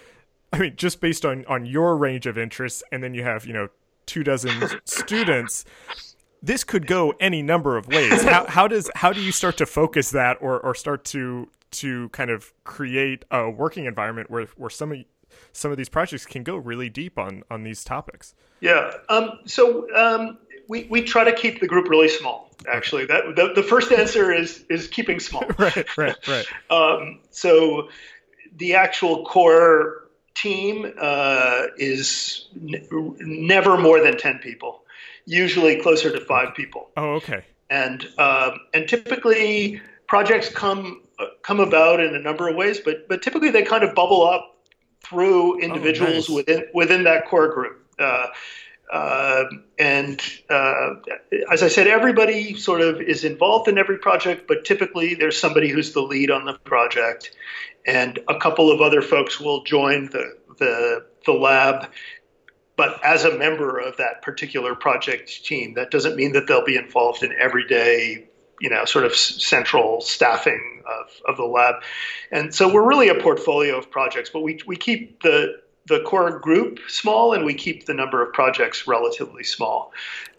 I 0.51 0.59
mean, 0.59 0.75
just 0.75 1.01
based 1.01 1.25
on 1.25 1.45
on 1.45 1.65
your 1.65 1.97
range 1.97 2.25
of 2.25 2.37
interests, 2.37 2.83
and 2.91 3.03
then 3.03 3.13
you 3.13 3.23
have 3.23 3.45
you 3.45 3.53
know 3.53 3.69
two 4.05 4.23
dozen 4.23 4.51
students. 4.85 5.65
This 6.41 6.65
could 6.65 6.87
go 6.87 7.13
any 7.21 7.41
number 7.41 7.77
of 7.77 7.87
ways. 7.87 8.21
How, 8.23 8.45
how 8.45 8.67
does 8.67 8.91
how 8.95 9.13
do 9.13 9.21
you 9.21 9.31
start 9.31 9.57
to 9.57 9.65
focus 9.65 10.11
that, 10.11 10.37
or, 10.41 10.59
or 10.59 10.75
start 10.75 11.05
to 11.05 11.47
to 11.71 12.09
kind 12.09 12.29
of 12.29 12.53
create 12.63 13.25
a 13.31 13.49
working 13.49 13.85
environment 13.85 14.29
where, 14.29 14.45
where 14.57 14.69
some 14.69 14.91
of 14.91 14.97
some 15.51 15.71
of 15.71 15.77
these 15.77 15.89
projects 15.89 16.25
can 16.25 16.43
go 16.43 16.57
really 16.57 16.89
deep 16.89 17.17
on 17.17 17.43
on 17.49 17.63
these 17.63 17.83
topics. 17.83 18.35
Yeah. 18.59 18.91
Um, 19.09 19.39
so 19.45 19.93
um, 19.95 20.37
we 20.67 20.87
we 20.89 21.01
try 21.01 21.23
to 21.23 21.33
keep 21.33 21.59
the 21.59 21.67
group 21.67 21.89
really 21.89 22.09
small. 22.09 22.49
Actually, 22.67 23.05
that 23.05 23.35
the, 23.35 23.53
the 23.53 23.63
first 23.63 23.91
answer 23.91 24.31
is 24.31 24.63
is 24.69 24.87
keeping 24.87 25.19
small. 25.19 25.43
right. 25.57 25.97
Right. 25.97 26.27
Right. 26.27 26.45
Um, 26.69 27.19
so 27.29 27.89
the 28.55 28.75
actual 28.75 29.25
core 29.25 30.09
team 30.35 30.91
uh, 30.99 31.67
is 31.77 32.47
n- 32.55 32.85
never 33.19 33.77
more 33.77 34.01
than 34.01 34.17
ten 34.17 34.39
people. 34.39 34.83
Usually 35.25 35.81
closer 35.81 36.11
to 36.11 36.19
five 36.25 36.55
people. 36.55 36.89
Oh, 36.97 37.13
okay. 37.15 37.45
And 37.69 38.07
um, 38.17 38.59
and 38.73 38.87
typically 38.87 39.81
projects 40.07 40.49
come 40.49 41.01
uh, 41.19 41.25
come 41.41 41.59
about 41.59 41.99
in 41.99 42.15
a 42.15 42.19
number 42.19 42.47
of 42.47 42.55
ways, 42.55 42.79
but 42.79 43.07
but 43.07 43.21
typically 43.21 43.49
they 43.49 43.63
kind 43.63 43.83
of 43.83 43.93
bubble 43.93 44.23
up 44.23 44.57
through 45.03 45.59
individuals 45.59 46.29
oh, 46.29 46.35
nice. 46.35 46.47
within 46.47 46.65
within 46.73 47.03
that 47.03 47.27
core 47.27 47.49
group. 47.49 47.79
Uh, 47.99 48.27
uh, 48.93 49.45
and 49.79 50.21
uh, 50.51 50.91
as 51.51 51.63
I 51.63 51.67
said, 51.67 51.87
everybody 51.87 52.53
sort 52.53 52.81
of 52.81 53.01
is 53.01 53.23
involved 53.23 53.67
in 53.67 53.79
every 53.79 53.97
project, 53.97 54.47
but 54.47 54.65
typically 54.65 55.15
there's 55.15 55.37
somebody 55.37 55.67
who's 55.69 55.93
the 55.93 56.01
lead 56.01 56.29
on 56.29 56.45
the 56.45 56.53
project, 56.59 57.31
and 57.87 58.19
a 58.29 58.37
couple 58.37 58.71
of 58.71 58.81
other 58.81 59.01
folks 59.01 59.39
will 59.39 59.63
join 59.63 60.05
the 60.11 60.37
the, 60.59 61.05
the 61.25 61.31
lab. 61.31 61.89
But 62.75 63.03
as 63.03 63.25
a 63.25 63.35
member 63.35 63.79
of 63.79 63.97
that 63.97 64.21
particular 64.21 64.75
project 64.75 65.43
team, 65.43 65.73
that 65.73 65.89
doesn't 65.89 66.15
mean 66.15 66.33
that 66.33 66.47
they'll 66.47 66.65
be 66.65 66.75
involved 66.75 67.23
in 67.23 67.33
everyday 67.33 68.27
you 68.61 68.69
know, 68.69 68.85
sort 68.85 69.05
of 69.05 69.15
central 69.15 69.99
staffing 70.01 70.83
of, 70.87 71.11
of 71.27 71.37
the 71.37 71.43
lab. 71.43 71.75
And 72.31 72.53
so 72.53 72.71
we're 72.71 72.87
really 72.87 73.09
a 73.09 73.15
portfolio 73.15 73.77
of 73.77 73.91
projects, 73.91 74.29
but 74.29 74.41
we, 74.41 74.59
we 74.65 74.77
keep 74.77 75.21
the, 75.21 75.59
the 75.87 76.01
core 76.01 76.39
group 76.39 76.79
small 76.87 77.33
and 77.33 77.43
we 77.43 77.53
keep 77.53 77.85
the 77.85 77.93
number 77.93 78.21
of 78.21 78.31
projects 78.33 78.87
relatively 78.87 79.43
small. 79.43 79.91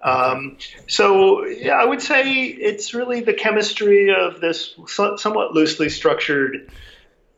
Um, 0.03 0.57
so, 0.87 1.45
yeah, 1.45 1.75
I 1.75 1.85
would 1.85 2.01
say 2.01 2.45
it's 2.45 2.95
really 2.95 3.21
the 3.21 3.35
chemistry 3.35 4.15
of 4.15 4.41
this 4.41 4.75
somewhat 4.87 5.53
loosely 5.53 5.89
structured 5.89 6.71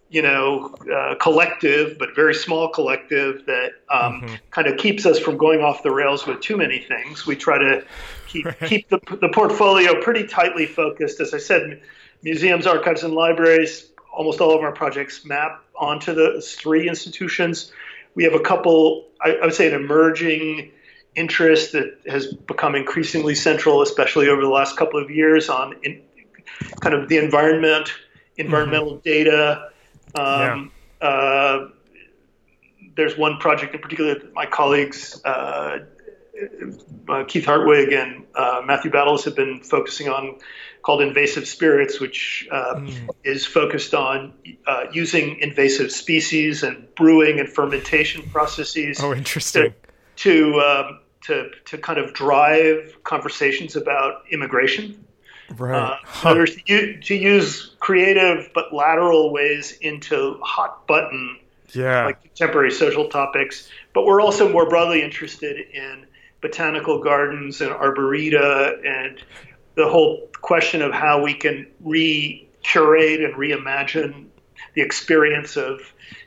you 0.09 0.23
know, 0.23 0.75
uh, 0.95 1.17
collective, 1.17 1.99
but 1.99 2.15
very 2.15 2.35
small 2.35 2.69
collective 2.69 3.45
that 3.47 3.73
um, 3.91 4.23
mm-hmm. 4.23 4.35
kind 4.51 4.69
of 4.69 4.77
keeps 4.77 5.05
us 5.05 5.19
from 5.19 5.37
going 5.37 5.63
off 5.63 5.83
the 5.83 5.91
rails 5.91 6.27
with 6.27 6.41
too 6.41 6.57
many 6.57 6.79
things. 6.79 7.27
We 7.27 7.35
try 7.35 7.59
to 7.59 7.85
keep 8.29 8.45
right. 8.45 8.61
keep 8.61 8.89
the, 8.89 9.01
the 9.21 9.29
portfolio 9.29 10.01
pretty 10.01 10.27
tightly 10.27 10.67
focused. 10.67 11.21
As 11.21 11.35
I 11.35 11.39
said, 11.39 11.83
museums, 12.23 12.67
archives, 12.67 13.03
and 13.03 13.15
libraries. 13.15 13.91
Almost 14.13 14.41
all 14.41 14.57
of 14.57 14.63
our 14.63 14.73
projects 14.73 15.27
map 15.27 15.63
onto 15.75 16.15
the 16.15 16.41
three 16.41 16.89
institutions. 16.89 17.73
We 18.17 18.25
have 18.25 18.35
a 18.35 18.41
couple. 18.41 19.07
I, 19.21 19.37
I 19.37 19.45
would 19.45 19.55
say 19.55 19.69
an 19.69 19.75
emerging 19.75 20.73
interest 21.15 21.73
that 21.73 22.01
has 22.09 22.35
become 22.35 22.75
increasingly 22.75 23.37
central, 23.37 23.81
especially 23.83 24.29
over 24.29 24.43
the 24.43 24.49
last 24.49 24.77
couple 24.77 25.01
of 25.01 25.11
years, 25.11 25.49
on 25.49 25.77
in, 25.85 26.03
kind 26.81 26.95
of 26.95 27.09
the 27.09 27.19
environment, 27.19 27.93
environmental 28.37 28.95
mm-hmm. 28.95 29.09
data 29.09 29.71
um, 30.17 30.73
yeah. 31.01 31.09
uh, 31.09 31.69
there's 32.97 33.17
one 33.17 33.39
project 33.39 33.75
in 33.75 33.81
particular 33.81 34.15
that 34.15 34.33
my 34.33 34.47
colleagues, 34.47 35.21
uh, 35.25 35.81
uh, 37.09 37.25
Keith 37.25 37.45
Hartwig 37.45 37.93
and 37.93 38.25
uh, 38.35 38.63
Matthew 38.65 38.91
Battles, 38.91 39.25
have 39.25 39.37
been 39.37 39.61
focusing 39.61 40.09
on 40.09 40.39
called 40.83 41.03
Invasive 41.03 41.49
Spirits, 41.49 42.01
which 42.01 42.47
mm. 42.53 43.09
is 43.25 43.45
focused 43.45 43.93
on 43.93 44.33
uh, 44.67 44.85
using 44.93 45.41
invasive 45.41 45.91
species 45.91 46.63
and 46.63 46.95
brewing 46.95 47.41
and 47.41 47.49
fermentation 47.49 48.23
processes. 48.31 49.01
Oh, 49.01 49.13
interesting. 49.13 49.75
To, 50.17 50.53
to 50.53 50.61
um, 50.61 51.01
to, 51.23 51.51
to 51.65 51.79
kind 51.79 51.99
of 51.99 52.15
drive 52.15 53.03
conversations 53.03 53.75
about 53.75 54.23
immigration 54.31 55.07
Right. 55.55 55.79
Uh, 55.79 55.97
huh. 56.05 56.35
to, 56.35 57.01
to 57.01 57.15
use 57.15 57.75
creative 57.79 58.51
but 58.55 58.75
lateral 58.75 59.33
ways 59.33 59.73
into 59.81 60.39
hot 60.43 60.87
button, 60.87 61.39
yeah. 61.73 62.07
like 62.07 62.23
contemporary 62.23 62.73
social 62.73 63.09
topics. 63.09 63.71
But 63.95 64.07
we're 64.07 64.21
also 64.21 64.51
more 64.51 64.69
broadly 64.69 65.03
interested 65.03 65.57
in 65.57 66.06
botanical 66.47 67.03
gardens 67.03 67.61
and 67.61 67.73
arboreta 67.73 68.79
and 68.87 69.23
the 69.75 69.89
whole 69.89 70.29
question 70.41 70.81
of 70.81 70.93
how 70.93 71.23
we 71.23 71.35
can 71.35 71.67
re 71.81 72.47
curate 72.63 73.21
and 73.21 73.35
reimagine 73.35 74.27
the 74.75 74.83
experience 74.83 75.57
of 75.57 75.81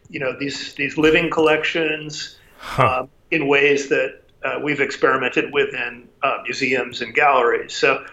you 0.10 0.20
know 0.20 0.38
these 0.38 0.74
these 0.76 0.98
living 0.98 1.30
collections 1.30 2.38
huh. 2.58 3.02
um, 3.02 3.10
in 3.32 3.48
ways 3.48 3.90
that 3.90 4.22
uh, 4.44 4.60
we've 4.62 4.82
experimented 4.82 5.54
with 5.54 5.74
in 5.74 6.08
uh, 6.24 6.38
museums 6.44 7.02
and 7.02 7.14
galleries. 7.14 7.74
So 7.74 8.06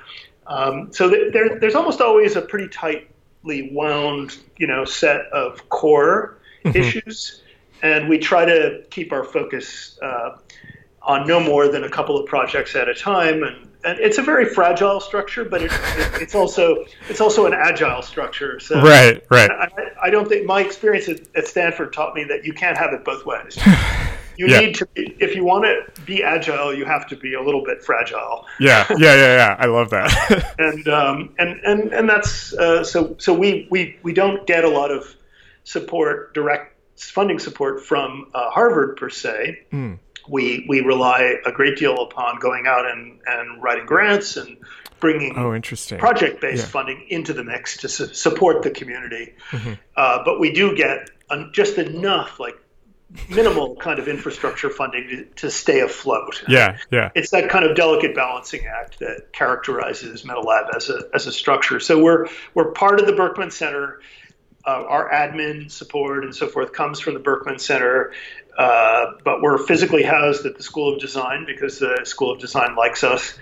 um, 0.46 0.92
so 0.92 1.11
th- 1.11 1.32
there, 1.32 1.59
there's 1.59 1.74
almost 1.74 2.00
always 2.00 2.36
a 2.36 2.42
pretty 2.42 2.68
tightly 2.68 3.70
wound, 3.72 4.38
you 4.57 4.68
know, 4.68 4.84
set 4.84 5.26
of 5.32 5.68
core 5.70 6.38
mm-hmm. 6.64 6.76
issues, 6.76 7.42
and 7.82 8.09
we 8.09 8.18
try 8.18 8.44
to 8.44 8.84
keep 8.90 9.12
our 9.12 9.24
focus 9.24 9.98
uh, 10.00 10.36
on 11.07 11.26
no 11.26 11.40
more 11.40 11.68
than 11.68 11.84
a 11.84 11.88
couple 11.88 12.18
of 12.18 12.26
projects 12.26 12.74
at 12.74 12.88
a 12.88 12.94
time. 12.94 13.44
And, 13.44 13.68
and 13.84 14.00
it's 14.00 14.18
a 14.18 14.22
very 14.22 14.46
fragile 14.52 15.00
structure, 15.00 15.44
but 15.44 15.62
it, 15.62 15.70
it, 15.72 16.22
it's 16.22 16.34
also 16.34 16.84
it's 17.09 17.20
also 17.20 17.46
an 17.46 17.54
agile 17.54 18.02
structure. 18.02 18.59
So 18.59 18.82
right, 18.82 19.24
right. 19.30 19.50
I, 19.50 19.68
I 20.02 20.11
don't 20.11 20.28
think 20.28 20.44
my 20.44 20.61
experience 20.61 21.09
at, 21.09 21.46
Stanford 21.46 21.92
taught 21.92 22.14
me 22.14 22.24
that 22.24 22.44
you 22.44 22.52
can't 22.52 22.76
have 22.76 22.92
it 22.92 23.04
both 23.04 23.24
ways. 23.24 23.57
You 24.38 24.48
yeah. 24.48 24.61
need 24.61 24.74
to 24.74 24.86
be, 24.94 25.16
if 25.18 25.34
you 25.34 25.44
want 25.44 25.64
to 25.64 26.02
be 26.02 26.22
agile, 26.22 26.74
you 26.74 26.84
have 26.84 27.07
to 27.07 27.16
be 27.16 27.32
a 27.32 27.40
little 27.40 27.64
bit 27.64 27.82
fragile. 27.82 28.44
Yeah, 28.61 28.84
yeah, 28.90 29.14
yeah, 29.14 29.34
yeah. 29.34 29.57
I 29.59 29.64
love 29.64 29.88
that. 29.88 30.54
and 30.59 30.86
um, 30.88 31.34
and 31.38 31.59
and 31.61 31.90
and 31.94 32.07
that's 32.07 32.52
uh, 32.52 32.84
so 32.84 33.16
so 33.18 33.32
we 33.32 33.66
we 33.70 33.98
we 34.02 34.12
don't 34.12 34.46
get 34.46 34.64
a 34.64 34.68
lot 34.68 34.90
of 34.90 35.16
support, 35.64 36.34
direct 36.34 36.76
funding 37.00 37.38
support 37.38 37.82
from 37.82 38.30
uh, 38.34 38.50
Harvard 38.50 38.98
per 38.98 39.09
se. 39.09 39.61
Mm. 39.72 40.00
We 40.28 40.64
we 40.68 40.80
rely 40.80 41.34
a 41.44 41.52
great 41.52 41.76
deal 41.76 42.02
upon 42.02 42.38
going 42.38 42.66
out 42.66 42.86
and 42.90 43.20
and 43.26 43.62
writing 43.62 43.86
grants 43.86 44.36
and 44.36 44.56
bringing 45.00 45.34
oh, 45.36 45.54
interesting. 45.54 45.98
project-based 45.98 46.64
yeah. 46.64 46.70
funding 46.70 47.06
into 47.08 47.32
the 47.32 47.44
mix 47.44 47.78
to 47.78 47.88
su- 47.88 48.14
support 48.14 48.62
the 48.62 48.70
community. 48.70 49.34
Mm-hmm. 49.50 49.74
Uh, 49.94 50.24
but 50.24 50.40
we 50.40 50.52
do 50.52 50.74
get 50.74 51.10
just 51.52 51.78
enough, 51.78 52.40
like 52.40 52.56
minimal 53.28 53.76
kind 53.76 53.98
of 53.98 54.08
infrastructure 54.08 54.70
funding 54.70 55.08
to, 55.08 55.24
to, 55.36 55.50
stay 55.50 55.80
afloat. 55.80 56.42
Yeah, 56.48 56.78
yeah. 56.90 57.10
It's 57.14 57.30
that 57.30 57.48
kind 57.48 57.64
of 57.64 57.76
delicate 57.76 58.14
balancing 58.14 58.66
act 58.66 58.98
that 58.98 59.32
characterizes 59.32 60.22
MetaLab 60.24 60.74
as 60.74 60.90
a 60.90 61.02
as 61.14 61.26
a 61.26 61.32
structure. 61.32 61.80
So 61.80 62.02
we're 62.02 62.26
we're 62.54 62.72
part 62.72 63.00
of 63.00 63.06
the 63.06 63.12
Berkman 63.12 63.50
Center. 63.50 64.00
Uh, 64.66 64.84
our 64.88 65.10
admin 65.10 65.70
support 65.70 66.24
and 66.24 66.34
so 66.34 66.48
forth 66.48 66.72
comes 66.72 66.98
from 66.98 67.14
the 67.14 67.20
Berkman 67.20 67.58
Center, 67.58 68.12
uh, 68.58 69.12
but 69.24 69.40
we're 69.42 69.58
physically 69.58 70.02
housed 70.02 70.44
at 70.46 70.56
the 70.56 70.62
School 70.62 70.94
of 70.94 71.00
Design 71.00 71.44
because 71.46 71.78
the 71.78 72.00
School 72.04 72.32
of 72.32 72.40
Design 72.40 72.74
likes 72.74 73.04
us, 73.04 73.38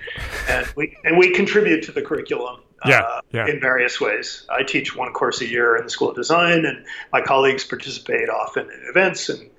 and 0.49 0.67
we 0.77 0.97
and 1.05 1.17
we 1.17 1.31
contribute 1.31 1.85
to 1.85 1.93
the 1.93 2.03
curriculum 2.03 2.61
yeah, 2.85 3.01
uh, 3.01 3.21
yeah. 3.33 3.47
in 3.47 3.61
various 3.61 4.01
ways. 4.01 4.47
I 4.51 4.65
teach 4.65 4.95
one 4.95 5.13
course 5.13 5.41
a 5.41 5.47
year 5.47 5.77
in 5.77 5.85
the 5.85 5.91
School 5.91 6.11
of 6.11 6.17
Design, 6.17 6.67
and 6.67 6.85
my 7.13 7.23
colleagues 7.23 7.65
participate 7.65 8.29
often 8.29 8.71
in 8.71 8.87
events 8.89 9.29
and 9.29 9.51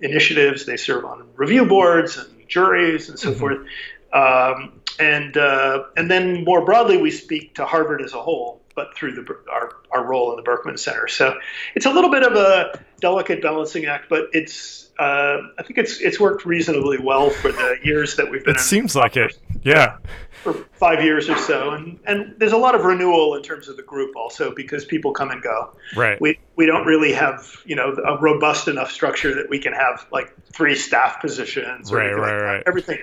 initiatives. 0.00 0.66
They 0.66 0.76
serve 0.76 1.04
on 1.04 1.28
review 1.36 1.64
boards 1.64 2.16
and 2.18 2.48
juries 2.48 3.08
and 3.08 3.18
so 3.18 3.30
mm-hmm. 3.30 3.38
forth. 3.40 3.66
Um, 4.12 4.80
and 4.98 5.36
uh, 5.36 5.84
and 5.96 6.10
then 6.10 6.44
more 6.44 6.64
broadly, 6.64 6.96
we 6.96 7.10
speak 7.10 7.54
to 7.54 7.64
Harvard 7.64 8.00
as 8.02 8.12
a 8.14 8.20
whole, 8.20 8.60
but 8.74 8.94
through 8.96 9.12
the, 9.12 9.36
our 9.50 9.76
our 9.90 10.04
role 10.04 10.30
in 10.30 10.36
the 10.36 10.42
Berkman 10.42 10.76
Center. 10.76 11.08
So 11.08 11.38
it's 11.74 11.86
a 11.86 11.90
little 11.90 12.10
bit 12.10 12.22
of 12.22 12.34
a 12.34 12.80
delicate 13.00 13.42
balancing 13.42 13.86
act, 13.86 14.08
but 14.08 14.28
it's 14.32 14.90
uh, 14.98 15.38
I 15.58 15.62
think 15.62 15.78
it's 15.78 16.00
it's 16.00 16.20
worked 16.20 16.44
reasonably 16.44 16.98
well 16.98 17.30
for 17.30 17.50
the 17.50 17.78
years 17.82 18.16
that 18.16 18.30
we've 18.30 18.44
been. 18.44 18.56
It 18.56 18.60
seems 18.60 18.94
like 18.94 19.16
it. 19.16 19.38
Yeah. 19.62 19.98
For 20.42 20.52
five 20.74 21.02
years 21.02 21.28
or 21.28 21.36
so, 21.38 21.70
and 21.70 21.98
and 22.06 22.34
there's 22.38 22.52
a 22.52 22.58
lot 22.58 22.74
of 22.74 22.84
renewal 22.84 23.34
in 23.34 23.42
terms 23.42 23.68
of 23.68 23.76
the 23.76 23.82
group 23.82 24.14
also 24.14 24.54
because 24.54 24.84
people 24.84 25.12
come 25.12 25.30
and 25.30 25.42
go. 25.42 25.74
Right. 25.96 26.20
We 26.20 26.38
we 26.54 26.66
don't 26.66 26.86
really 26.86 27.12
have 27.12 27.56
you 27.64 27.76
know 27.76 27.92
a 27.92 28.18
robust 28.18 28.68
enough 28.68 28.92
structure 28.92 29.34
that 29.36 29.48
we 29.48 29.58
can 29.58 29.72
have 29.72 30.06
like 30.12 30.34
three 30.52 30.74
staff 30.74 31.20
positions. 31.20 31.92
right. 31.92 32.12
Right. 32.12 32.32
like 32.32 32.42
right. 32.42 32.62
Everything 32.66 32.98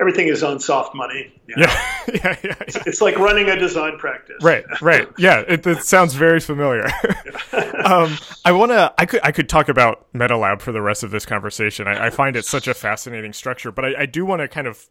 everything 0.00 0.28
is 0.28 0.42
on 0.42 0.60
soft 0.60 0.94
money. 0.94 1.32
You 1.46 1.56
know? 1.56 1.62
yeah. 1.62 1.94
yeah, 2.14 2.36
yeah, 2.44 2.54
yeah. 2.58 2.82
It's, 2.86 3.00
like 3.00 3.18
running 3.18 3.48
a 3.48 3.56
design 3.58 3.98
practice. 3.98 4.36
Right, 4.42 4.64
right. 4.80 5.08
Yeah, 5.18 5.40
it, 5.46 5.66
it 5.66 5.84
sounds 5.84 6.14
very 6.14 6.40
familiar. 6.40 6.86
um, 7.84 8.16
I 8.44 8.52
want 8.52 8.72
to. 8.72 8.92
I 8.98 9.06
could. 9.06 9.20
I 9.22 9.32
could 9.32 9.48
talk 9.48 9.68
about 9.68 10.12
MetaLab 10.12 10.60
for 10.60 10.72
the 10.72 10.82
rest 10.82 11.02
of 11.02 11.10
this 11.10 11.26
conversation. 11.26 11.86
I, 11.86 12.06
I 12.06 12.10
find 12.10 12.36
it 12.36 12.44
such 12.44 12.68
a 12.68 12.74
fascinating 12.74 13.32
structure, 13.32 13.72
but 13.72 13.84
I, 13.84 14.02
I 14.02 14.06
do 14.06 14.24
want 14.24 14.40
to 14.40 14.48
kind 14.48 14.66
of 14.66 14.88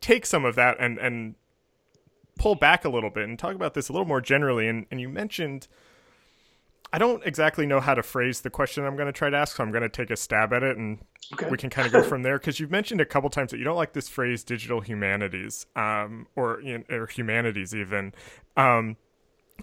take 0.00 0.26
some 0.26 0.44
of 0.44 0.54
that 0.56 0.76
and 0.80 0.98
and 0.98 1.34
pull 2.38 2.54
back 2.54 2.84
a 2.84 2.88
little 2.88 3.10
bit 3.10 3.24
and 3.24 3.38
talk 3.38 3.54
about 3.54 3.74
this 3.74 3.88
a 3.88 3.92
little 3.92 4.06
more 4.06 4.20
generally. 4.20 4.68
And 4.68 4.86
and 4.90 5.00
you 5.00 5.08
mentioned. 5.08 5.68
I 6.92 6.98
don't 6.98 7.24
exactly 7.26 7.66
know 7.66 7.80
how 7.80 7.94
to 7.94 8.02
phrase 8.02 8.40
the 8.40 8.50
question 8.50 8.84
I'm 8.84 8.96
going 8.96 9.06
to 9.06 9.12
try 9.12 9.28
to 9.30 9.36
ask, 9.36 9.56
so 9.56 9.62
I'm 9.62 9.70
going 9.70 9.82
to 9.82 9.88
take 9.88 10.10
a 10.10 10.16
stab 10.16 10.52
at 10.52 10.62
it 10.62 10.76
and 10.76 10.98
Okay. 11.32 11.48
We 11.50 11.58
can 11.58 11.68
kind 11.68 11.86
of 11.86 11.92
go 11.92 12.02
from 12.02 12.22
there 12.22 12.38
because 12.38 12.58
you've 12.58 12.70
mentioned 12.70 13.00
a 13.00 13.04
couple 13.04 13.28
times 13.28 13.50
that 13.50 13.58
you 13.58 13.64
don't 13.64 13.76
like 13.76 13.92
this 13.92 14.08
phrase 14.08 14.42
"digital 14.42 14.80
humanities" 14.80 15.66
um, 15.76 16.26
or, 16.36 16.60
you 16.62 16.78
know, 16.78 16.84
or 16.96 17.06
humanities 17.06 17.74
even. 17.74 18.14
Um, 18.56 18.96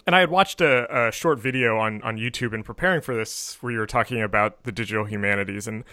and 0.06 0.14
I 0.14 0.20
had 0.20 0.30
watched 0.30 0.60
a, 0.60 1.08
a, 1.08 1.10
short 1.10 1.40
video 1.40 1.78
on 1.78 2.02
on 2.02 2.18
YouTube 2.18 2.54
in 2.54 2.62
preparing 2.62 3.00
for 3.00 3.16
this 3.16 3.58
where 3.60 3.72
you 3.72 3.78
were 3.78 3.86
talking 3.86 4.22
about 4.22 4.64
the 4.64 4.72
digital 4.72 5.04
humanities 5.04 5.66
and. 5.66 5.84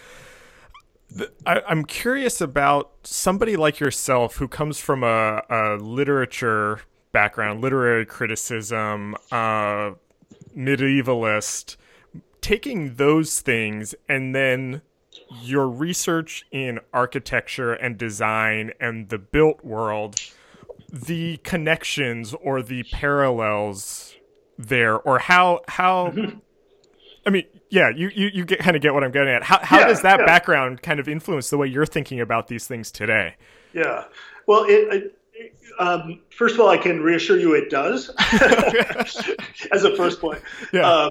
I, 1.46 1.62
am 1.70 1.86
curious 1.86 2.42
about 2.42 2.92
somebody 3.04 3.56
like 3.56 3.80
yourself 3.80 4.38
who 4.38 4.48
comes 4.48 4.80
from 4.80 5.04
a, 5.04 5.44
a 5.48 5.78
literature 5.80 6.80
background, 7.12 7.62
literary 7.62 8.04
criticism, 8.04 9.16
uh, 9.32 9.92
medievalist, 10.58 11.76
taking 12.42 12.96
those 12.96 13.40
things 13.40 13.96
and 14.08 14.36
then 14.36 14.82
your 15.42 15.68
research 15.68 16.46
in 16.52 16.80
architecture 16.94 17.74
and 17.74 17.98
design 17.98 18.72
and 18.80 19.10
the 19.10 19.18
built 19.18 19.64
world, 19.64 20.20
the 20.92 21.38
connections 21.38 22.34
or 22.42 22.62
the 22.62 22.84
parallels 22.92 24.16
there, 24.58 24.98
or 25.00 25.20
how 25.20 25.62
how. 25.68 26.08
Mm-hmm. 26.08 26.40
I 27.26 27.30
mean, 27.30 27.46
yeah, 27.70 27.90
you 27.96 28.10
you, 28.14 28.30
you 28.34 28.46
get, 28.46 28.60
kind 28.60 28.76
of 28.76 28.82
get 28.82 28.94
what 28.94 29.04
I'm 29.04 29.12
getting 29.12 29.34
at. 29.34 29.44
How 29.44 29.60
how 29.64 29.80
yeah, 29.80 29.88
does 29.88 30.02
that 30.02 30.20
yeah. 30.20 30.26
background 30.26 30.82
kind 30.82 31.00
of 31.00 31.08
influence 31.08 31.50
the 31.50 31.58
way 31.58 31.68
you're 31.68 31.86
thinking 31.86 32.20
about 32.20 32.48
these 32.48 32.68
things 32.68 32.92
today? 32.92 33.36
Yeah, 33.74 34.06
well, 34.46 34.66
it, 34.66 34.94
it, 34.94 35.20
um, 35.80 36.20
first 36.30 36.56
of 36.56 36.62
all, 36.62 36.70
I 36.70 36.78
can 36.78 37.02
reassure 37.02 37.38
you 37.38 37.54
it 37.54 37.70
does, 37.70 38.10
as 39.72 39.84
a 39.84 39.96
first 39.96 40.22
point. 40.22 40.42
Yeah. 40.72 40.88
Uh, 40.88 41.10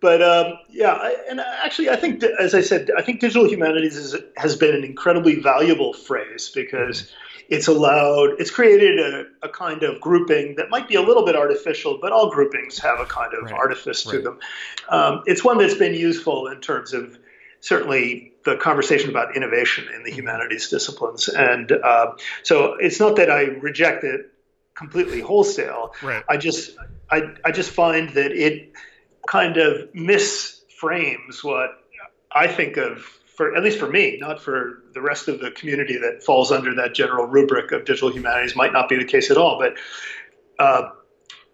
but 0.00 0.22
um, 0.22 0.58
yeah, 0.68 1.10
and 1.28 1.40
actually, 1.40 1.90
I 1.90 1.96
think, 1.96 2.22
as 2.22 2.54
I 2.54 2.60
said, 2.60 2.90
I 2.96 3.02
think 3.02 3.20
digital 3.20 3.48
humanities 3.48 3.96
is, 3.96 4.14
has 4.36 4.54
been 4.54 4.74
an 4.74 4.84
incredibly 4.84 5.40
valuable 5.40 5.94
phrase 5.94 6.50
because 6.54 7.12
it's 7.48 7.66
allowed, 7.66 8.38
it's 8.38 8.50
created 8.50 8.98
a, 8.98 9.24
a, 9.42 9.48
kind 9.48 9.82
of 9.82 10.00
grouping 10.00 10.56
that 10.56 10.68
might 10.68 10.88
be 10.88 10.96
a 10.96 11.02
little 11.02 11.24
bit 11.24 11.34
artificial, 11.34 11.98
but 12.00 12.12
all 12.12 12.30
groupings 12.30 12.78
have 12.78 13.00
a 13.00 13.06
kind 13.06 13.32
of 13.34 13.44
right. 13.44 13.52
artifice 13.54 14.04
right. 14.06 14.12
to 14.12 14.20
them. 14.20 14.38
Um, 14.88 15.22
it's 15.26 15.42
one 15.42 15.58
that's 15.58 15.74
been 15.74 15.94
useful 15.94 16.48
in 16.48 16.60
terms 16.60 16.92
of 16.92 17.18
certainly 17.66 18.32
the 18.44 18.56
conversation 18.56 19.10
about 19.10 19.36
innovation 19.36 19.84
in 19.94 20.02
the 20.02 20.10
mm-hmm. 20.10 20.18
humanities 20.18 20.68
disciplines. 20.68 21.28
And 21.28 21.72
uh, 21.72 22.12
so 22.42 22.74
it's 22.74 23.00
not 23.00 23.16
that 23.16 23.30
I 23.30 23.42
reject 23.42 24.04
it 24.04 24.32
completely 24.74 25.20
wholesale. 25.20 25.94
Right. 26.02 26.22
I 26.28 26.36
just, 26.36 26.76
I, 27.10 27.34
I 27.44 27.50
just 27.50 27.70
find 27.70 28.10
that 28.10 28.32
it, 28.32 28.72
kind 29.26 29.56
of 29.56 29.92
misframes 29.92 31.42
what 31.42 31.70
I 32.32 32.46
think 32.46 32.76
of 32.76 33.00
for 33.36 33.54
at 33.54 33.62
least 33.62 33.78
for 33.78 33.88
me, 33.88 34.16
not 34.18 34.40
for 34.40 34.82
the 34.94 35.00
rest 35.00 35.28
of 35.28 35.40
the 35.40 35.50
community 35.50 35.98
that 35.98 36.22
falls 36.22 36.50
under 36.50 36.74
that 36.76 36.94
general 36.94 37.26
rubric 37.26 37.70
of 37.70 37.84
digital 37.84 38.10
humanities, 38.10 38.56
might 38.56 38.72
not 38.72 38.88
be 38.88 38.96
the 38.96 39.04
case 39.04 39.30
at 39.30 39.36
all. 39.36 39.58
But 39.58 39.74
uh, 40.58 40.90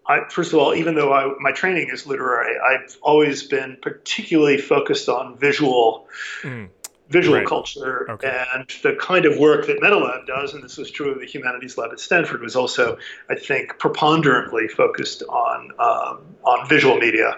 I, 0.07 0.21
first 0.29 0.53
of 0.53 0.59
all, 0.59 0.73
even 0.75 0.95
though 0.95 1.13
I, 1.13 1.33
my 1.39 1.51
training 1.51 1.89
is 1.91 2.05
literary, 2.05 2.55
I've 2.59 2.97
always 3.01 3.43
been 3.43 3.77
particularly 3.81 4.57
focused 4.57 5.09
on 5.09 5.37
visual. 5.37 6.07
Mm. 6.41 6.69
Visual 7.09 7.37
right. 7.37 7.45
culture 7.45 8.09
okay. 8.09 8.43
and 8.55 8.67
the 8.81 8.95
kind 8.95 9.25
of 9.25 9.37
work 9.37 9.67
that 9.67 9.79
MetaLab 9.81 10.25
does, 10.25 10.53
and 10.53 10.63
this 10.63 10.77
was 10.77 10.89
true 10.89 11.11
of 11.11 11.19
the 11.19 11.27
Humanities 11.27 11.77
Lab 11.77 11.91
at 11.91 11.99
Stanford, 11.99 12.41
was 12.41 12.55
also, 12.55 12.97
I 13.29 13.35
think, 13.35 13.77
preponderantly 13.77 14.67
focused 14.69 15.21
on 15.21 15.71
um, 15.77 16.21
on 16.43 16.67
visual 16.67 16.97
media 16.97 17.37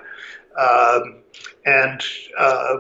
um, 0.58 1.18
and 1.66 2.02
uh, 2.38 2.78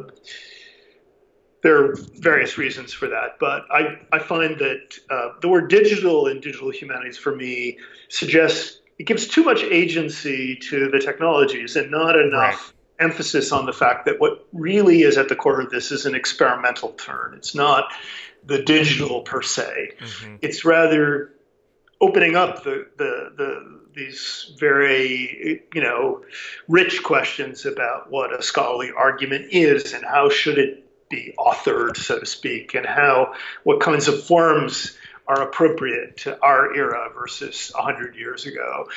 there 1.61 1.83
are 1.83 1.95
various 2.15 2.57
reasons 2.57 2.93
for 2.93 3.07
that, 3.07 3.37
but 3.39 3.65
I, 3.71 3.99
I 4.11 4.19
find 4.19 4.57
that 4.59 4.97
uh, 5.09 5.29
the 5.41 5.49
word 5.49 5.69
digital 5.69 6.27
in 6.27 6.39
digital 6.39 6.69
humanities 6.69 7.17
for 7.17 7.35
me 7.35 7.79
suggests 8.09 8.81
it 8.97 9.05
gives 9.05 9.27
too 9.27 9.43
much 9.43 9.63
agency 9.63 10.55
to 10.69 10.89
the 10.89 10.99
technologies 10.99 11.75
and 11.75 11.91
not 11.91 12.17
enough 12.17 12.73
right. 12.99 13.05
emphasis 13.09 13.51
on 13.51 13.65
the 13.65 13.73
fact 13.73 14.05
that 14.05 14.19
what 14.19 14.47
really 14.53 15.01
is 15.01 15.17
at 15.17 15.29
the 15.29 15.35
core 15.35 15.61
of 15.61 15.69
this 15.69 15.91
is 15.91 16.05
an 16.05 16.15
experimental 16.15 16.89
turn. 16.89 17.33
It's 17.35 17.55
not 17.55 17.91
the 18.45 18.63
digital 18.63 19.21
per 19.21 19.41
se. 19.41 19.93
Mm-hmm. 19.99 20.35
It's 20.41 20.63
rather 20.63 21.31
opening 21.99 22.35
up 22.35 22.63
the, 22.63 22.87
the, 22.97 23.33
the 23.35 23.79
these 23.95 24.53
very 24.59 25.63
you 25.73 25.81
know 25.81 26.21
rich 26.67 27.01
questions 27.03 27.65
about 27.65 28.11
what 28.11 28.37
a 28.37 28.43
scholarly 28.43 28.91
argument 28.95 29.47
is 29.51 29.93
and 29.93 30.03
how 30.03 30.29
should 30.29 30.57
it 30.57 30.83
be 31.09 31.33
authored 31.39 31.95
so 31.95 32.19
to 32.19 32.25
speak 32.25 32.73
and 32.73 32.85
how 32.85 33.33
what 33.63 33.79
kinds 33.79 34.07
of 34.07 34.21
forms 34.23 34.97
are 35.27 35.41
appropriate 35.41 36.17
to 36.17 36.39
our 36.41 36.75
era 36.75 37.09
versus 37.13 37.71
100 37.73 38.15
years 38.15 38.45
ago 38.45 38.87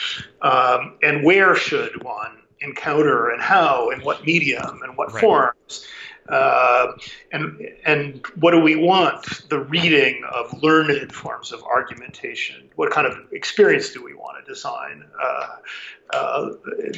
um, 0.43 0.99
and 1.03 1.25
where 1.25 1.55
should 1.55 2.03
one 2.03 2.37
encounter 2.61 3.31
and 3.31 3.41
how 3.41 3.91
and 3.91 4.03
what 4.03 4.25
medium 4.25 4.83
and 4.83 4.97
what 4.97 5.13
right. 5.13 5.21
forms 5.21 5.87
uh, 6.29 6.93
and 7.33 7.59
and 7.87 8.27
what 8.39 8.51
do 8.51 8.61
we 8.61 8.77
want 8.77 9.49
the 9.49 9.59
reading 9.59 10.23
of 10.31 10.63
learned 10.63 11.13
forms 11.13 11.53
of 11.53 11.63
argumentation? 11.63 12.69
What 12.77 12.91
kind 12.91 13.07
of 13.07 13.33
experience 13.33 13.93
do 13.95 14.05
we 14.05 14.13
want 14.13 14.45
to 14.45 14.53
design 14.53 15.05
uh, 15.19 15.57
uh, 16.13 16.49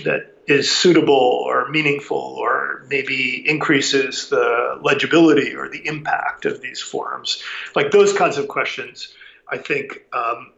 that 0.04 0.34
is 0.48 0.70
suitable 0.70 1.14
or 1.14 1.68
meaningful, 1.68 2.18
or 2.18 2.84
maybe 2.88 3.48
increases 3.48 4.30
the 4.30 4.80
legibility 4.82 5.54
or 5.54 5.68
the 5.68 5.86
impact 5.86 6.44
of 6.44 6.60
these 6.60 6.80
forms? 6.80 7.40
Like 7.76 7.92
those 7.92 8.12
kinds 8.12 8.36
of 8.36 8.48
questions, 8.48 9.14
I 9.50 9.58
think. 9.58 10.04
Um, 10.12 10.52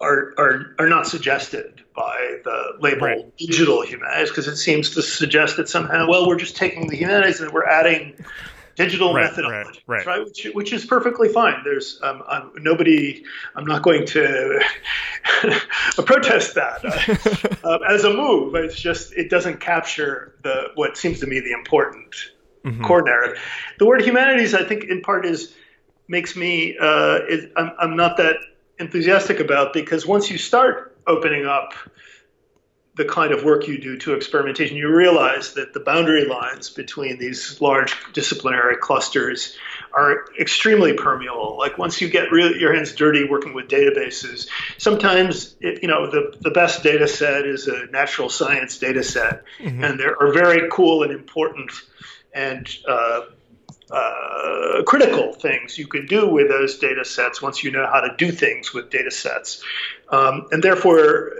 are, 0.00 0.32
are, 0.38 0.76
are 0.78 0.88
not 0.88 1.08
suggested 1.08 1.82
by 1.94 2.38
the 2.44 2.76
label 2.78 3.06
right. 3.06 3.36
digital 3.36 3.82
humanities 3.82 4.28
because 4.28 4.46
it 4.46 4.56
seems 4.56 4.90
to 4.90 5.02
suggest 5.02 5.56
that 5.56 5.68
somehow, 5.68 6.06
well, 6.08 6.28
we're 6.28 6.38
just 6.38 6.56
taking 6.56 6.86
the 6.86 6.96
humanities 6.96 7.40
and 7.40 7.50
we're 7.50 7.66
adding 7.66 8.14
digital 8.78 9.12
right, 9.12 9.24
methodology, 9.24 9.80
right, 9.88 10.06
right. 10.06 10.24
Which, 10.24 10.46
which, 10.54 10.72
is 10.72 10.84
perfectly 10.84 11.28
fine. 11.28 11.62
There's 11.64 11.98
um, 12.02 12.22
I'm, 12.28 12.52
nobody. 12.58 13.24
I'm 13.56 13.66
not 13.66 13.82
going 13.82 14.06
to 14.06 14.60
protest 16.06 16.54
that 16.54 16.84
uh, 16.84 17.68
uh, 17.68 17.78
as 17.88 18.04
a 18.04 18.14
move. 18.14 18.54
It's 18.54 18.80
just 18.80 19.12
it 19.14 19.30
doesn't 19.30 19.58
capture 19.58 20.36
the 20.44 20.68
what 20.76 20.96
seems 20.96 21.18
to 21.20 21.26
me 21.26 21.40
the 21.40 21.52
important 21.52 22.14
mm-hmm. 22.64 22.84
core 22.84 23.02
narrative. 23.02 23.42
The 23.80 23.86
word 23.86 24.02
humanities, 24.02 24.54
I 24.54 24.62
think, 24.62 24.84
in 24.84 25.02
part 25.02 25.26
is 25.26 25.54
makes 26.08 26.34
me. 26.34 26.76
Uh, 26.78 27.20
is, 27.28 27.46
I'm, 27.56 27.72
I'm 27.78 27.96
not 27.96 28.16
that 28.16 28.36
enthusiastic 28.78 29.40
about 29.40 29.72
because 29.72 30.06
once 30.06 30.30
you 30.30 30.38
start 30.38 30.96
opening 31.06 31.46
up 31.46 31.74
the 32.98 33.04
kind 33.04 33.32
of 33.32 33.44
work 33.44 33.68
you 33.68 33.78
do 33.78 33.96
to 33.96 34.12
experimentation, 34.14 34.76
you 34.76 34.92
realize 34.92 35.54
that 35.54 35.72
the 35.72 35.78
boundary 35.78 36.24
lines 36.24 36.68
between 36.68 37.16
these 37.16 37.60
large 37.60 37.96
disciplinary 38.12 38.76
clusters 38.76 39.56
are 39.92 40.24
extremely 40.38 40.92
permeable. 40.92 41.56
Like 41.56 41.78
once 41.78 42.00
you 42.00 42.08
get 42.08 42.32
really, 42.32 42.58
your 42.58 42.74
hands 42.74 42.92
dirty 42.92 43.24
working 43.24 43.54
with 43.54 43.68
databases, 43.68 44.48
sometimes 44.78 45.54
it, 45.60 45.80
you 45.80 45.88
know 45.88 46.10
the, 46.10 46.36
the 46.40 46.50
best 46.50 46.82
data 46.82 47.06
set 47.06 47.46
is 47.46 47.68
a 47.68 47.86
natural 47.86 48.28
science 48.28 48.78
data 48.78 49.04
set, 49.04 49.44
mm-hmm. 49.60 49.82
and 49.82 49.98
there 49.98 50.20
are 50.20 50.32
very 50.32 50.68
cool 50.70 51.04
and 51.04 51.12
important 51.12 51.70
and 52.34 52.68
uh, 52.86 53.20
uh, 53.90 54.82
critical 54.86 55.32
things 55.32 55.78
you 55.78 55.86
can 55.86 56.06
do 56.06 56.28
with 56.28 56.48
those 56.48 56.78
data 56.78 57.04
sets 57.04 57.40
once 57.40 57.62
you 57.64 57.70
know 57.70 57.86
how 57.86 58.00
to 58.00 58.14
do 58.16 58.30
things 58.30 58.74
with 58.74 58.90
data 58.90 59.10
sets. 59.10 59.62
Um, 60.10 60.46
and 60.50 60.62
therefore, 60.62 61.32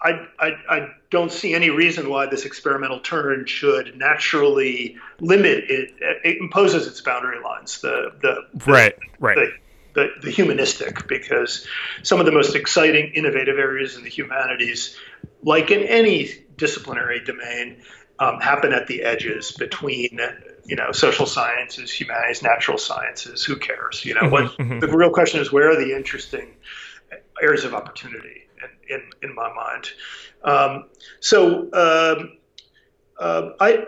I, 0.00 0.26
I, 0.38 0.50
I, 0.68 0.88
don't 1.10 1.32
see 1.32 1.54
any 1.54 1.70
reason 1.70 2.10
why 2.10 2.26
this 2.26 2.44
experimental 2.44 3.00
turn 3.00 3.46
should 3.46 3.96
naturally 3.96 4.96
limit 5.20 5.64
it. 5.68 5.90
It 6.00 6.36
imposes 6.36 6.86
its 6.86 7.00
boundary 7.00 7.42
lines. 7.42 7.80
The, 7.80 8.12
the, 8.20 8.46
the 8.52 8.70
right, 8.70 8.94
right. 9.18 9.36
The, 9.36 9.52
the, 9.94 10.08
the 10.22 10.30
humanistic 10.30 11.08
because 11.08 11.66
some 12.02 12.20
of 12.20 12.26
the 12.26 12.32
most 12.32 12.54
exciting, 12.54 13.10
innovative 13.14 13.58
areas 13.58 13.96
in 13.96 14.04
the 14.04 14.10
humanities, 14.10 14.96
like 15.42 15.70
in 15.70 15.82
any 15.84 16.30
disciplinary 16.56 17.24
domain, 17.24 17.82
um, 18.18 18.40
happen 18.40 18.72
at 18.72 18.86
the 18.86 19.02
edges 19.02 19.52
between 19.52 20.20
you 20.68 20.76
know 20.76 20.92
social 20.92 21.26
sciences, 21.26 21.90
humanities, 21.90 22.42
natural 22.42 22.78
sciences. 22.78 23.42
Who 23.42 23.56
cares? 23.56 24.04
You 24.04 24.14
know, 24.14 24.20
mm-hmm, 24.20 24.30
what 24.30 24.58
mm-hmm. 24.58 24.78
the 24.78 24.88
real 24.88 25.10
question 25.10 25.40
is: 25.40 25.50
where 25.50 25.70
are 25.70 25.76
the 25.76 25.96
interesting 25.96 26.54
areas 27.42 27.64
of 27.64 27.74
opportunity? 27.74 28.44
In 28.62 28.96
in, 28.96 29.30
in 29.30 29.34
my 29.34 29.52
mind, 29.54 29.90
um, 30.44 30.88
so 31.20 31.62
um, 31.72 32.38
uh, 33.18 33.50
I 33.58 33.84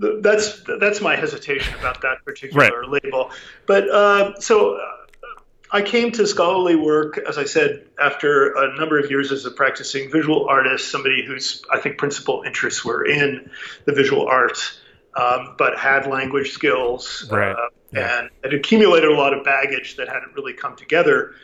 that's 0.00 0.62
that's 0.80 1.00
my 1.00 1.16
hesitation 1.16 1.74
about 1.78 2.02
that 2.02 2.24
particular 2.24 2.80
right. 2.80 3.02
label. 3.04 3.30
But 3.66 3.88
uh, 3.88 4.40
so 4.40 4.76
uh, 4.76 4.80
I 5.70 5.82
came 5.82 6.12
to 6.12 6.26
scholarly 6.26 6.76
work, 6.76 7.18
as 7.18 7.38
I 7.38 7.44
said, 7.44 7.86
after 8.00 8.54
a 8.54 8.76
number 8.76 8.98
of 8.98 9.10
years 9.10 9.32
as 9.32 9.44
a 9.44 9.50
practicing 9.50 10.10
visual 10.10 10.48
artist, 10.48 10.90
somebody 10.90 11.24
whose 11.24 11.62
I 11.70 11.80
think 11.80 11.98
principal 11.98 12.42
interests 12.46 12.84
were 12.84 13.04
in 13.04 13.50
the 13.84 13.92
visual 13.92 14.26
arts, 14.26 14.80
um, 15.16 15.54
but 15.58 15.78
had 15.78 16.06
language 16.06 16.50
skills 16.50 17.28
right. 17.30 17.52
uh, 17.52 17.68
yeah. 17.92 18.20
and 18.20 18.30
had 18.44 18.54
accumulated 18.54 19.10
a 19.10 19.14
lot 19.14 19.32
of 19.32 19.44
baggage 19.44 19.96
that 19.96 20.08
hadn't 20.08 20.34
really 20.34 20.52
come 20.52 20.76
together. 20.76 21.34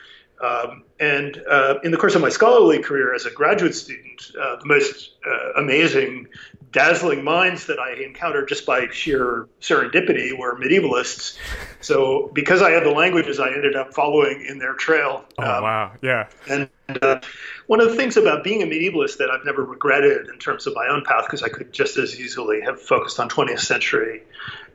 Um, 0.43 0.85
and 1.01 1.43
uh, 1.49 1.79
in 1.85 1.91
the 1.91 1.97
course 1.97 2.15
of 2.15 2.21
my 2.21 2.29
scholarly 2.29 2.81
career 2.81 3.15
as 3.15 3.27
a 3.27 3.31
graduate 3.31 3.75
student, 3.75 4.31
uh, 4.41 4.57
the 4.57 4.67
most 4.67 5.13
uh, 5.27 5.53
amazing 5.61 6.27
dazzling 6.73 7.23
minds 7.23 7.67
that 7.67 7.79
I 7.79 7.93
encountered 8.03 8.49
just 8.49 8.65
by 8.65 8.89
sheer 8.91 9.47
serendipity 9.61 10.37
were 10.37 10.59
medievalists. 10.59 11.37
So 11.81 12.31
because 12.33 12.63
I 12.63 12.71
had 12.71 12.85
the 12.85 12.91
languages, 12.91 13.39
I 13.39 13.53
ended 13.53 13.77
up 13.77 13.95
following 13.95 14.45
in 14.49 14.59
their 14.59 14.75
trail. 14.75 15.25
Oh 15.39 15.43
um, 15.43 15.63
wow, 15.63 15.93
yeah. 16.03 16.29
And 16.49 16.69
uh, 17.03 17.21
one 17.67 17.81
of 17.81 17.91
the 17.91 17.97
things 17.97 18.17
about 18.17 18.43
being 18.43 18.63
a 18.63 18.67
medievalist 18.67 19.19
that 19.19 19.31
I've 19.31 19.45
never 19.45 19.65
regretted 19.65 20.29
in 20.29 20.39
terms 20.39 20.67
of 20.67 20.75
my 20.75 20.89
own 20.89 21.05
path, 21.05 21.27
because 21.27 21.43
I 21.43 21.49
could 21.49 21.73
just 21.73 21.99
as 21.99 22.19
easily 22.19 22.61
have 22.63 22.81
focused 22.81 23.21
on 23.21 23.29
20th 23.29 23.61
century 23.61 24.23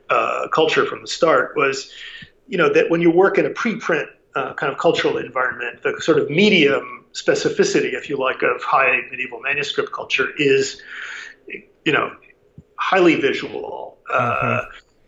uh, 0.08 0.48
culture 0.48 0.86
from 0.86 1.02
the 1.02 1.08
start, 1.08 1.56
was 1.56 1.90
you 2.46 2.56
know 2.56 2.72
that 2.72 2.90
when 2.90 3.00
you 3.00 3.10
work 3.10 3.38
in 3.38 3.44
a 3.44 3.50
preprint 3.50 4.06
uh, 4.36 4.54
kind 4.54 4.72
of 4.72 4.78
cultural 4.78 5.18
environment, 5.18 5.82
the 5.82 6.00
sort 6.00 6.18
of 6.18 6.30
medium 6.30 7.04
specificity, 7.12 7.94
if 7.94 8.08
you 8.08 8.16
like, 8.16 8.42
of 8.42 8.62
high 8.62 9.00
medieval 9.10 9.40
manuscript 9.40 9.92
culture 9.92 10.28
is 10.36 10.80
you 11.88 11.94
know, 11.94 12.14
highly 12.76 13.14
visual. 13.14 13.96
Uh, 14.12 14.60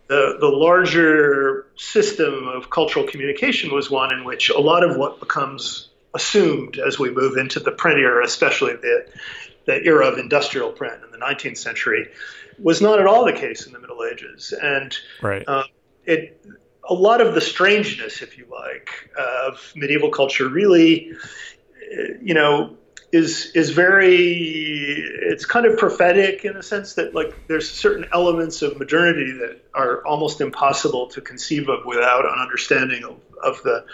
the, 0.07 0.39
the 0.41 0.49
larger 0.49 1.67
system 1.77 2.49
of 2.49 2.71
cultural 2.71 3.07
communication 3.07 3.71
was 3.75 3.91
one 3.91 4.15
in 4.15 4.25
which 4.25 4.49
a 4.49 4.59
lot 4.59 4.83
of 4.83 4.97
what 4.97 5.21
becomes 5.21 5.91
assumed 6.15 6.79
as 6.79 6.99
we 6.99 7.11
move 7.11 7.37
into 7.37 7.61
the 7.61 7.71
print 7.71 7.99
era, 7.99 8.25
especially 8.25 8.77
the, 8.77 9.07
the 9.67 9.85
era 9.85 10.07
of 10.07 10.17
industrial 10.17 10.73
print 10.73 11.05
in 11.05 11.11
the 11.11 11.19
19th 11.19 11.59
century, 11.59 12.09
was 12.59 12.81
not 12.81 12.99
at 12.99 13.07
all 13.07 13.27
the 13.27 13.35
case 13.35 13.67
in 13.67 13.75
the 13.75 13.79
Middle 13.79 14.03
Ages. 14.03 14.55
And 14.55 14.97
right. 15.21 15.45
uh, 15.47 15.65
it, 16.07 16.43
a 16.89 16.95
lot 16.95 17.21
of 17.21 17.35
the 17.35 17.43
strangeness, 17.43 18.23
if 18.23 18.39
you 18.39 18.47
like, 18.51 19.11
of 19.19 19.71
medieval 19.77 20.11
culture 20.11 20.49
really, 20.49 21.13
you 22.23 22.33
know, 22.33 22.79
is 23.13 23.51
is 23.55 23.71
very 23.71 25.05
it's 25.23 25.45
kind 25.45 25.67
of 25.67 25.77
prophetic 25.77 26.45
in 26.45 26.57
a 26.57 26.63
sense 26.63 26.95
that 26.95 27.15
like 27.15 27.35
there's 27.49 27.69
certain 27.69 28.07
elements 28.13 28.63
of 28.63 28.79
modernity 28.79 29.33
that 29.33 29.61
are 29.75 30.07
almost 30.07 30.41
impossible 30.41 31.09
to 31.09 31.21
conceive 31.21 31.69
of 31.69 31.85
without 31.85 32.25
an 32.25 32.39
understanding 32.39 33.03
of, 33.03 33.19
of 33.43 33.61
the 33.65 33.85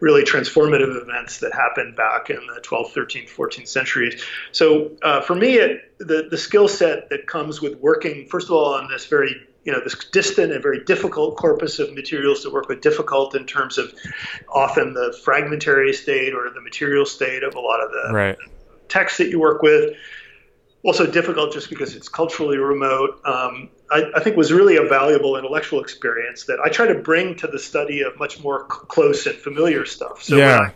really 0.00 0.24
transformative 0.24 1.00
events 1.00 1.40
that 1.40 1.54
happened 1.54 1.96
back 1.96 2.28
in 2.28 2.40
the 2.54 2.60
12th 2.60 2.92
13th 2.92 3.30
14th 3.30 3.68
centuries. 3.68 4.22
So 4.52 4.90
uh, 5.02 5.22
for 5.22 5.34
me 5.34 5.54
it, 5.54 5.92
the 5.98 6.28
the 6.30 6.38
skill 6.38 6.68
set 6.68 7.08
that 7.08 7.26
comes 7.26 7.62
with 7.62 7.76
working 7.76 8.26
first 8.28 8.48
of 8.48 8.52
all 8.52 8.74
on 8.74 8.90
this 8.90 9.06
very 9.06 9.34
you 9.64 9.72
know 9.72 9.80
this 9.82 9.96
distant 10.12 10.52
and 10.52 10.62
very 10.62 10.84
difficult 10.84 11.36
corpus 11.36 11.78
of 11.78 11.94
materials 11.94 12.42
to 12.42 12.50
work 12.50 12.68
with 12.68 12.82
difficult 12.82 13.34
in 13.34 13.46
terms 13.46 13.78
of 13.78 13.92
often 14.52 14.92
the 14.92 15.18
fragmentary 15.24 15.94
state 15.94 16.34
or 16.34 16.50
the 16.50 16.60
material 16.60 17.06
state 17.06 17.42
of 17.42 17.54
a 17.54 17.60
lot 17.60 17.80
of 17.80 17.90
the 17.90 18.12
right 18.12 18.36
text 18.88 19.18
that 19.18 19.28
you 19.28 19.40
work 19.40 19.62
with. 19.62 19.94
Also 20.82 21.06
difficult 21.10 21.52
just 21.52 21.68
because 21.68 21.96
it's 21.96 22.08
culturally 22.08 22.58
remote. 22.58 23.20
Um, 23.24 23.70
I, 23.90 24.04
I, 24.14 24.20
think 24.20 24.36
was 24.36 24.52
really 24.52 24.76
a 24.76 24.84
valuable 24.84 25.36
intellectual 25.36 25.80
experience 25.80 26.44
that 26.44 26.60
I 26.60 26.68
try 26.68 26.86
to 26.86 26.94
bring 26.94 27.34
to 27.36 27.48
the 27.48 27.58
study 27.58 28.02
of 28.02 28.16
much 28.18 28.40
more 28.40 28.68
c- 28.70 28.78
close 28.86 29.26
and 29.26 29.36
familiar 29.36 29.84
stuff. 29.84 30.22
So 30.22 30.36
yeah. 30.36 30.58
when, 30.58 30.66
I, 30.66 30.72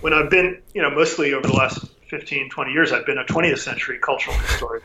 when 0.00 0.12
I've 0.12 0.30
been, 0.30 0.62
you 0.74 0.82
know, 0.82 0.90
mostly 0.90 1.32
over 1.32 1.46
the 1.46 1.54
last 1.54 1.86
15, 2.10 2.50
20 2.50 2.72
years, 2.72 2.92
I've 2.92 3.06
been 3.06 3.18
a 3.18 3.24
20th 3.24 3.58
century 3.58 3.98
cultural 3.98 4.36
historian. 4.36 4.82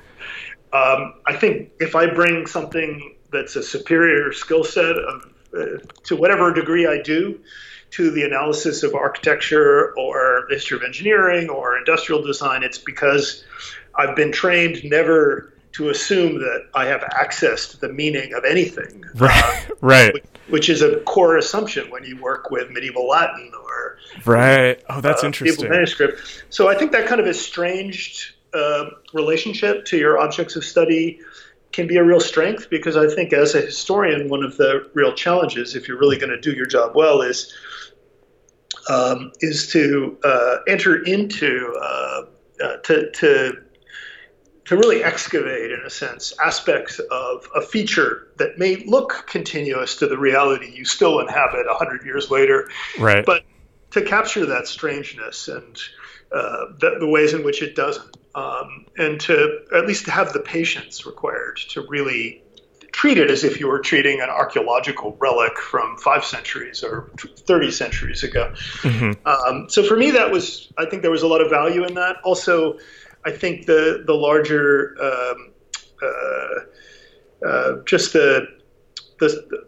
Um, 0.71 1.15
I 1.25 1.36
think 1.36 1.71
if 1.80 1.95
I 1.95 2.05
bring 2.07 2.45
something 2.45 3.15
that's 3.32 3.55
a 3.55 3.63
superior 3.63 4.32
skill 4.32 4.63
set 4.63 4.95
of, 4.95 5.34
uh, 5.53 5.65
to 6.03 6.15
whatever 6.15 6.53
degree 6.53 6.88
I 6.88 7.01
do, 7.01 7.39
to 7.91 8.11
the 8.11 8.23
analysis 8.23 8.83
of 8.83 8.93
architecture 8.93 9.93
or 9.97 10.45
the 10.49 10.55
history 10.55 10.77
of 10.77 10.83
engineering 10.83 11.49
or 11.49 11.77
industrial 11.77 12.21
design, 12.21 12.63
it's 12.63 12.77
because 12.77 13.43
I've 13.95 14.15
been 14.15 14.31
trained 14.31 14.83
never 14.83 15.53
to 15.73 15.89
assume 15.89 16.39
that 16.39 16.67
I 16.73 16.85
have 16.85 17.03
access 17.03 17.69
to 17.69 17.79
the 17.79 17.89
meaning 17.89 18.33
of 18.33 18.45
anything. 18.45 19.03
Right. 19.15 19.67
Uh, 19.69 19.75
right. 19.81 20.13
Which, 20.13 20.23
which, 20.49 20.69
is 20.69 20.81
a 20.81 20.99
core 21.01 21.37
assumption 21.37 21.89
when 21.89 22.03
you 22.03 22.21
work 22.21 22.51
with 22.51 22.69
medieval 22.69 23.07
Latin 23.07 23.51
or 23.63 23.97
right. 24.25 24.81
Oh, 24.89 25.01
that's 25.01 25.23
uh, 25.23 25.27
interesting. 25.27 25.69
manuscript. 25.69 26.43
So 26.49 26.69
I 26.69 26.75
think 26.75 26.91
that 26.91 27.07
kind 27.07 27.19
of 27.19 27.27
estranged 27.27 28.33
uh, 28.53 28.85
relationship 29.13 29.85
to 29.85 29.97
your 29.97 30.19
objects 30.19 30.55
of 30.55 30.63
study 30.63 31.21
can 31.72 31.88
be 31.88 31.97
a 31.97 32.03
real 32.03 32.20
strength 32.20 32.70
because 32.70 32.97
I 32.97 33.07
think 33.07 33.34
as 33.34 33.55
a 33.55 33.61
historian, 33.61 34.30
one 34.30 34.43
of 34.43 34.57
the 34.57 34.89
real 34.93 35.13
challenges, 35.13 35.76
if 35.76 35.88
you're 35.88 35.99
really 35.99 36.17
going 36.17 36.32
to 36.32 36.39
do 36.39 36.51
your 36.51 36.65
job 36.65 36.95
well, 36.95 37.22
is 37.22 37.53
um, 38.89 39.32
is 39.41 39.72
to 39.72 40.17
uh, 40.24 40.57
enter 40.67 41.03
into 41.03 41.76
uh, 41.80 42.22
uh, 42.63 42.78
to, 42.78 43.11
to 43.11 43.53
to 44.65 44.78
really 44.78 45.03
excavate, 45.03 45.72
in 45.72 45.80
a 45.84 45.89
sense, 45.89 46.32
aspects 46.43 46.99
of 47.09 47.47
a 47.55 47.61
feature 47.61 48.28
that 48.38 48.59
may 48.59 48.76
look 48.86 49.26
continuous 49.28 49.95
to 49.95 50.05
the 50.05 50.15
reality 50.17 50.72
you 50.72 50.86
still 50.86 51.20
inhabit 51.20 51.65
a 51.67 51.74
hundred 51.74 52.05
years 52.05 52.30
later, 52.30 52.70
right? 52.99 53.26
But 53.26 53.45
to 53.91 54.03
capture 54.03 54.45
that 54.45 54.67
strangeness 54.67 55.47
and 55.47 55.76
uh, 56.32 56.65
the, 56.80 56.97
the, 56.99 57.07
ways 57.07 57.34
in 57.34 57.43
which 57.43 57.63
it 57.63 57.76
doesn't, 57.76 58.15
um, 58.36 58.86
and 58.97 59.19
to 59.21 59.65
at 59.75 59.88
least 59.88 60.05
have 60.07 60.34
the 60.34 60.39
patience 60.39 61.05
required 61.05 61.57
to 61.69 61.82
really 61.88 62.43
treat 62.91 63.17
it 63.17 63.30
as 63.30 63.43
if 63.43 63.59
you 63.59 63.67
were 63.67 63.80
treating 63.80 64.19
an 64.19 64.30
archaeological 64.30 65.15
relic 65.19 65.57
from 65.57 65.95
five 65.97 66.25
centuries 66.25 66.84
or 66.84 67.09
30 67.17 67.71
centuries 67.71 68.23
ago. 68.23 68.51
Mm-hmm. 68.82 69.27
Um, 69.27 69.69
so 69.69 69.84
for 69.84 69.95
me, 69.95 70.11
that 70.11 70.32
was, 70.32 70.71
I 70.77 70.86
think 70.86 71.01
there 71.01 71.11
was 71.11 71.23
a 71.23 71.27
lot 71.27 71.39
of 71.39 71.49
value 71.49 71.86
in 71.86 71.93
that. 71.93 72.17
Also, 72.23 72.77
I 73.23 73.32
think 73.32 73.67
the, 73.67 74.03
the 74.05 74.13
larger, 74.13 74.95
um, 75.01 75.53
uh, 76.01 77.47
uh, 77.47 77.84
just 77.86 78.13
the, 78.13 78.47
the, 79.19 79.65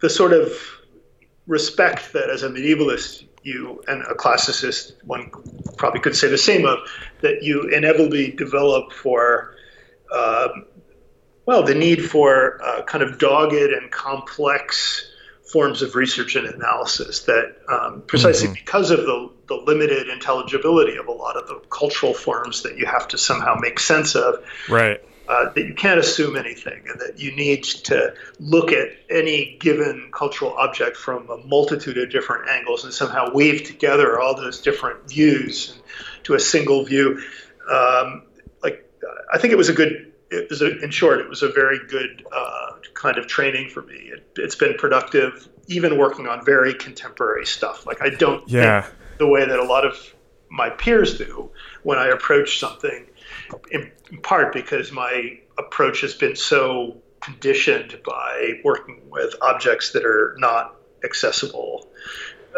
the 0.00 0.10
sort 0.10 0.32
of 0.32 0.52
respect 1.46 2.12
that 2.12 2.28
as 2.28 2.42
a 2.42 2.48
medievalist 2.48 3.27
you 3.48 3.82
and 3.88 4.02
a 4.02 4.14
classicist 4.14 4.92
one 5.04 5.30
probably 5.76 6.00
could 6.00 6.14
say 6.14 6.28
the 6.28 6.38
same 6.38 6.64
of 6.64 6.78
that 7.22 7.42
you 7.42 7.62
inevitably 7.62 8.30
develop 8.30 8.92
for 8.92 9.54
um, 10.14 10.66
well, 11.48 11.62
the 11.62 11.74
need 11.74 12.04
for 12.04 12.60
uh, 12.62 12.82
kind 12.82 13.02
of 13.02 13.18
dogged 13.18 13.54
and 13.54 13.90
complex 13.90 15.10
forms 15.50 15.80
of 15.80 15.94
research 15.94 16.36
and 16.36 16.46
analysis 16.46 17.20
that 17.20 17.56
um, 17.70 18.02
precisely 18.06 18.48
mm-hmm. 18.48 18.54
because 18.54 18.90
of 18.90 18.98
the, 18.98 19.30
the 19.46 19.54
limited 19.54 20.10
intelligibility 20.10 20.96
of 20.98 21.06
a 21.06 21.10
lot 21.10 21.38
of 21.38 21.48
the 21.48 21.54
cultural 21.70 22.12
forms 22.12 22.64
that 22.64 22.76
you 22.76 22.84
have 22.84 23.08
to 23.08 23.16
somehow 23.16 23.54
make 23.54 23.80
sense 23.80 24.14
of. 24.14 24.44
Right. 24.68 25.00
Uh, 25.28 25.52
that 25.52 25.66
you 25.66 25.74
can't 25.74 26.00
assume 26.00 26.36
anything, 26.36 26.82
and 26.88 26.98
that 27.00 27.18
you 27.18 27.30
need 27.36 27.62
to 27.62 28.14
look 28.40 28.72
at 28.72 28.88
any 29.10 29.58
given 29.60 30.10
cultural 30.10 30.54
object 30.54 30.96
from 30.96 31.28
a 31.28 31.36
multitude 31.46 31.98
of 31.98 32.10
different 32.10 32.48
angles 32.48 32.82
and 32.82 32.94
somehow 32.94 33.30
weave 33.34 33.62
together 33.64 34.18
all 34.18 34.34
those 34.34 34.58
different 34.62 35.06
views 35.06 35.78
to 36.22 36.32
a 36.32 36.40
single 36.40 36.82
view. 36.82 37.20
Um, 37.70 38.22
like, 38.62 38.90
I 39.30 39.36
think 39.36 39.52
it 39.52 39.56
was 39.56 39.68
a 39.68 39.74
good 39.74 40.08
it 40.30 40.50
was 40.50 40.62
a, 40.62 40.78
in 40.80 40.90
short, 40.90 41.20
it 41.20 41.28
was 41.28 41.42
a 41.42 41.48
very 41.48 41.78
good 41.88 42.24
uh, 42.32 42.72
kind 42.94 43.18
of 43.18 43.26
training 43.26 43.68
for 43.70 43.82
me. 43.82 43.94
It, 43.94 44.24
has 44.36 44.54
been 44.54 44.74
productive, 44.74 45.48
even 45.66 45.98
working 45.98 46.26
on 46.26 46.44
very 46.44 46.74
contemporary 46.74 47.46
stuff. 47.46 47.86
Like 47.86 48.02
I 48.02 48.10
don't 48.10 48.48
yeah. 48.48 48.82
think 48.82 48.94
the 49.18 49.26
way 49.26 49.44
that 49.44 49.58
a 49.58 49.64
lot 49.64 49.84
of 49.84 49.96
my 50.50 50.70
peers 50.70 51.18
do 51.18 51.50
when 51.82 51.98
I 51.98 52.08
approach 52.08 52.60
something, 52.60 53.06
in, 53.70 53.90
part 54.22 54.52
because 54.52 54.92
my 54.92 55.38
approach 55.58 56.00
has 56.02 56.14
been 56.14 56.36
so 56.36 56.96
conditioned 57.20 57.98
by 58.04 58.52
working 58.64 59.00
with 59.10 59.34
objects 59.42 59.92
that 59.92 60.04
are 60.04 60.36
not 60.38 60.76
accessible 61.04 61.88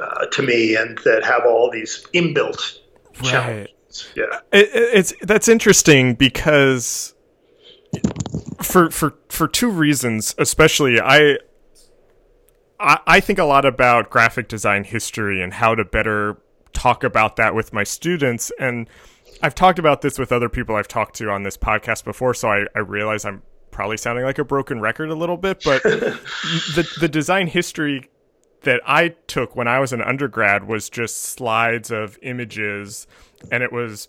uh, 0.00 0.26
to 0.26 0.42
me 0.42 0.76
and 0.76 0.98
that 0.98 1.24
have 1.24 1.42
all 1.46 1.70
these 1.70 2.06
inbuilt 2.14 2.78
challenges. 3.22 3.74
Yeah, 4.14 4.40
it, 4.52 4.68
it's 4.72 5.14
that's 5.22 5.48
interesting 5.48 6.14
because 6.14 7.14
for 8.62 8.90
for 8.90 9.14
for 9.28 9.48
two 9.48 9.70
reasons, 9.70 10.34
especially 10.38 11.00
I, 11.00 11.38
I 12.78 12.98
I 13.06 13.20
think 13.20 13.38
a 13.38 13.44
lot 13.44 13.64
about 13.64 14.10
graphic 14.10 14.48
design 14.48 14.84
history 14.84 15.42
and 15.42 15.54
how 15.54 15.74
to 15.74 15.84
better 15.84 16.40
talk 16.72 17.02
about 17.02 17.36
that 17.36 17.54
with 17.54 17.72
my 17.72 17.84
students. 17.84 18.52
And 18.58 18.88
I've 19.42 19.54
talked 19.54 19.78
about 19.78 20.02
this 20.02 20.18
with 20.18 20.32
other 20.32 20.48
people 20.48 20.76
I've 20.76 20.88
talked 20.88 21.16
to 21.16 21.30
on 21.30 21.42
this 21.42 21.56
podcast 21.56 22.04
before, 22.04 22.34
so 22.34 22.48
I, 22.48 22.66
I 22.74 22.80
realize 22.80 23.24
I'm 23.24 23.42
probably 23.70 23.96
sounding 23.96 24.24
like 24.24 24.38
a 24.38 24.44
broken 24.44 24.80
record 24.80 25.10
a 25.10 25.14
little 25.14 25.36
bit, 25.36 25.62
but 25.64 25.82
the 25.82 26.88
the 27.00 27.08
design 27.08 27.46
history 27.46 28.10
that 28.62 28.80
I 28.86 29.14
took 29.26 29.56
when 29.56 29.68
I 29.68 29.78
was 29.78 29.92
an 29.92 30.02
undergrad 30.02 30.66
was 30.66 30.90
just 30.90 31.16
slides 31.22 31.90
of 31.90 32.18
images 32.22 33.06
and 33.50 33.62
it 33.62 33.72
was 33.72 34.08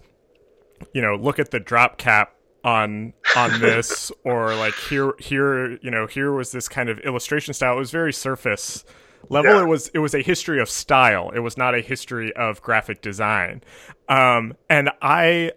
you 0.93 1.01
know, 1.01 1.15
look 1.15 1.39
at 1.39 1.51
the 1.51 1.59
drop 1.59 1.97
cap 1.97 2.35
on 2.63 3.13
on 3.35 3.59
this 3.59 4.11
or 4.23 4.53
like 4.55 4.75
here 4.75 5.13
here 5.17 5.79
you 5.81 5.89
know 5.89 6.05
here 6.05 6.31
was 6.31 6.51
this 6.51 6.67
kind 6.67 6.89
of 6.89 6.99
illustration 6.99 7.53
style. 7.53 7.75
It 7.75 7.79
was 7.79 7.91
very 7.91 8.13
surface 8.13 8.83
level 9.29 9.51
yeah. 9.51 9.61
it 9.61 9.67
was 9.67 9.89
it 9.93 9.99
was 9.99 10.13
a 10.13 10.21
history 10.21 10.59
of 10.59 10.69
style 10.69 11.29
it 11.31 11.39
was 11.39 11.57
not 11.57 11.75
a 11.75 11.81
history 11.81 12.33
of 12.35 12.61
graphic 12.61 13.01
design 13.01 13.61
um 14.09 14.53
and 14.69 14.89
i 15.01 15.51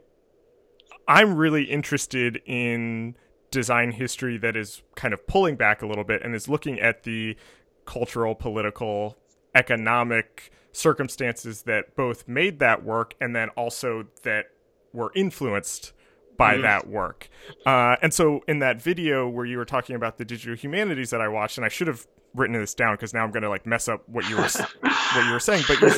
i'm 1.09 1.35
really 1.35 1.65
interested 1.65 2.41
in 2.47 3.17
design 3.51 3.93
history 3.93 4.37
that 4.37 4.57
is 4.57 4.83
kind 4.97 5.15
of 5.15 5.27
pulling 5.27 5.57
back 5.57 5.83
a 5.83 5.87
little 5.87 6.05
bit 6.05 6.23
and 6.23 6.35
is 6.35 6.49
looking 6.49 6.81
at 6.81 7.05
the 7.05 7.37
cultural 7.85 8.35
political 8.35 9.17
economic 9.55 10.51
circumstances 10.73 11.63
that 11.63 11.95
both 11.95 12.27
made 12.27 12.59
that 12.59 12.83
work 12.83 13.15
and 13.21 13.35
then 13.35 13.49
also 13.51 14.05
that 14.25 14.47
were 14.93 15.13
influenced 15.15 15.93
by 16.37 16.55
mm-hmm. 16.55 16.63
that 16.63 16.89
work. 16.89 17.29
Uh, 17.67 17.97
and 18.03 18.13
so 18.13 18.43
in 18.49 18.59
that 18.61 18.81
video 18.81 19.29
where 19.29 19.47
you 19.47 19.57
were 19.57 19.65
talking 19.65 19.97
about 19.97 20.19
the 20.19 20.25
digital 20.25 20.57
humanities 20.57 21.11
that 21.11 21.21
I 21.21 21.29
watched, 21.29 21.59
and 21.59 21.65
I 21.65 21.69
should 21.69 21.87
have 21.87 22.07
written 22.35 22.59
this 22.59 22.75
down 22.75 22.95
because 22.95 23.15
now 23.15 23.23
I'm 23.25 23.31
going 23.31 23.43
to 23.43 23.49
like 23.49 23.67
mess 23.67 23.89
up 23.89 24.03
what 24.09 24.29
you 24.29 24.37
were 24.37 24.49
what 24.83 25.25
you 25.25 25.33
were 25.33 25.41
saying, 25.41 25.65
but 25.69 25.81
you, 25.81 25.91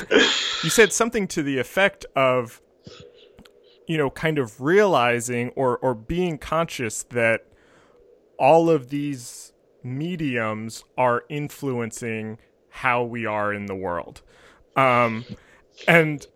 you 0.64 0.70
said 0.70 0.92
something 0.92 1.26
to 1.28 1.42
the 1.42 1.58
effect 1.58 2.04
of 2.14 2.60
you 3.86 3.96
know 3.96 4.10
kind 4.10 4.38
of 4.38 4.60
realizing 4.60 5.50
or 5.50 5.78
or 5.78 5.94
being 5.94 6.38
conscious 6.38 7.04
that 7.04 7.46
all 8.38 8.68
of 8.68 8.90
these 8.90 9.52
mediums 9.82 10.84
are 10.98 11.24
influencing 11.28 12.38
how 12.68 13.02
we 13.02 13.24
are 13.24 13.54
in 13.54 13.66
the 13.66 13.74
world. 13.74 14.20
Um, 14.76 15.24
and 15.88 16.26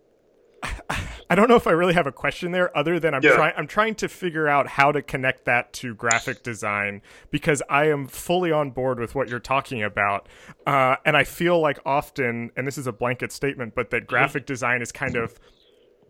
I 0.63 1.35
don't 1.35 1.47
know 1.47 1.55
if 1.55 1.65
I 1.65 1.71
really 1.71 1.93
have 1.93 2.07
a 2.07 2.11
question 2.11 2.51
there, 2.51 2.75
other 2.77 2.99
than 2.99 3.13
I'm 3.13 3.23
yeah. 3.23 3.35
trying. 3.35 3.53
I'm 3.55 3.67
trying 3.67 3.95
to 3.95 4.09
figure 4.09 4.47
out 4.47 4.67
how 4.67 4.91
to 4.91 5.01
connect 5.01 5.45
that 5.45 5.71
to 5.73 5.95
graphic 5.95 6.43
design 6.43 7.01
because 7.29 7.63
I 7.69 7.87
am 7.87 8.07
fully 8.07 8.51
on 8.51 8.71
board 8.71 8.99
with 8.99 9.15
what 9.15 9.29
you're 9.29 9.39
talking 9.39 9.81
about, 9.81 10.27
uh, 10.67 10.97
and 11.05 11.15
I 11.15 11.23
feel 11.23 11.59
like 11.59 11.79
often, 11.85 12.51
and 12.57 12.67
this 12.67 12.77
is 12.77 12.85
a 12.85 12.91
blanket 12.91 13.31
statement, 13.31 13.75
but 13.75 13.91
that 13.91 14.03
mm-hmm. 14.03 14.07
graphic 14.07 14.45
design 14.45 14.81
is 14.81 14.91
kind 14.91 15.15
of 15.15 15.39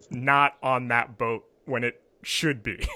not 0.09 0.57
on 0.63 0.87
that 0.89 1.17
boat 1.17 1.45
when 1.65 1.83
it 1.83 2.01
should 2.23 2.63
be. 2.63 2.87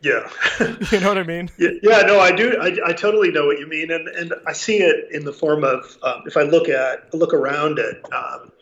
Yeah, 0.00 0.28
you 0.90 1.00
know 1.00 1.08
what 1.08 1.18
I 1.18 1.22
mean. 1.22 1.50
Yeah, 1.58 1.70
yeah, 1.82 2.02
no, 2.02 2.20
I 2.20 2.32
do. 2.32 2.56
I, 2.60 2.76
I 2.86 2.92
totally 2.92 3.30
know 3.30 3.46
what 3.46 3.58
you 3.58 3.66
mean, 3.66 3.90
and 3.90 4.08
and 4.08 4.34
I 4.46 4.52
see 4.52 4.78
it 4.78 5.12
in 5.12 5.24
the 5.24 5.32
form 5.32 5.64
of 5.64 5.96
um, 6.02 6.22
if 6.26 6.36
I 6.36 6.42
look 6.42 6.68
at 6.68 7.12
look 7.14 7.34
around 7.34 7.78
at 7.78 8.12
um, 8.12 8.52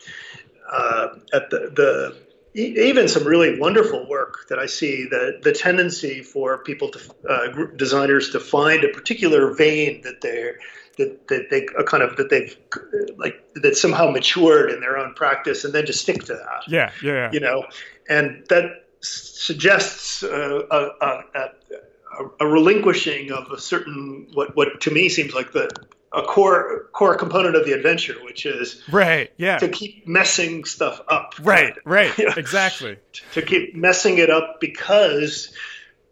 uh, 0.71 1.09
at 1.33 1.51
the 1.51 1.71
the 1.75 2.32
even 2.55 3.09
some 3.09 3.25
really 3.25 3.59
wonderful 3.59 4.07
work 4.09 4.49
that 4.49 4.59
I 4.59 4.67
see 4.67 5.07
the 5.07 5.41
the 5.43 5.53
tendency 5.53 6.23
for 6.23 6.59
people 6.59 6.91
to 6.91 7.01
uh, 7.29 7.67
designers 7.77 8.31
to 8.31 8.41
find 8.41 8.85
a 8.85 8.89
particular 8.89 9.55
vein 9.55 10.03
that 10.03 10.21
they're 10.21 10.59
that, 10.99 11.29
that 11.29 11.51
they 11.51 11.67
kind 11.85 12.03
of 12.03 12.17
that 12.17 12.29
they've 12.29 12.57
like 13.17 13.43
that 13.55 13.77
somehow 13.77 14.11
matured 14.11 14.71
in 14.71 14.81
their 14.81 14.99
own 14.99 15.15
practice 15.15 15.65
and 15.65 15.73
then 15.73 15.87
just 15.87 16.03
stick 16.03 16.25
to 16.25 16.35
that. 16.35 16.63
Yeah 16.69 16.91
yeah, 17.03 17.31
you 17.33 17.41
know 17.41 17.65
and 18.09 18.45
that 18.49 18.85
suggests 19.01 20.23
uh, 20.23 20.63
a, 20.71 21.05
a, 21.05 21.25
a, 21.35 22.25
a 22.41 22.47
relinquishing 22.47 23.33
of 23.33 23.51
a 23.51 23.59
certain 23.59 24.29
what 24.35 24.55
what 24.55 24.81
to 24.83 24.91
me 24.91 25.09
seems 25.09 25.35
like 25.35 25.53
the 25.53 25.71
a 26.15 26.23
core 26.23 26.89
core 26.93 27.15
component 27.17 27.57
of 27.57 27.65
the 27.65 27.73
adventure, 27.73 28.15
which 28.23 28.47
is 28.47 28.83
right, 28.91 29.31
yeah, 29.37 29.59
to 29.59 29.69
keep 29.69 30.07
messing 30.07 30.65
stuff 30.65 31.01
up. 31.09 31.35
Right, 31.41 31.75
right, 31.85 32.13
exactly. 32.37 32.99
To 33.33 33.43
keep 33.43 33.75
messing 33.75 34.19
it 34.19 34.31
up 34.31 34.61
because 34.61 35.53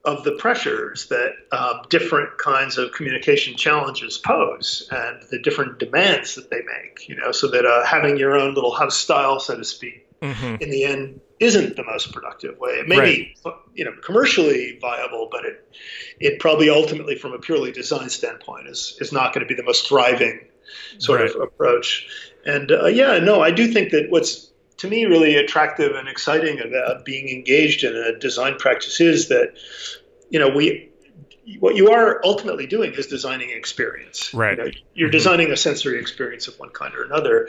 of 0.05 0.25
the 0.25 0.33
pressures 0.33 1.09
that 1.09 1.33
uh, 1.53 1.83
different 1.91 2.39
kinds 2.39 2.79
of 2.79 2.93
communication 2.93 3.55
challenges 3.57 4.17
pose 4.17 4.89
and 4.91 5.23
the 5.31 5.39
different 5.39 5.79
demands 5.79 6.37
that 6.37 6.51
they 6.51 6.63
make. 6.63 7.09
You 7.09 7.17
know, 7.17 7.33
so 7.33 7.49
that 7.49 7.67
uh, 7.67 7.85
having 7.85 8.17
your 8.17 8.39
own 8.39 8.55
little 8.55 8.75
house 8.75 8.97
style, 8.97 9.41
so 9.41 9.57
to 9.57 9.65
speak, 9.65 10.07
mm-hmm. 10.21 10.57
in 10.63 10.71
the 10.71 10.85
end 10.85 11.21
isn't 11.41 11.75
the 11.75 11.83
most 11.83 12.13
productive 12.13 12.59
way. 12.59 12.73
It 12.73 12.87
may 12.87 12.99
right. 12.99 13.35
be, 13.45 13.53
you 13.75 13.85
know, 13.87 13.93
commercially 14.05 14.79
viable, 14.81 15.29
but 15.33 15.47
it 15.47 15.77
it 16.21 16.39
probably 16.39 16.69
ultimately, 16.69 17.17
from 17.17 17.33
a 17.33 17.39
purely 17.39 17.73
design 17.73 18.11
standpoint, 18.11 18.69
is 18.69 18.97
is 19.01 19.11
not 19.11 19.33
going 19.33 19.47
to 19.47 19.49
be 19.49 19.55
the 19.55 19.65
most 19.65 19.89
thriving 19.89 20.47
sort 20.99 21.21
right. 21.21 21.31
of 21.31 21.41
approach. 21.41 22.09
And 22.45 22.71
uh, 22.71 22.87
yeah, 22.87 23.19
no, 23.19 23.41
I 23.41 23.51
do 23.51 23.73
think 23.73 23.91
that 23.91 24.11
what's 24.11 24.51
to 24.79 24.89
me 24.89 25.07
really 25.07 25.37
attractive 25.37 25.97
and 25.97 26.09
exciting 26.09 26.61
about 26.61 27.05
being 27.05 27.29
engaged 27.29 27.85
in 27.85 27.95
a 27.95 28.19
design 28.19 28.57
practice 28.57 29.01
is 29.01 29.29
that 29.29 29.55
you 30.29 30.39
know 30.39 30.51
we 30.51 30.91
what 31.59 31.75
you 31.75 31.91
are 31.91 32.21
ultimately 32.23 32.67
doing 32.67 32.93
is 32.93 33.07
designing 33.07 33.51
experience. 33.51 34.33
Right. 34.35 34.59
You 34.59 34.65
know, 34.65 34.71
you're 34.95 35.09
mm-hmm. 35.09 35.13
designing 35.13 35.51
a 35.53 35.57
sensory 35.57 35.99
experience 35.99 36.49
of 36.49 36.59
one 36.59 36.69
kind 36.69 36.95
or 36.95 37.05
another, 37.05 37.49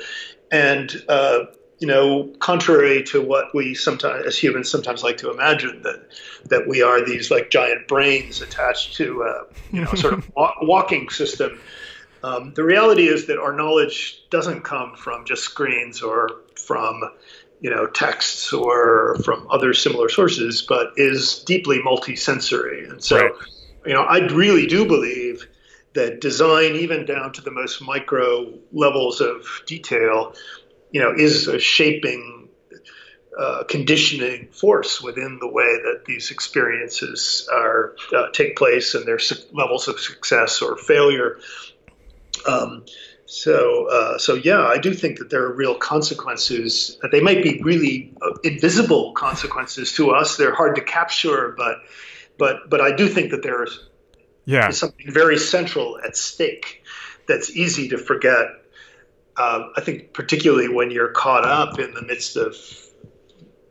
and 0.50 0.92
uh, 1.10 1.46
you 1.82 1.88
know, 1.88 2.32
contrary 2.38 3.02
to 3.06 3.20
what 3.20 3.56
we 3.56 3.74
sometimes, 3.74 4.28
as 4.28 4.38
humans, 4.38 4.70
sometimes 4.70 5.02
like 5.04 5.18
to 5.18 5.32
imagine 5.32 5.82
that 5.82 6.10
that 6.46 6.68
we 6.68 6.84
are 6.84 7.04
these 7.04 7.32
like 7.32 7.50
giant 7.50 7.88
brains 7.88 8.40
attached 8.40 8.96
to 8.98 9.24
a 9.24 9.76
you 9.76 9.84
know 9.84 9.92
sort 9.96 10.14
of 10.14 10.32
walking 10.62 11.10
system. 11.10 11.60
Um, 12.24 12.54
the 12.54 12.64
reality 12.64 13.08
is 13.08 13.26
that 13.26 13.40
our 13.40 13.52
knowledge 13.52 14.22
doesn't 14.30 14.62
come 14.62 14.96
from 14.96 15.26
just 15.26 15.44
screens 15.44 16.04
or 16.04 16.30
from 16.56 17.02
you 17.62 17.72
know 17.72 17.88
texts 17.88 18.54
or 18.54 19.18
from 19.26 19.48
other 19.50 19.74
similar 19.74 20.08
sources, 20.08 20.62
but 20.62 20.94
is 20.98 21.40
deeply 21.46 21.80
multisensory. 21.80 22.88
And 22.88 23.04
so, 23.04 23.18
right. 23.18 23.32
you 23.88 23.94
know, 23.94 24.04
I 24.04 24.20
really 24.28 24.68
do 24.68 24.86
believe 24.86 25.48
that 25.94 26.22
design, 26.22 26.76
even 26.76 27.06
down 27.06 27.34
to 27.34 27.42
the 27.42 27.52
most 27.52 27.82
micro 27.82 28.54
levels 28.72 29.20
of 29.20 29.48
detail, 29.66 30.36
you 30.92 31.02
know, 31.02 31.14
is 31.16 31.48
a 31.48 31.60
shaping, 31.60 32.50
uh, 33.38 33.64
conditioning 33.64 34.48
force 34.52 35.02
within 35.02 35.40
the 35.40 35.48
way 35.48 35.64
that 35.84 36.04
these 36.06 36.32
experiences 36.32 37.50
are 37.52 37.96
uh, 38.16 38.28
take 38.34 38.58
place 38.58 38.94
and 38.94 39.06
their 39.06 39.20
su- 39.20 39.42
levels 39.54 39.88
of 39.88 40.00
success 40.00 40.62
or 40.62 40.78
failure. 40.78 41.40
Um, 42.48 42.86
so, 43.26 43.88
uh, 43.90 44.18
so 44.18 44.34
yeah, 44.34 44.60
I 44.66 44.78
do 44.78 44.94
think 44.94 45.20
that 45.20 45.30
there 45.30 45.44
are 45.44 45.54
real 45.54 45.76
consequences. 45.76 47.00
They 47.12 47.22
might 47.22 47.42
be 47.42 47.62
really 47.64 48.14
uh, 48.22 48.34
invisible 48.44 49.14
consequences 49.14 49.94
to 49.94 50.12
us. 50.12 50.36
They're 50.36 50.54
hard 50.54 50.76
to 50.76 50.82
capture, 50.82 51.56
but, 51.58 51.78
but, 52.38 52.70
but 52.70 52.82
I 52.82 52.94
do 52.94 53.08
think 53.08 53.32
that 53.32 53.42
there 53.42 53.64
is, 53.64 53.80
yeah. 54.44 54.70
something 54.72 55.10
very 55.10 55.38
central 55.38 55.98
at 56.04 56.18
stake 56.18 56.84
that's 57.28 57.56
easy 57.56 57.88
to 57.90 57.98
forget 57.98 58.48
uh, 59.42 59.70
I 59.76 59.82
think 59.82 60.14
particularly 60.14 60.70
when 60.70 60.92
you're 60.92 61.10
caught 61.10 61.46
up 61.46 61.80
in 61.80 61.94
the 61.94 62.02
midst 62.04 62.38
of 62.38 62.56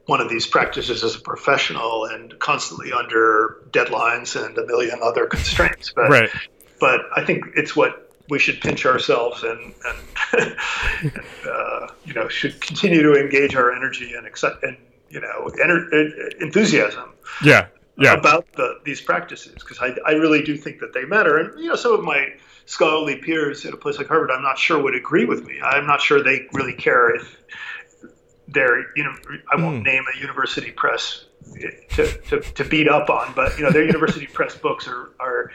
one 0.07 0.21
of 0.21 0.29
these 0.29 0.47
practices 0.47 1.05
as 1.05 1.15
a 1.15 1.21
professional 1.21 2.07
and 2.07 2.37
constantly 2.41 2.93
under 2.93 3.63
deadlines 3.71 4.35
and 4.43 4.59
a 4.59 4.67
million 4.67 4.99
other 5.03 5.27
constraints. 5.27 5.93
But, 5.95 6.11
right. 6.11 6.31
but 6.81 7.03
I 7.15 7.25
think 7.25 7.45
it's 7.55 7.77
what 7.77 8.13
we 8.29 8.41
should 8.41 8.61
pinch 8.61 8.85
ourselves 8.85 9.45
and, 9.45 9.73
and, 9.87 10.57
and 11.03 11.21
uh, 11.49 11.87
you 12.05 12.15
know, 12.15 12.27
should 12.29 12.61
continue 12.61 13.03
to 13.03 13.15
engage 13.15 13.55
our 13.55 13.73
energy 13.73 14.15
and, 14.15 14.27
and 14.63 14.77
you 15.09 15.21
know, 15.21 15.51
ener- 15.63 16.41
enthusiasm. 16.41 17.11
Yeah. 17.45 17.69
Yeah. 18.01 18.15
About 18.15 18.51
the, 18.55 18.81
these 18.85 19.01
practices 19.01 19.55
because 19.55 19.79
I, 19.79 19.95
I 20.07 20.13
really 20.13 20.43
do 20.43 20.57
think 20.57 20.81
that 20.81 20.95
they 20.95 21.05
matter. 21.05 21.37
And, 21.37 21.61
you 21.61 21.69
know, 21.69 21.77
some 21.77 21.93
of 21.93 22.03
my 22.03 22.29
scholarly 22.65 23.17
peers 23.17 23.67
at 23.67 23.75
a 23.75 23.77
place 23.77 23.99
like 23.99 24.07
Harvard, 24.07 24.31
I'm 24.31 24.43
not 24.43 24.59
sure 24.59 24.83
would 24.83 24.95
agree 24.95 25.27
with 25.27 25.45
me. 25.45 25.61
I'm 25.63 25.87
not 25.87 26.01
sure 26.01 26.23
they 26.23 26.49
really 26.55 26.73
care 26.73 27.15
if 27.15 27.37
they're, 28.49 28.87
you 28.97 29.05
know, 29.05 29.15
I 29.53 29.57
won't 29.57 29.83
mm. 29.83 29.85
name 29.85 30.05
a 30.15 30.19
university 30.19 30.71
press 30.71 31.27
to, 31.91 32.07
to, 32.29 32.41
to, 32.41 32.65
beat 32.65 32.89
up 32.89 33.11
on, 33.11 33.33
but 33.35 33.57
you 33.59 33.65
know 33.65 33.71
their 33.71 33.85
university 33.85 34.27
press 34.33 34.57
books 34.57 34.87
are, 34.87 35.11
are 35.19 35.51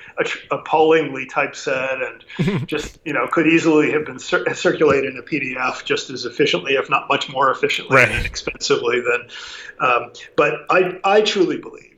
appallingly 0.51 1.25
typeset 1.25 1.99
and 2.01 2.67
just 2.67 2.99
you 3.05 3.13
know 3.13 3.27
could 3.31 3.47
easily 3.47 3.91
have 3.91 4.05
been 4.05 4.19
cir- 4.19 4.53
circulated 4.53 5.13
in 5.13 5.17
a 5.17 5.23
PDF 5.23 5.85
just 5.85 6.09
as 6.09 6.25
efficiently, 6.25 6.73
if 6.73 6.89
not 6.89 7.07
much 7.07 7.29
more 7.29 7.51
efficiently 7.51 7.95
right. 7.95 8.09
and 8.09 8.19
inexpensively 8.19 9.01
than. 9.01 9.29
Um, 9.79 10.11
but 10.35 10.65
I 10.69 10.99
I 11.03 11.21
truly 11.21 11.57
believe 11.57 11.94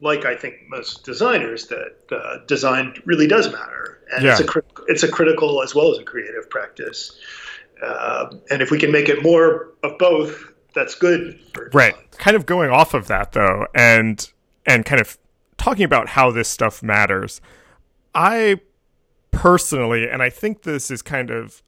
like 0.00 0.24
I 0.24 0.34
think 0.34 0.56
most 0.68 1.04
designers, 1.04 1.66
that 1.68 1.96
uh, 2.12 2.38
design 2.46 2.94
really 3.04 3.26
does 3.26 3.50
matter, 3.52 4.00
and 4.12 4.24
yeah. 4.24 4.36
it's 4.38 4.40
a 4.40 4.62
it's 4.86 5.02
a 5.02 5.08
critical 5.08 5.62
as 5.62 5.74
well 5.74 5.92
as 5.92 5.98
a 5.98 6.04
creative 6.04 6.48
practice. 6.50 7.18
Uh, 7.82 8.34
and 8.50 8.60
if 8.60 8.70
we 8.70 8.78
can 8.78 8.90
make 8.90 9.08
it 9.08 9.22
more 9.22 9.68
of 9.82 9.96
both, 9.98 10.52
that's 10.74 10.94
good. 10.94 11.38
right. 11.72 11.94
Kind 12.12 12.36
of 12.36 12.46
going 12.46 12.70
off 12.70 12.94
of 12.94 13.06
that 13.08 13.32
though, 13.32 13.66
and 13.74 14.30
and 14.66 14.84
kind 14.84 15.00
of 15.00 15.18
talking 15.56 15.84
about 15.84 16.08
how 16.08 16.30
this 16.30 16.48
stuff 16.48 16.82
matters. 16.82 17.40
I 18.14 18.60
personally, 19.30 20.08
and 20.08 20.22
I 20.22 20.30
think 20.30 20.62
this 20.62 20.90
is 20.90 21.02
kind 21.02 21.30
of, 21.30 21.62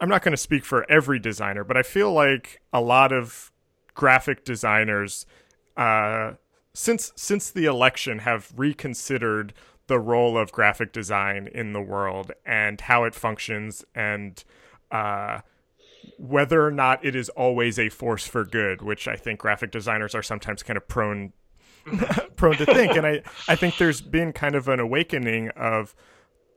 I'm 0.00 0.08
not 0.08 0.22
going 0.22 0.32
to 0.32 0.38
speak 0.38 0.64
for 0.64 0.90
every 0.90 1.18
designer, 1.18 1.64
but 1.64 1.76
I 1.76 1.82
feel 1.82 2.12
like 2.12 2.60
a 2.72 2.80
lot 2.80 3.12
of 3.12 3.52
graphic 3.94 4.44
designers, 4.44 5.26
uh, 5.76 6.32
since 6.76 7.10
since 7.16 7.50
the 7.50 7.64
election, 7.64 8.18
have 8.18 8.52
reconsidered 8.54 9.54
the 9.86 9.98
role 9.98 10.36
of 10.36 10.52
graphic 10.52 10.92
design 10.92 11.48
in 11.54 11.72
the 11.72 11.80
world 11.80 12.32
and 12.44 12.82
how 12.82 13.04
it 13.04 13.14
functions 13.14 13.82
and 13.94 14.44
uh, 14.90 15.40
whether 16.18 16.66
or 16.66 16.70
not 16.70 17.02
it 17.02 17.16
is 17.16 17.30
always 17.30 17.78
a 17.78 17.88
force 17.88 18.26
for 18.26 18.44
good, 18.44 18.82
which 18.82 19.08
I 19.08 19.16
think 19.16 19.40
graphic 19.40 19.70
designers 19.70 20.14
are 20.14 20.22
sometimes 20.22 20.62
kind 20.62 20.76
of 20.76 20.86
prone 20.86 21.32
prone 22.36 22.56
to 22.56 22.66
think. 22.66 22.94
And 22.94 23.06
I, 23.06 23.22
I 23.48 23.56
think 23.56 23.78
there's 23.78 24.02
been 24.02 24.34
kind 24.34 24.54
of 24.54 24.68
an 24.68 24.78
awakening 24.78 25.48
of 25.56 25.94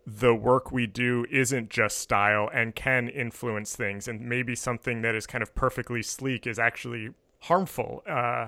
the 0.06 0.36
work 0.36 0.70
we 0.70 0.86
do 0.86 1.26
isn't 1.32 1.70
just 1.70 1.98
style 1.98 2.50
and 2.54 2.76
can 2.76 3.08
influence 3.08 3.74
things, 3.74 4.06
and 4.06 4.20
maybe 4.20 4.54
something 4.54 5.02
that 5.04 5.16
is 5.16 5.26
kind 5.26 5.42
of 5.42 5.56
perfectly 5.56 6.04
sleek 6.04 6.46
is 6.46 6.60
actually 6.60 7.12
harmful. 7.44 8.04
Uh, 8.06 8.48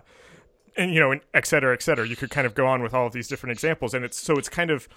and 0.78 0.94
you 0.94 1.00
know, 1.00 1.20
et 1.34 1.46
cetera, 1.46 1.74
et 1.74 1.82
cetera. 1.82 2.08
You 2.08 2.16
could 2.16 2.30
kind 2.30 2.48
of 2.48 2.54
go 2.54 2.66
on 2.66 2.82
with 2.82 2.94
all 2.94 3.08
of 3.08 3.14
these 3.14 3.28
different 3.28 3.52
examples, 3.52 3.94
and 3.94 4.06
it's 4.06 4.20
so 4.20 4.38
it's 4.38 4.50
kind 4.50 4.72
of 4.72 4.88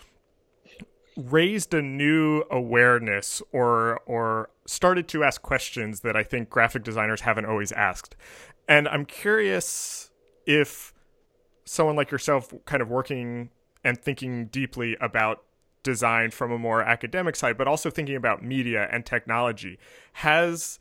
raised 1.16 1.72
a 1.75 1.83
new 1.83 2.45
awareness 2.51 3.43
or 3.53 4.01
or 4.07 4.51
started 4.66 5.09
to 5.09 5.22
ask 5.25 5.43
questions 5.43 6.01
that 6.01 6.16
I 6.16 6.22
think 6.22 6.51
graphic 6.51 6.83
designers 6.83 7.22
haven't 7.22 7.47
always 7.47 7.72
asked. 7.72 8.16
And 8.68 8.89
I'm 8.89 9.05
curious 9.05 10.11
if 10.47 10.93
someone 11.64 11.97
like 11.97 12.11
yourself 12.11 12.53
kind 12.64 12.83
of 12.83 12.89
working 12.89 13.51
and 13.83 14.01
thinking 14.01 14.47
deeply 14.47 14.97
about 15.01 15.43
design 15.83 16.31
from 16.31 16.51
a 16.51 16.59
more 16.59 16.83
academic 16.83 17.37
side 17.37 17.59
but 17.59 17.68
also 17.68 17.91
thinking 17.91 18.16
about 18.16 18.43
media 18.43 18.89
and 18.91 19.05
technology 19.05 19.79
has 20.14 20.79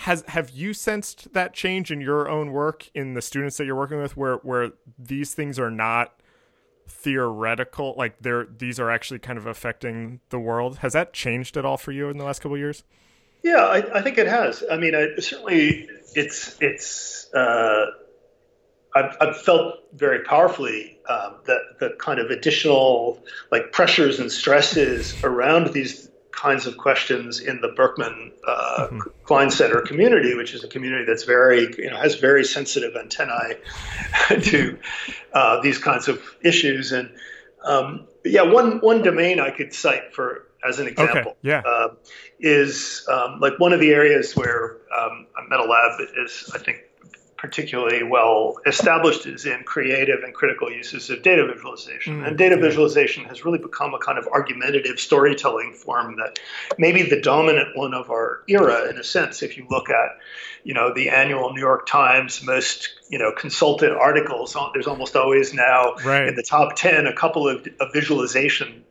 has 0.00 0.22
have 0.28 0.50
you 0.50 0.74
sensed 0.74 1.32
that 1.32 1.54
change 1.54 1.90
in 1.90 2.02
your 2.02 2.28
own 2.28 2.52
work 2.52 2.90
in 2.94 3.14
the 3.14 3.22
students 3.22 3.56
that 3.56 3.64
you're 3.64 3.76
working 3.76 4.00
with 4.00 4.16
where 4.16 4.36
where 4.36 4.72
these 4.98 5.32
things 5.32 5.58
are 5.58 5.70
not 5.70 6.20
theoretical 6.86 7.94
like 7.96 8.16
they're 8.20 8.44
these 8.44 8.78
are 8.78 8.90
actually 8.90 9.18
kind 9.18 9.38
of 9.38 9.46
affecting 9.46 10.20
the 10.28 10.38
world? 10.38 10.78
Has 10.78 10.92
that 10.92 11.14
changed 11.14 11.56
at 11.56 11.64
all 11.64 11.78
for 11.78 11.92
you 11.92 12.10
in 12.10 12.18
the 12.18 12.24
last 12.24 12.40
couple 12.40 12.58
years? 12.58 12.84
Yeah 13.42 13.64
I, 13.64 13.98
I, 13.98 14.02
think 14.02 14.18
it 14.18 14.26
has. 14.26 14.62
I 14.70 14.76
mean 14.76 14.94
I, 14.94 15.18
certainly 15.18 15.88
it's 16.14 16.58
it's 16.60 17.32
uh, 17.32 17.86
I've, 18.94 19.16
I've, 19.20 19.40
felt 19.40 19.76
very 19.94 20.24
powerfully 20.24 20.98
um, 21.08 21.36
that 21.46 21.60
the 21.80 21.96
kind 21.98 22.20
of 22.20 22.30
additional 22.30 23.24
like 23.50 23.72
pressures 23.72 24.20
and 24.20 24.30
stresses 24.30 25.22
around 25.24 25.72
these 25.72 26.10
kinds 26.36 26.66
of 26.66 26.76
questions 26.76 27.40
in 27.40 27.60
the 27.60 27.68
Berkman 27.68 28.32
uh, 28.46 28.88
mm-hmm. 28.90 28.98
Klein 29.24 29.50
Center 29.50 29.80
community, 29.80 30.34
which 30.34 30.54
is 30.54 30.62
a 30.62 30.68
community 30.68 31.04
that's 31.04 31.24
very, 31.24 31.62
you 31.78 31.90
know, 31.90 31.96
has 31.96 32.16
very 32.16 32.44
sensitive 32.44 32.94
antennae 32.94 33.56
to 34.42 34.78
uh, 35.32 35.60
these 35.62 35.78
kinds 35.78 36.08
of 36.08 36.22
issues. 36.42 36.92
And 36.92 37.10
um, 37.64 38.06
yeah, 38.24 38.42
one 38.42 38.80
one 38.80 39.02
domain 39.02 39.40
I 39.40 39.50
could 39.50 39.72
cite 39.72 40.14
for 40.14 40.46
as 40.66 40.78
an 40.78 40.88
example, 40.88 41.32
okay. 41.32 41.34
yeah, 41.42 41.62
uh, 41.64 41.88
is 42.38 43.06
um, 43.10 43.40
like 43.40 43.58
one 43.58 43.72
of 43.72 43.80
the 43.80 43.92
areas 43.92 44.34
where 44.34 44.78
um, 44.96 45.26
MetaLab 45.50 46.00
is, 46.24 46.50
I 46.54 46.58
think, 46.58 46.78
particularly 47.36 48.02
well 48.02 48.56
established 48.66 49.26
is 49.26 49.46
in 49.46 49.62
creative 49.64 50.22
and 50.22 50.34
critical 50.34 50.70
uses 50.70 51.10
of 51.10 51.22
data 51.22 51.46
visualization. 51.46 52.20
Mm, 52.20 52.28
and 52.28 52.38
data 52.38 52.56
yeah. 52.56 52.62
visualization 52.62 53.24
has 53.24 53.44
really 53.44 53.58
become 53.58 53.94
a 53.94 53.98
kind 53.98 54.18
of 54.18 54.26
argumentative 54.28 54.98
storytelling 54.98 55.72
form 55.72 56.16
that 56.16 56.38
maybe 56.78 57.02
the 57.02 57.20
dominant 57.20 57.76
one 57.76 57.94
of 57.94 58.10
our 58.10 58.42
era 58.48 58.88
in 58.88 58.98
a 58.98 59.04
sense 59.04 59.42
if 59.42 59.56
you 59.56 59.66
look 59.68 59.90
at 59.90 60.18
you 60.64 60.74
know 60.74 60.92
the 60.94 61.10
annual 61.10 61.52
New 61.52 61.60
York 61.60 61.86
Times 61.86 62.42
most 62.42 62.90
you 63.08 63.18
know 63.18 63.32
consulted 63.32 63.92
articles 63.92 64.56
there's 64.72 64.86
almost 64.86 65.16
always 65.16 65.54
now 65.54 65.94
right. 66.04 66.28
in 66.28 66.34
the 66.34 66.42
top 66.42 66.76
10 66.76 67.06
a 67.06 67.14
couple 67.14 67.48
of, 67.48 67.66
of 67.80 67.92
visualization 67.92 68.84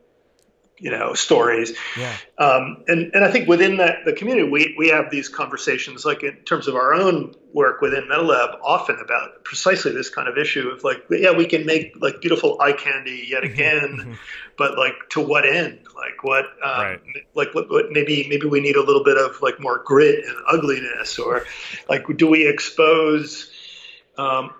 you 0.78 0.90
know 0.90 1.14
stories 1.14 1.72
yeah. 1.96 2.14
um, 2.38 2.84
and 2.86 3.10
and 3.14 3.24
I 3.24 3.30
think 3.30 3.48
within 3.48 3.78
that 3.78 4.04
the 4.04 4.12
community 4.12 4.48
we 4.48 4.74
we 4.76 4.88
have 4.88 5.10
these 5.10 5.28
conversations 5.28 6.04
like 6.04 6.22
in 6.22 6.36
terms 6.44 6.68
of 6.68 6.74
our 6.74 6.92
own 6.92 7.34
work 7.54 7.80
within 7.80 8.04
MetaLab 8.04 8.58
often 8.62 8.98
about 9.02 9.42
precisely 9.44 9.92
this 9.92 10.10
kind 10.10 10.28
of 10.28 10.36
issue 10.36 10.68
of 10.68 10.84
like 10.84 11.02
yeah 11.10 11.32
we 11.32 11.46
can 11.46 11.64
make 11.64 11.94
like 12.00 12.20
beautiful 12.20 12.60
eye 12.60 12.72
candy 12.72 13.26
yet 13.28 13.42
mm-hmm. 13.42 13.52
again 13.54 13.98
mm-hmm. 14.00 14.12
but 14.58 14.76
like 14.76 14.94
to 15.10 15.20
what 15.20 15.48
end 15.48 15.78
like 15.94 16.22
what 16.22 16.44
um, 16.62 16.80
right. 16.80 17.00
like 17.34 17.54
what, 17.54 17.70
what 17.70 17.90
maybe 17.90 18.26
maybe 18.28 18.46
we 18.46 18.60
need 18.60 18.76
a 18.76 18.82
little 18.82 19.04
bit 19.04 19.16
of 19.16 19.40
like 19.40 19.58
more 19.58 19.82
grit 19.84 20.24
and 20.26 20.36
ugliness 20.52 21.18
or 21.18 21.44
like 21.88 22.04
do 22.16 22.28
we 22.28 22.46
expose 22.46 23.50
um, 24.18 24.50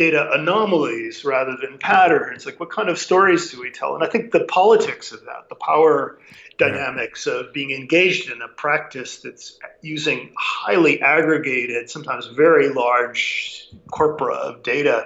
data 0.00 0.30
anomalies 0.32 1.26
rather 1.26 1.58
than 1.60 1.76
patterns. 1.76 2.46
Like, 2.46 2.58
what 2.58 2.70
kind 2.70 2.88
of 2.88 2.98
stories 2.98 3.50
do 3.50 3.60
we 3.60 3.70
tell? 3.70 3.94
And 3.94 4.02
I 4.02 4.06
think 4.06 4.32
the 4.32 4.44
politics 4.44 5.12
of 5.12 5.20
that, 5.26 5.50
the 5.50 5.56
power 5.56 6.18
dynamics 6.56 7.26
yeah. 7.26 7.40
of 7.40 7.52
being 7.52 7.70
engaged 7.70 8.30
in 8.30 8.40
a 8.40 8.48
practice 8.48 9.18
that's 9.18 9.58
using 9.82 10.32
highly 10.38 11.02
aggregated, 11.02 11.90
sometimes 11.90 12.28
very 12.28 12.70
large 12.70 13.68
corpora 13.90 14.36
of 14.36 14.62
data, 14.62 15.04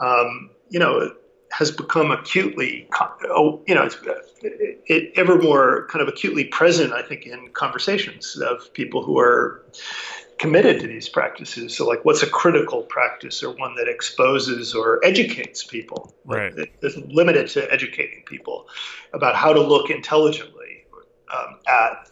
um, 0.00 0.50
you 0.68 0.78
know, 0.78 1.10
has 1.50 1.72
become 1.72 2.12
acutely, 2.12 2.88
oh, 3.30 3.64
you 3.66 3.74
know, 3.74 3.82
it's 3.82 3.96
it, 4.42 4.80
it, 4.86 5.12
ever 5.16 5.42
more 5.42 5.88
kind 5.90 6.02
of 6.02 6.06
acutely 6.06 6.44
present, 6.44 6.92
I 6.92 7.02
think, 7.02 7.26
in 7.26 7.48
conversations 7.52 8.36
of 8.36 8.72
people 8.74 9.02
who 9.02 9.18
are 9.18 9.64
committed 10.38 10.80
to 10.80 10.86
these 10.86 11.08
practices. 11.08 11.76
So, 11.76 11.86
like, 11.86 12.04
what's 12.04 12.22
a 12.22 12.28
critical 12.28 12.82
practice 12.82 13.42
or 13.42 13.54
one 13.54 13.74
that 13.76 13.88
exposes 13.88 14.74
or 14.74 15.04
educates 15.04 15.64
people? 15.64 16.14
Right. 16.24 16.56
Like, 16.56 16.76
it's 16.82 16.96
limited 16.96 17.48
to 17.50 17.72
educating 17.72 18.22
people 18.24 18.68
about 19.12 19.36
how 19.36 19.52
to 19.52 19.60
look 19.60 19.90
intelligently 19.90 20.84
um, 21.32 21.58
at 21.66 22.10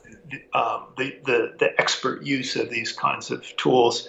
um, 0.54 0.86
the, 0.96 1.16
the, 1.24 1.54
the 1.58 1.80
expert 1.80 2.22
use 2.22 2.56
of 2.56 2.70
these 2.70 2.92
kinds 2.92 3.30
of 3.30 3.44
tools. 3.56 4.08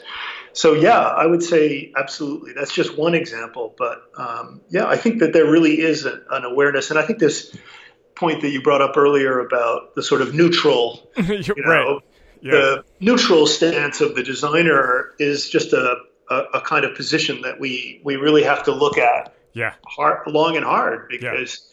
So, 0.53 0.73
yeah, 0.73 0.99
I 0.99 1.25
would 1.25 1.41
say 1.41 1.91
absolutely. 1.97 2.53
That's 2.53 2.73
just 2.73 2.97
one 2.97 3.15
example. 3.15 3.73
But 3.77 4.03
um, 4.17 4.61
yeah, 4.69 4.85
I 4.85 4.97
think 4.97 5.19
that 5.19 5.33
there 5.33 5.49
really 5.49 5.81
is 5.81 6.05
a, 6.05 6.21
an 6.31 6.45
awareness. 6.45 6.91
And 6.91 6.99
I 6.99 7.03
think 7.03 7.19
this 7.19 7.55
point 8.15 8.41
that 8.41 8.49
you 8.49 8.61
brought 8.61 8.81
up 8.81 8.95
earlier 8.95 9.39
about 9.39 9.95
the 9.95 10.03
sort 10.03 10.21
of 10.21 10.35
neutral, 10.35 11.09
you 11.17 11.53
know, 11.57 11.65
right 11.65 12.03
yeah. 12.43 12.51
the 12.51 12.85
neutral 12.99 13.47
stance 13.47 14.01
of 14.01 14.15
the 14.15 14.23
designer 14.23 15.11
is 15.17 15.49
just 15.49 15.73
a, 15.73 15.95
a, 16.29 16.35
a, 16.55 16.61
kind 16.61 16.85
of 16.85 16.95
position 16.95 17.41
that 17.41 17.59
we 17.59 18.01
we 18.03 18.17
really 18.17 18.43
have 18.43 18.63
to 18.63 18.71
look 18.73 18.97
at 18.97 19.33
yeah 19.53 19.73
hard, 19.85 20.27
long 20.27 20.55
and 20.55 20.65
hard 20.65 21.07
because 21.09 21.67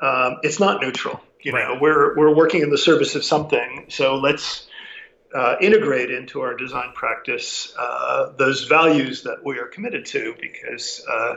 yeah. 0.00 0.08
um, 0.08 0.38
it's 0.42 0.60
not 0.60 0.80
neutral 0.80 1.20
you 1.42 1.52
right. 1.52 1.68
know 1.68 1.78
we're 1.80 2.16
we're 2.16 2.34
working 2.34 2.62
in 2.62 2.70
the 2.70 2.78
service 2.78 3.14
of 3.14 3.24
something 3.24 3.86
so 3.88 4.16
let's 4.16 4.66
uh, 5.34 5.56
integrate 5.60 6.10
into 6.10 6.40
our 6.40 6.54
design 6.54 6.92
practice 6.94 7.74
uh, 7.78 8.32
those 8.36 8.64
values 8.64 9.22
that 9.22 9.44
we 9.44 9.58
are 9.58 9.66
committed 9.66 10.04
to, 10.04 10.34
because 10.40 11.04
uh, 11.10 11.36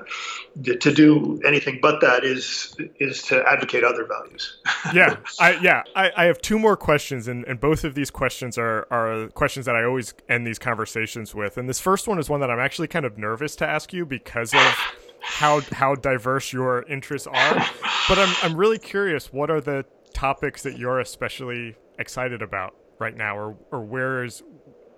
to 0.63 0.93
do 0.93 1.41
anything 1.45 1.79
but 1.81 2.01
that 2.01 2.23
is 2.23 2.75
is 2.99 3.23
to 3.23 3.43
advocate 3.47 3.83
other 3.83 4.05
values. 4.05 4.57
yeah, 4.93 5.17
I, 5.39 5.57
yeah, 5.61 5.83
I, 5.95 6.11
I, 6.15 6.25
have 6.25 6.41
two 6.41 6.59
more 6.59 6.75
questions, 6.75 7.27
and, 7.27 7.45
and 7.45 7.59
both 7.59 7.83
of 7.83 7.95
these 7.95 8.11
questions 8.11 8.57
are 8.57 8.87
are 8.91 9.27
questions 9.29 9.65
that 9.65 9.75
I 9.75 9.83
always 9.83 10.13
end 10.27 10.45
these 10.45 10.59
conversations 10.59 11.33
with. 11.33 11.57
And 11.57 11.69
this 11.69 11.79
first 11.79 12.07
one 12.07 12.19
is 12.19 12.29
one 12.29 12.41
that 12.41 12.51
I'm 12.51 12.59
actually 12.59 12.87
kind 12.87 13.05
of 13.05 13.17
nervous 13.17 13.55
to 13.57 13.67
ask 13.67 13.93
you 13.93 14.05
because 14.05 14.53
of 14.53 14.75
how 15.21 15.61
how 15.71 15.95
diverse 15.95 16.51
your 16.51 16.83
interests 16.83 17.27
are. 17.27 17.65
But 18.09 18.19
I'm 18.19 18.35
I'm 18.43 18.57
really 18.57 18.77
curious. 18.77 19.31
What 19.31 19.49
are 19.49 19.61
the 19.61 19.85
topics 20.13 20.63
that 20.63 20.77
you're 20.77 20.99
especially 20.99 21.75
excited 21.97 22.41
about? 22.41 22.75
Right 22.99 23.15
now, 23.15 23.37
or 23.37 23.57
or 23.71 23.81
where 23.81 24.23
is 24.23 24.43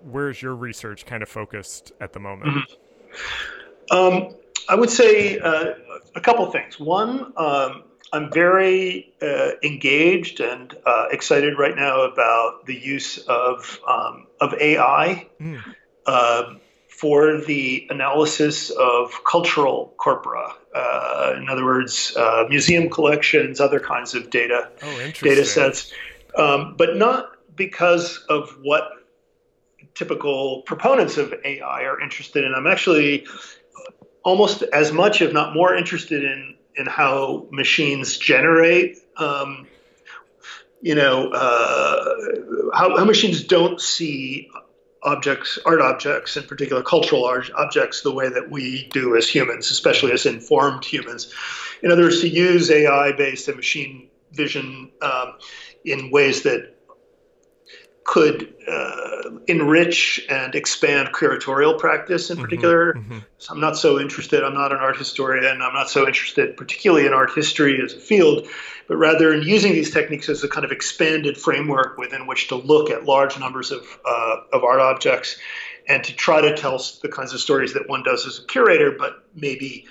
where 0.02 0.30
is 0.30 0.40
your 0.40 0.54
research 0.54 1.06
kind 1.06 1.22
of 1.22 1.28
focused 1.28 1.92
at 2.00 2.12
the 2.12 2.20
moment? 2.20 2.68
Mm-hmm. 3.90 3.96
Um, 3.96 4.34
I 4.68 4.74
would 4.74 4.90
say 4.90 5.38
uh, 5.38 5.74
a 6.14 6.20
couple 6.20 6.50
things. 6.50 6.78
One, 6.78 7.32
um, 7.36 7.84
I'm 8.12 8.30
very 8.30 9.12
uh, 9.20 9.50
engaged 9.62 10.40
and 10.40 10.74
uh, 10.86 11.06
excited 11.10 11.58
right 11.58 11.74
now 11.74 12.02
about 12.02 12.66
the 12.66 12.74
use 12.74 13.18
of 13.18 13.80
um, 13.86 14.26
of 14.40 14.54
AI 14.54 15.26
mm. 15.40 15.62
uh, 16.06 16.54
for 16.88 17.40
the 17.40 17.86
analysis 17.90 18.70
of 18.70 19.12
cultural 19.24 19.94
corpora. 19.96 20.52
Uh, 20.74 21.34
in 21.36 21.48
other 21.48 21.64
words, 21.64 22.14
uh, 22.16 22.44
museum 22.48 22.88
collections, 22.90 23.60
other 23.60 23.80
kinds 23.80 24.14
of 24.14 24.30
data 24.30 24.70
oh, 24.82 25.10
data 25.20 25.44
sets, 25.44 25.92
um, 26.36 26.74
but 26.76 26.96
not 26.96 27.37
because 27.58 28.24
of 28.28 28.56
what 28.62 28.90
typical 29.94 30.62
proponents 30.62 31.18
of 31.18 31.34
AI 31.44 31.82
are 31.82 32.00
interested 32.00 32.44
in. 32.44 32.54
I'm 32.54 32.66
actually 32.66 33.26
almost 34.22 34.62
as 34.62 34.92
much, 34.92 35.20
if 35.20 35.32
not 35.32 35.54
more, 35.54 35.74
interested 35.74 36.24
in 36.24 36.54
in 36.76 36.86
how 36.86 37.48
machines 37.50 38.16
generate. 38.16 38.98
Um, 39.16 39.66
you 40.80 40.94
know 40.94 41.30
uh, 41.30 42.14
how, 42.72 42.96
how, 42.96 43.04
machines 43.04 43.42
don't 43.42 43.80
see 43.80 44.48
objects, 45.02 45.58
art 45.64 45.80
objects, 45.80 46.36
in 46.36 46.44
particular 46.44 46.82
cultural 46.82 47.24
art 47.24 47.50
objects, 47.56 48.02
the 48.02 48.12
way 48.12 48.28
that 48.28 48.50
we 48.50 48.88
do 48.92 49.16
as 49.16 49.28
humans, 49.28 49.70
especially 49.70 50.12
as 50.12 50.26
informed 50.26 50.84
humans. 50.84 51.32
In 51.82 51.90
other 51.90 52.02
words, 52.02 52.20
to 52.20 52.28
use 52.28 52.70
AI-based 52.70 53.48
and 53.48 53.56
machine 53.56 54.08
vision 54.32 54.90
um, 55.00 55.34
in 55.84 56.10
ways 56.10 56.42
that 56.42 56.74
could 58.08 58.54
uh, 58.66 59.38
enrich 59.48 60.24
and 60.30 60.54
expand 60.54 61.08
curatorial 61.08 61.78
practice 61.78 62.30
in 62.30 62.36
mm-hmm, 62.36 62.44
particular. 62.44 62.94
Mm-hmm. 62.94 63.18
So 63.36 63.52
I'm 63.52 63.60
not 63.60 63.76
so 63.76 64.00
interested, 64.00 64.42
I'm 64.42 64.54
not 64.54 64.72
an 64.72 64.78
art 64.78 64.96
historian, 64.96 65.60
I'm 65.60 65.74
not 65.74 65.90
so 65.90 66.06
interested 66.06 66.56
particularly 66.56 67.04
in 67.04 67.12
art 67.12 67.32
history 67.34 67.78
as 67.84 67.92
a 67.92 67.98
field, 67.98 68.48
but 68.86 68.96
rather 68.96 69.34
in 69.34 69.42
using 69.42 69.72
these 69.72 69.90
techniques 69.90 70.30
as 70.30 70.42
a 70.42 70.48
kind 70.48 70.64
of 70.64 70.72
expanded 70.72 71.36
framework 71.36 71.98
within 71.98 72.26
which 72.26 72.48
to 72.48 72.56
look 72.56 72.88
at 72.88 73.04
large 73.04 73.38
numbers 73.38 73.70
of, 73.72 73.82
uh, 74.06 74.36
of 74.54 74.64
art 74.64 74.80
objects 74.80 75.36
and 75.86 76.02
to 76.04 76.16
try 76.16 76.40
to 76.40 76.56
tell 76.56 76.82
the 77.02 77.10
kinds 77.10 77.34
of 77.34 77.40
stories 77.40 77.74
that 77.74 77.90
one 77.90 78.02
does 78.02 78.26
as 78.26 78.38
a 78.38 78.46
curator, 78.46 78.90
but 78.90 79.22
maybe 79.34 79.86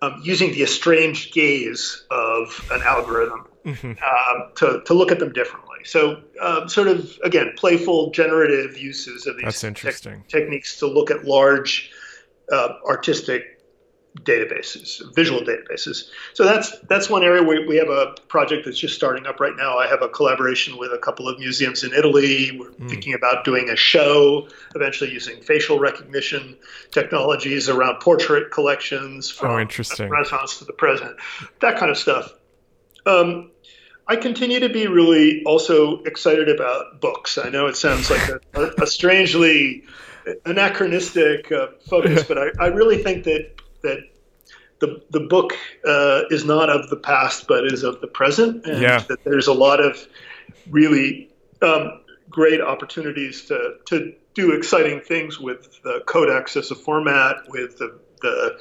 um, 0.00 0.18
using 0.22 0.52
the 0.52 0.62
estranged 0.62 1.34
gaze 1.34 2.06
of 2.10 2.66
an 2.72 2.80
algorithm 2.80 3.46
mm-hmm. 3.66 3.90
um, 3.90 4.52
to, 4.56 4.80
to 4.86 4.94
look 4.94 5.12
at 5.12 5.18
them 5.18 5.34
differently. 5.34 5.67
So, 5.84 6.22
um, 6.40 6.68
sort 6.68 6.88
of 6.88 7.18
again, 7.24 7.52
playful, 7.56 8.10
generative 8.10 8.78
uses 8.78 9.26
of 9.26 9.36
these 9.36 9.60
te- 9.60 10.12
techniques 10.28 10.78
to 10.78 10.86
look 10.86 11.10
at 11.10 11.24
large 11.24 11.90
uh, 12.50 12.74
artistic 12.86 13.58
databases, 14.22 15.02
visual 15.14 15.40
databases. 15.40 16.08
So 16.34 16.44
that's 16.44 16.78
that's 16.88 17.08
one 17.08 17.22
area 17.22 17.42
where 17.42 17.66
we 17.66 17.76
have 17.76 17.88
a 17.88 18.14
project 18.28 18.64
that's 18.64 18.78
just 18.78 18.94
starting 18.94 19.26
up 19.26 19.40
right 19.40 19.54
now. 19.56 19.78
I 19.78 19.86
have 19.86 20.02
a 20.02 20.08
collaboration 20.08 20.76
with 20.76 20.92
a 20.92 20.98
couple 20.98 21.28
of 21.28 21.38
museums 21.38 21.84
in 21.84 21.92
Italy. 21.92 22.56
We're 22.58 22.70
mm. 22.70 22.88
thinking 22.88 23.14
about 23.14 23.44
doing 23.44 23.70
a 23.70 23.76
show, 23.76 24.48
eventually 24.74 25.12
using 25.12 25.40
facial 25.42 25.78
recognition 25.78 26.56
technologies 26.90 27.68
around 27.68 28.00
portrait 28.00 28.50
collections 28.50 29.30
from 29.30 29.50
oh, 29.52 29.58
interesting. 29.58 30.06
the 30.06 30.12
Renaissance 30.12 30.58
to 30.58 30.64
the 30.64 30.72
present, 30.72 31.16
that 31.60 31.78
kind 31.78 31.90
of 31.90 31.98
stuff. 31.98 32.32
Um, 33.06 33.50
I 34.08 34.16
continue 34.16 34.60
to 34.60 34.70
be 34.70 34.86
really 34.86 35.42
also 35.44 36.02
excited 36.04 36.48
about 36.48 37.00
books. 37.00 37.36
I 37.36 37.50
know 37.50 37.66
it 37.66 37.76
sounds 37.76 38.10
like 38.10 38.28
a, 38.54 38.72
a 38.82 38.86
strangely 38.86 39.84
anachronistic 40.46 41.52
uh, 41.52 41.68
focus, 41.86 42.24
but 42.24 42.38
I, 42.38 42.48
I, 42.58 42.66
really 42.68 43.02
think 43.02 43.24
that 43.24 43.60
that 43.82 43.98
the 44.80 45.02
the 45.10 45.20
book 45.20 45.52
uh, 45.84 46.22
is 46.30 46.44
not 46.44 46.70
of 46.70 46.88
the 46.88 46.96
past, 46.96 47.46
but 47.46 47.66
is 47.66 47.82
of 47.82 48.00
the 48.00 48.06
present, 48.06 48.64
and 48.66 48.80
yeah. 48.80 48.98
that 49.08 49.24
there's 49.24 49.46
a 49.46 49.52
lot 49.52 49.80
of 49.80 50.06
really 50.70 51.30
um, 51.62 52.02
great 52.30 52.60
opportunities 52.60 53.44
to 53.46 53.76
to 53.86 54.14
do 54.34 54.52
exciting 54.52 55.00
things 55.00 55.38
with 55.38 55.82
the 55.82 56.02
codex 56.06 56.56
as 56.56 56.70
a 56.70 56.74
format, 56.74 57.36
with 57.48 57.78
the 57.78 57.98
the 58.22 58.58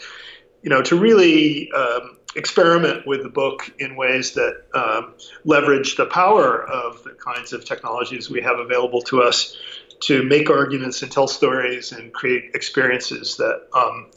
you 0.62 0.70
know 0.70 0.82
to 0.82 0.98
really 0.98 1.72
um, 1.72 2.18
experiment 2.38 3.06
with 3.08 3.24
the 3.24 3.30
book 3.30 3.70
in 3.80 3.96
ways 3.96 4.34
that 4.34 4.64
um, 4.74 5.16
leverage 5.44 5.98
the 5.98 6.06
power 6.06 6.64
of 6.64 7.04
the 7.04 7.12
kinds 7.12 7.52
of 7.52 7.66
technologies 7.66 8.30
we 8.30 8.42
have 8.42 8.60
available 8.60 9.02
to 9.02 9.22
us 9.22 9.58
to 10.00 10.24
make 10.24 10.50
arguments 10.50 11.02
and 11.02 11.12
tell 11.12 11.28
stories 11.28 11.92
and 11.92 12.14
create 12.14 12.52
experiences 12.54 13.38
that 13.38 13.68
um, 13.74 14.12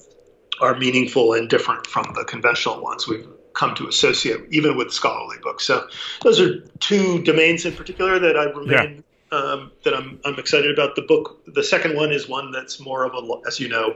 are 0.61 0.77
meaningful 0.77 1.33
and 1.33 1.49
different 1.49 1.87
from 1.87 2.12
the 2.14 2.25
conventional 2.25 2.81
ones 2.83 3.09
we've 3.09 3.27
come 3.55 3.75
to 3.75 3.89
associate, 3.89 4.41
even 4.51 4.77
with 4.77 4.93
scholarly 4.93 5.37
books. 5.43 5.64
So 5.64 5.89
those 6.23 6.41
are 6.41 6.61
two 6.79 7.23
domains 7.23 7.64
in 7.64 7.75
particular 7.75 8.18
that 8.18 8.37
I 8.37 8.45
remain. 8.45 8.97
Yeah. 8.97 9.03
Um, 9.33 9.71
that 9.85 9.95
I'm, 9.95 10.18
I'm 10.25 10.41
excited 10.41 10.77
about. 10.77 10.97
The 10.97 11.03
book, 11.03 11.41
the 11.47 11.62
second 11.62 11.95
one 11.95 12.11
is 12.11 12.29
one 12.29 12.51
that's 12.51 12.81
more 12.81 13.05
of 13.05 13.14
a, 13.14 13.47
as 13.47 13.61
you 13.61 13.68
know, 13.68 13.95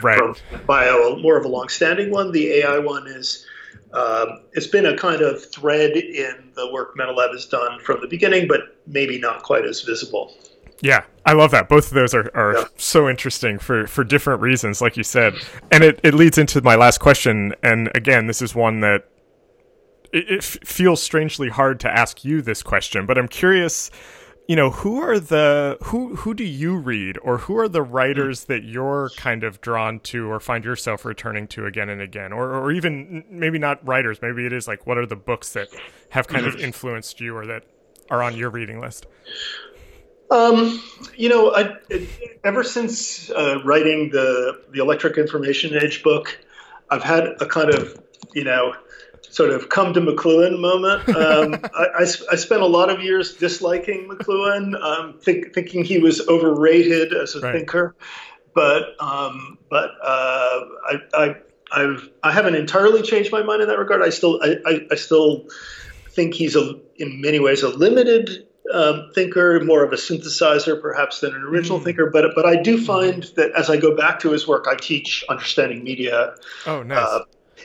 right. 0.00 0.16
from 0.16 0.36
bio, 0.64 1.16
more 1.16 1.36
of 1.36 1.44
a 1.44 1.48
long-standing 1.48 2.12
one. 2.12 2.30
The 2.30 2.60
AI 2.60 2.78
one 2.78 3.08
is 3.08 3.44
um, 3.96 4.42
it's 4.52 4.66
been 4.66 4.86
a 4.86 4.96
kind 4.96 5.22
of 5.22 5.42
thread 5.50 5.96
in 5.96 6.50
the 6.54 6.70
work 6.70 6.96
MetaLab 6.96 7.32
has 7.32 7.46
done 7.46 7.80
from 7.80 8.00
the 8.02 8.06
beginning, 8.06 8.46
but 8.46 8.76
maybe 8.86 9.18
not 9.18 9.42
quite 9.42 9.64
as 9.64 9.80
visible. 9.80 10.34
Yeah, 10.82 11.04
I 11.24 11.32
love 11.32 11.50
that. 11.52 11.70
Both 11.70 11.88
of 11.88 11.94
those 11.94 12.12
are, 12.12 12.30
are 12.34 12.54
yeah. 12.54 12.64
so 12.76 13.08
interesting 13.08 13.58
for, 13.58 13.86
for 13.86 14.04
different 14.04 14.42
reasons, 14.42 14.82
like 14.82 14.98
you 14.98 15.02
said. 15.02 15.34
And 15.72 15.82
it, 15.82 15.98
it 16.02 16.12
leads 16.12 16.36
into 16.36 16.60
my 16.60 16.74
last 16.74 16.98
question. 16.98 17.54
And 17.62 17.90
again, 17.94 18.26
this 18.26 18.42
is 18.42 18.54
one 18.54 18.80
that 18.80 19.08
it, 20.12 20.30
it 20.30 20.44
feels 20.44 21.02
strangely 21.02 21.48
hard 21.48 21.80
to 21.80 21.90
ask 21.90 22.22
you 22.22 22.42
this 22.42 22.62
question, 22.62 23.06
but 23.06 23.16
I'm 23.16 23.28
curious 23.28 23.90
you 24.46 24.54
know 24.54 24.70
who 24.70 25.00
are 25.00 25.18
the 25.18 25.76
who 25.84 26.16
who 26.16 26.34
do 26.34 26.44
you 26.44 26.76
read? 26.76 27.18
Or 27.22 27.38
who 27.38 27.56
are 27.58 27.68
the 27.68 27.82
writers 27.82 28.44
that 28.44 28.62
you're 28.62 29.10
kind 29.16 29.42
of 29.42 29.60
drawn 29.60 30.00
to 30.00 30.30
or 30.30 30.38
find 30.38 30.64
yourself 30.64 31.04
returning 31.04 31.48
to 31.48 31.66
again 31.66 31.88
and 31.88 32.00
again? 32.00 32.32
Or 32.32 32.54
or 32.54 32.70
even 32.70 33.24
maybe 33.28 33.58
not 33.58 33.86
writers 33.86 34.22
maybe 34.22 34.46
it 34.46 34.52
is 34.52 34.68
like 34.68 34.86
what 34.86 34.98
are 34.98 35.06
the 35.06 35.16
books 35.16 35.52
that 35.54 35.68
have 36.10 36.28
kind 36.28 36.46
of 36.46 36.54
mm-hmm. 36.54 36.64
influenced 36.64 37.20
you 37.20 37.36
or 37.36 37.46
that 37.46 37.64
are 38.10 38.22
on 38.22 38.36
your 38.36 38.50
reading 38.50 38.80
list? 38.80 39.06
Um, 40.30 40.82
you 41.16 41.28
know, 41.28 41.54
I, 41.54 41.76
ever 42.42 42.64
since 42.64 43.30
uh, 43.30 43.62
writing 43.64 44.10
the 44.10 44.62
the 44.72 44.80
Electric 44.80 45.18
Information 45.18 45.76
Age 45.76 46.02
book, 46.02 46.38
I've 46.90 47.02
had 47.02 47.26
a 47.40 47.46
kind 47.46 47.70
of 47.70 48.00
you 48.34 48.44
know 48.44 48.74
sort 49.36 49.50
of 49.50 49.68
come 49.68 49.92
to 49.92 50.00
McLuhan 50.00 50.58
moment. 50.58 51.06
Um, 51.10 51.60
I, 51.74 51.88
I, 51.98 52.02
I, 52.32 52.36
spent 52.36 52.62
a 52.62 52.66
lot 52.66 52.88
of 52.88 53.02
years 53.02 53.34
disliking 53.36 54.08
McLuhan, 54.08 54.82
um, 54.82 55.18
think, 55.20 55.52
thinking 55.52 55.84
he 55.84 55.98
was 55.98 56.26
overrated 56.26 57.12
as 57.12 57.34
a 57.34 57.40
right. 57.40 57.52
thinker. 57.52 57.94
But 58.54 58.96
um, 58.98 59.58
but 59.68 59.90
uh, 60.02 60.60
I, 60.88 60.94
I 61.12 61.34
I've 61.70 62.08
I 62.22 62.32
haven't 62.32 62.54
entirely 62.54 63.02
changed 63.02 63.30
my 63.30 63.42
mind 63.42 63.60
in 63.60 63.68
that 63.68 63.78
regard. 63.78 64.00
I 64.00 64.08
still 64.08 64.40
I, 64.42 64.86
I, 64.90 64.94
still 64.94 65.44
think 66.08 66.32
he's 66.32 66.56
a 66.56 66.80
in 66.96 67.20
many 67.20 67.38
ways 67.38 67.62
a 67.62 67.68
limited 67.68 68.46
um, 68.72 69.10
thinker, 69.14 69.60
more 69.62 69.84
of 69.84 69.92
a 69.92 69.96
synthesizer 69.96 70.80
perhaps 70.80 71.20
than 71.20 71.34
an 71.34 71.42
original 71.42 71.78
mm. 71.78 71.84
thinker. 71.84 72.08
But 72.10 72.30
but 72.34 72.46
I 72.46 72.56
do 72.56 72.82
find 72.82 73.24
that 73.36 73.50
as 73.52 73.68
I 73.68 73.76
go 73.76 73.94
back 73.94 74.20
to 74.20 74.30
his 74.30 74.48
work, 74.48 74.64
I 74.66 74.76
teach 74.76 75.22
understanding 75.28 75.84
media. 75.84 76.36
Oh, 76.66 76.82
nice. 76.82 76.96
Uh, 76.96 77.20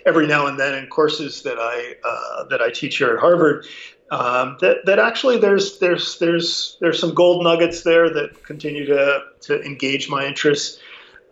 every 0.05 0.27
now 0.27 0.47
and 0.47 0.59
then 0.59 0.73
in 0.75 0.87
courses 0.87 1.41
that 1.43 1.57
I 1.59 1.95
uh, 2.03 2.43
that 2.45 2.61
I 2.61 2.69
teach 2.71 2.97
here 2.97 3.13
at 3.13 3.19
Harvard. 3.19 3.65
Um, 4.11 4.57
that, 4.59 4.85
that 4.85 4.99
actually 4.99 5.37
there's 5.37 5.79
there's 5.79 6.19
there's 6.19 6.77
there's 6.81 6.99
some 6.99 7.13
gold 7.13 7.43
nuggets 7.43 7.83
there 7.83 8.09
that 8.09 8.43
continue 8.43 8.85
to 8.85 9.21
to 9.41 9.61
engage 9.63 10.09
my 10.09 10.25
interests. 10.25 10.79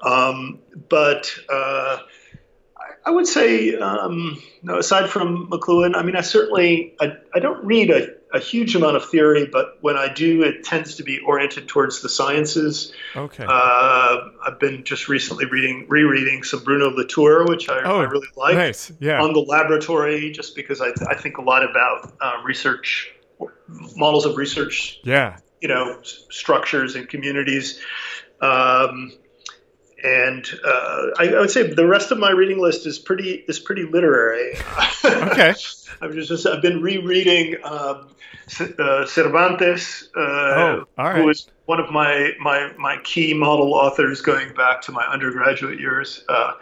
Um, 0.01 0.60
but 0.88 1.30
uh, 1.49 1.97
I, 3.10 3.12
would 3.12 3.28
say, 3.28 3.76
um, 3.76 4.41
no, 4.62 4.78
aside 4.78 5.10
from 5.10 5.49
McLuhan, 5.49 5.95
I 5.95 6.03
mean, 6.03 6.16
I 6.16 6.22
certainly 6.22 6.95
I, 7.01 7.14
I 7.34 7.39
don't 7.39 7.66
read 7.66 7.89
a 7.89 8.20
a 8.32 8.39
huge 8.39 8.76
amount 8.76 8.95
of 8.95 9.10
theory, 9.10 9.47
but 9.51 9.78
when 9.82 9.97
I 9.97 10.12
do, 10.12 10.43
it 10.43 10.64
tends 10.64 10.95
to 10.95 11.03
be 11.03 11.20
oriented 11.20 11.68
towards 11.68 12.01
the 12.01 12.10
sciences. 12.10 12.93
Okay. 13.16 13.45
Uh, 13.47 14.18
I've 14.45 14.60
been 14.60 14.84
just 14.84 15.10
recently 15.10 15.45
reading, 15.45 15.86
rereading 15.89 16.43
some 16.43 16.64
Bruno 16.64 16.89
Latour, 16.89 17.45
which 17.47 17.70
I, 17.70 17.82
oh, 17.84 18.01
I 18.01 18.03
really 18.03 18.28
like. 18.36 18.55
Nice. 18.55 18.91
Yeah. 18.99 19.22
On 19.22 19.34
the 19.34 19.39
laboratory, 19.39 20.32
just 20.32 20.55
because 20.55 20.82
I, 20.82 20.89
I 21.07 21.16
think 21.16 21.38
a 21.38 21.41
lot 21.41 21.68
about 21.68 22.14
uh, 22.22 22.34
research, 22.43 23.12
models 23.95 24.26
of 24.26 24.38
research. 24.38 24.99
Yeah. 25.03 25.38
You 25.62 25.68
know, 25.68 25.99
structures 26.03 26.95
and 26.95 27.10
communities. 27.10 27.82
Um, 28.41 29.12
and 30.03 30.49
uh, 30.65 31.07
I, 31.17 31.29
I, 31.35 31.39
would 31.39 31.51
say 31.51 31.63
the 31.73 31.87
rest 31.87 32.11
of 32.11 32.17
my 32.17 32.31
reading 32.31 32.59
list 32.59 32.85
is 32.85 32.99
pretty 32.99 33.43
is 33.47 33.59
pretty 33.59 33.83
literary. 33.83 34.53
okay. 35.03 35.53
I've 36.01 36.13
just 36.13 36.47
I've 36.47 36.61
been 36.61 36.81
rereading 36.81 37.55
um, 37.63 38.09
uh, 38.79 39.05
Cervantes, 39.05 40.09
uh, 40.15 40.19
oh, 40.19 40.85
who 41.13 41.29
is 41.29 41.47
one 41.65 41.79
of 41.79 41.91
my, 41.91 42.31
my 42.39 42.71
my 42.77 42.97
key 43.03 43.33
model 43.33 43.73
authors 43.73 44.21
going 44.21 44.53
back 44.53 44.81
to 44.83 44.91
my 44.91 45.05
undergraduate 45.05 45.79
years. 45.79 46.23
Uh, 46.27 46.53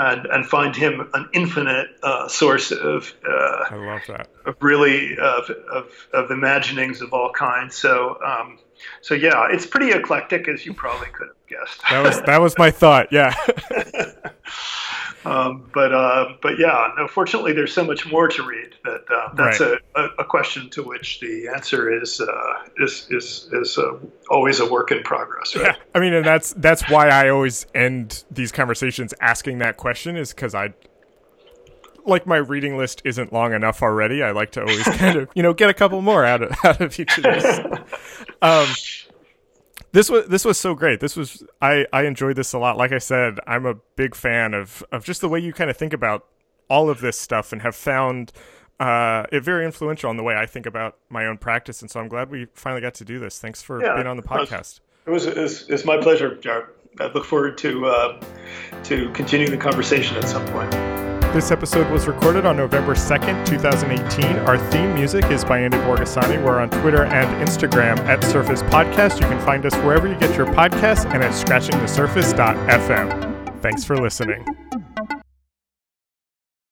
and, 0.00 0.26
and 0.26 0.46
find 0.46 0.76
him 0.76 1.10
an 1.12 1.28
infinite 1.32 1.88
uh, 2.04 2.28
source 2.28 2.70
of 2.70 3.12
uh, 3.28 3.64
I 3.68 3.74
love 3.74 4.02
that 4.06 4.28
of 4.46 4.54
really 4.60 5.18
of, 5.18 5.50
of, 5.50 6.08
of 6.12 6.30
imaginings 6.30 7.00
of 7.02 7.12
all 7.12 7.32
kinds. 7.32 7.74
So 7.74 8.16
um, 8.24 8.60
so 9.00 9.14
yeah, 9.14 9.48
it's 9.50 9.66
pretty 9.66 9.92
eclectic, 9.92 10.48
as 10.48 10.64
you 10.66 10.74
probably 10.74 11.08
could 11.08 11.28
have 11.28 11.46
guessed. 11.46 11.80
that 11.90 12.02
was 12.02 12.20
that 12.22 12.40
was 12.40 12.58
my 12.58 12.70
thought. 12.70 13.08
Yeah. 13.12 13.34
um, 15.24 15.68
but 15.72 15.92
uh, 15.92 16.34
but 16.42 16.58
yeah, 16.58 16.92
no. 16.96 17.08
Fortunately, 17.08 17.52
there's 17.52 17.72
so 17.72 17.84
much 17.84 18.06
more 18.06 18.28
to 18.28 18.42
read 18.42 18.74
that 18.84 19.04
uh, 19.10 19.34
that's 19.34 19.60
right. 19.60 19.78
a, 19.96 20.02
a, 20.18 20.24
question 20.24 20.70
to 20.70 20.82
which 20.82 21.20
the 21.20 21.48
answer 21.48 21.90
is 22.02 22.20
uh, 22.20 22.54
is 22.78 23.06
is 23.10 23.48
is 23.52 23.78
uh, 23.78 23.98
always 24.30 24.60
a 24.60 24.70
work 24.70 24.90
in 24.90 25.02
progress. 25.02 25.54
Right? 25.56 25.66
Yeah, 25.66 25.76
I 25.94 26.00
mean, 26.00 26.14
and 26.14 26.24
that's 26.24 26.52
that's 26.54 26.88
why 26.90 27.08
I 27.08 27.28
always 27.30 27.66
end 27.74 28.24
these 28.30 28.52
conversations 28.52 29.14
asking 29.20 29.58
that 29.58 29.76
question 29.76 30.16
is 30.16 30.32
because 30.32 30.54
I 30.54 30.74
like 32.06 32.26
my 32.26 32.36
reading 32.36 32.76
list 32.76 33.02
isn't 33.04 33.32
long 33.32 33.52
enough 33.52 33.82
already. 33.82 34.22
I 34.22 34.30
like 34.30 34.52
to 34.52 34.60
always 34.60 34.84
kind 34.84 35.18
of 35.18 35.28
you 35.34 35.42
know 35.42 35.52
get 35.52 35.70
a 35.70 35.74
couple 35.74 36.00
more 36.02 36.24
out 36.24 36.42
of 36.42 36.52
out 36.64 36.80
of 36.80 36.98
each 36.98 37.18
of 37.18 37.24
these. 37.24 37.60
Um, 38.40 38.68
this 39.92 40.10
was 40.10 40.26
this 40.26 40.44
was 40.44 40.58
so 40.58 40.74
great. 40.74 41.00
This 41.00 41.16
was 41.16 41.42
I 41.60 41.86
I 41.92 42.04
enjoyed 42.04 42.36
this 42.36 42.52
a 42.52 42.58
lot. 42.58 42.76
Like 42.76 42.92
I 42.92 42.98
said, 42.98 43.38
I'm 43.46 43.66
a 43.66 43.74
big 43.96 44.14
fan 44.14 44.54
of 44.54 44.84
of 44.92 45.04
just 45.04 45.20
the 45.20 45.28
way 45.28 45.40
you 45.40 45.52
kind 45.52 45.70
of 45.70 45.76
think 45.76 45.92
about 45.92 46.26
all 46.68 46.90
of 46.90 47.00
this 47.00 47.18
stuff 47.18 47.52
and 47.52 47.62
have 47.62 47.74
found 47.74 48.32
uh, 48.80 49.24
it 49.32 49.42
very 49.42 49.64
influential 49.64 50.10
on 50.10 50.16
the 50.16 50.22
way 50.22 50.36
I 50.36 50.46
think 50.46 50.66
about 50.66 50.96
my 51.08 51.26
own 51.26 51.38
practice. 51.38 51.82
And 51.82 51.90
so 51.90 52.00
I'm 52.00 52.08
glad 52.08 52.30
we 52.30 52.46
finally 52.54 52.80
got 52.80 52.94
to 52.94 53.04
do 53.04 53.18
this. 53.18 53.38
Thanks 53.38 53.62
for 53.62 53.82
yeah, 53.82 53.94
being 53.94 54.06
on 54.06 54.16
the 54.16 54.22
podcast. 54.22 54.80
It 55.06 55.10
was, 55.10 55.26
it 55.26 55.36
was, 55.36 55.62
it 55.62 55.72
was 55.72 55.84
my 55.84 55.96
pleasure, 55.96 56.36
Jarrett. 56.36 56.66
I 57.00 57.06
look 57.06 57.24
forward 57.24 57.58
to 57.58 57.86
uh, 57.86 58.20
to 58.84 59.10
continuing 59.12 59.52
the 59.52 59.58
conversation 59.58 60.16
at 60.16 60.28
some 60.28 60.44
point. 60.46 61.07
This 61.32 61.50
episode 61.50 61.90
was 61.90 62.06
recorded 62.08 62.46
on 62.46 62.56
November 62.56 62.94
2nd, 62.94 63.44
2018. 63.46 64.38
Our 64.38 64.56
theme 64.70 64.94
music 64.94 65.26
is 65.26 65.44
by 65.44 65.58
Andy 65.58 65.76
Borgasani. 65.78 66.42
We're 66.42 66.58
on 66.58 66.70
Twitter 66.70 67.04
and 67.04 67.28
Instagram 67.46 67.98
at 68.06 68.24
Surface 68.24 68.62
Podcast. 68.62 69.20
You 69.20 69.26
can 69.26 69.38
find 69.44 69.66
us 69.66 69.74
wherever 69.84 70.08
you 70.08 70.14
get 70.16 70.34
your 70.36 70.46
podcasts 70.46 71.04
and 71.12 71.22
at 71.22 71.32
scratchingthesurface.fm. 71.32 73.60
Thanks 73.60 73.84
for 73.84 73.98
listening. 73.98 74.42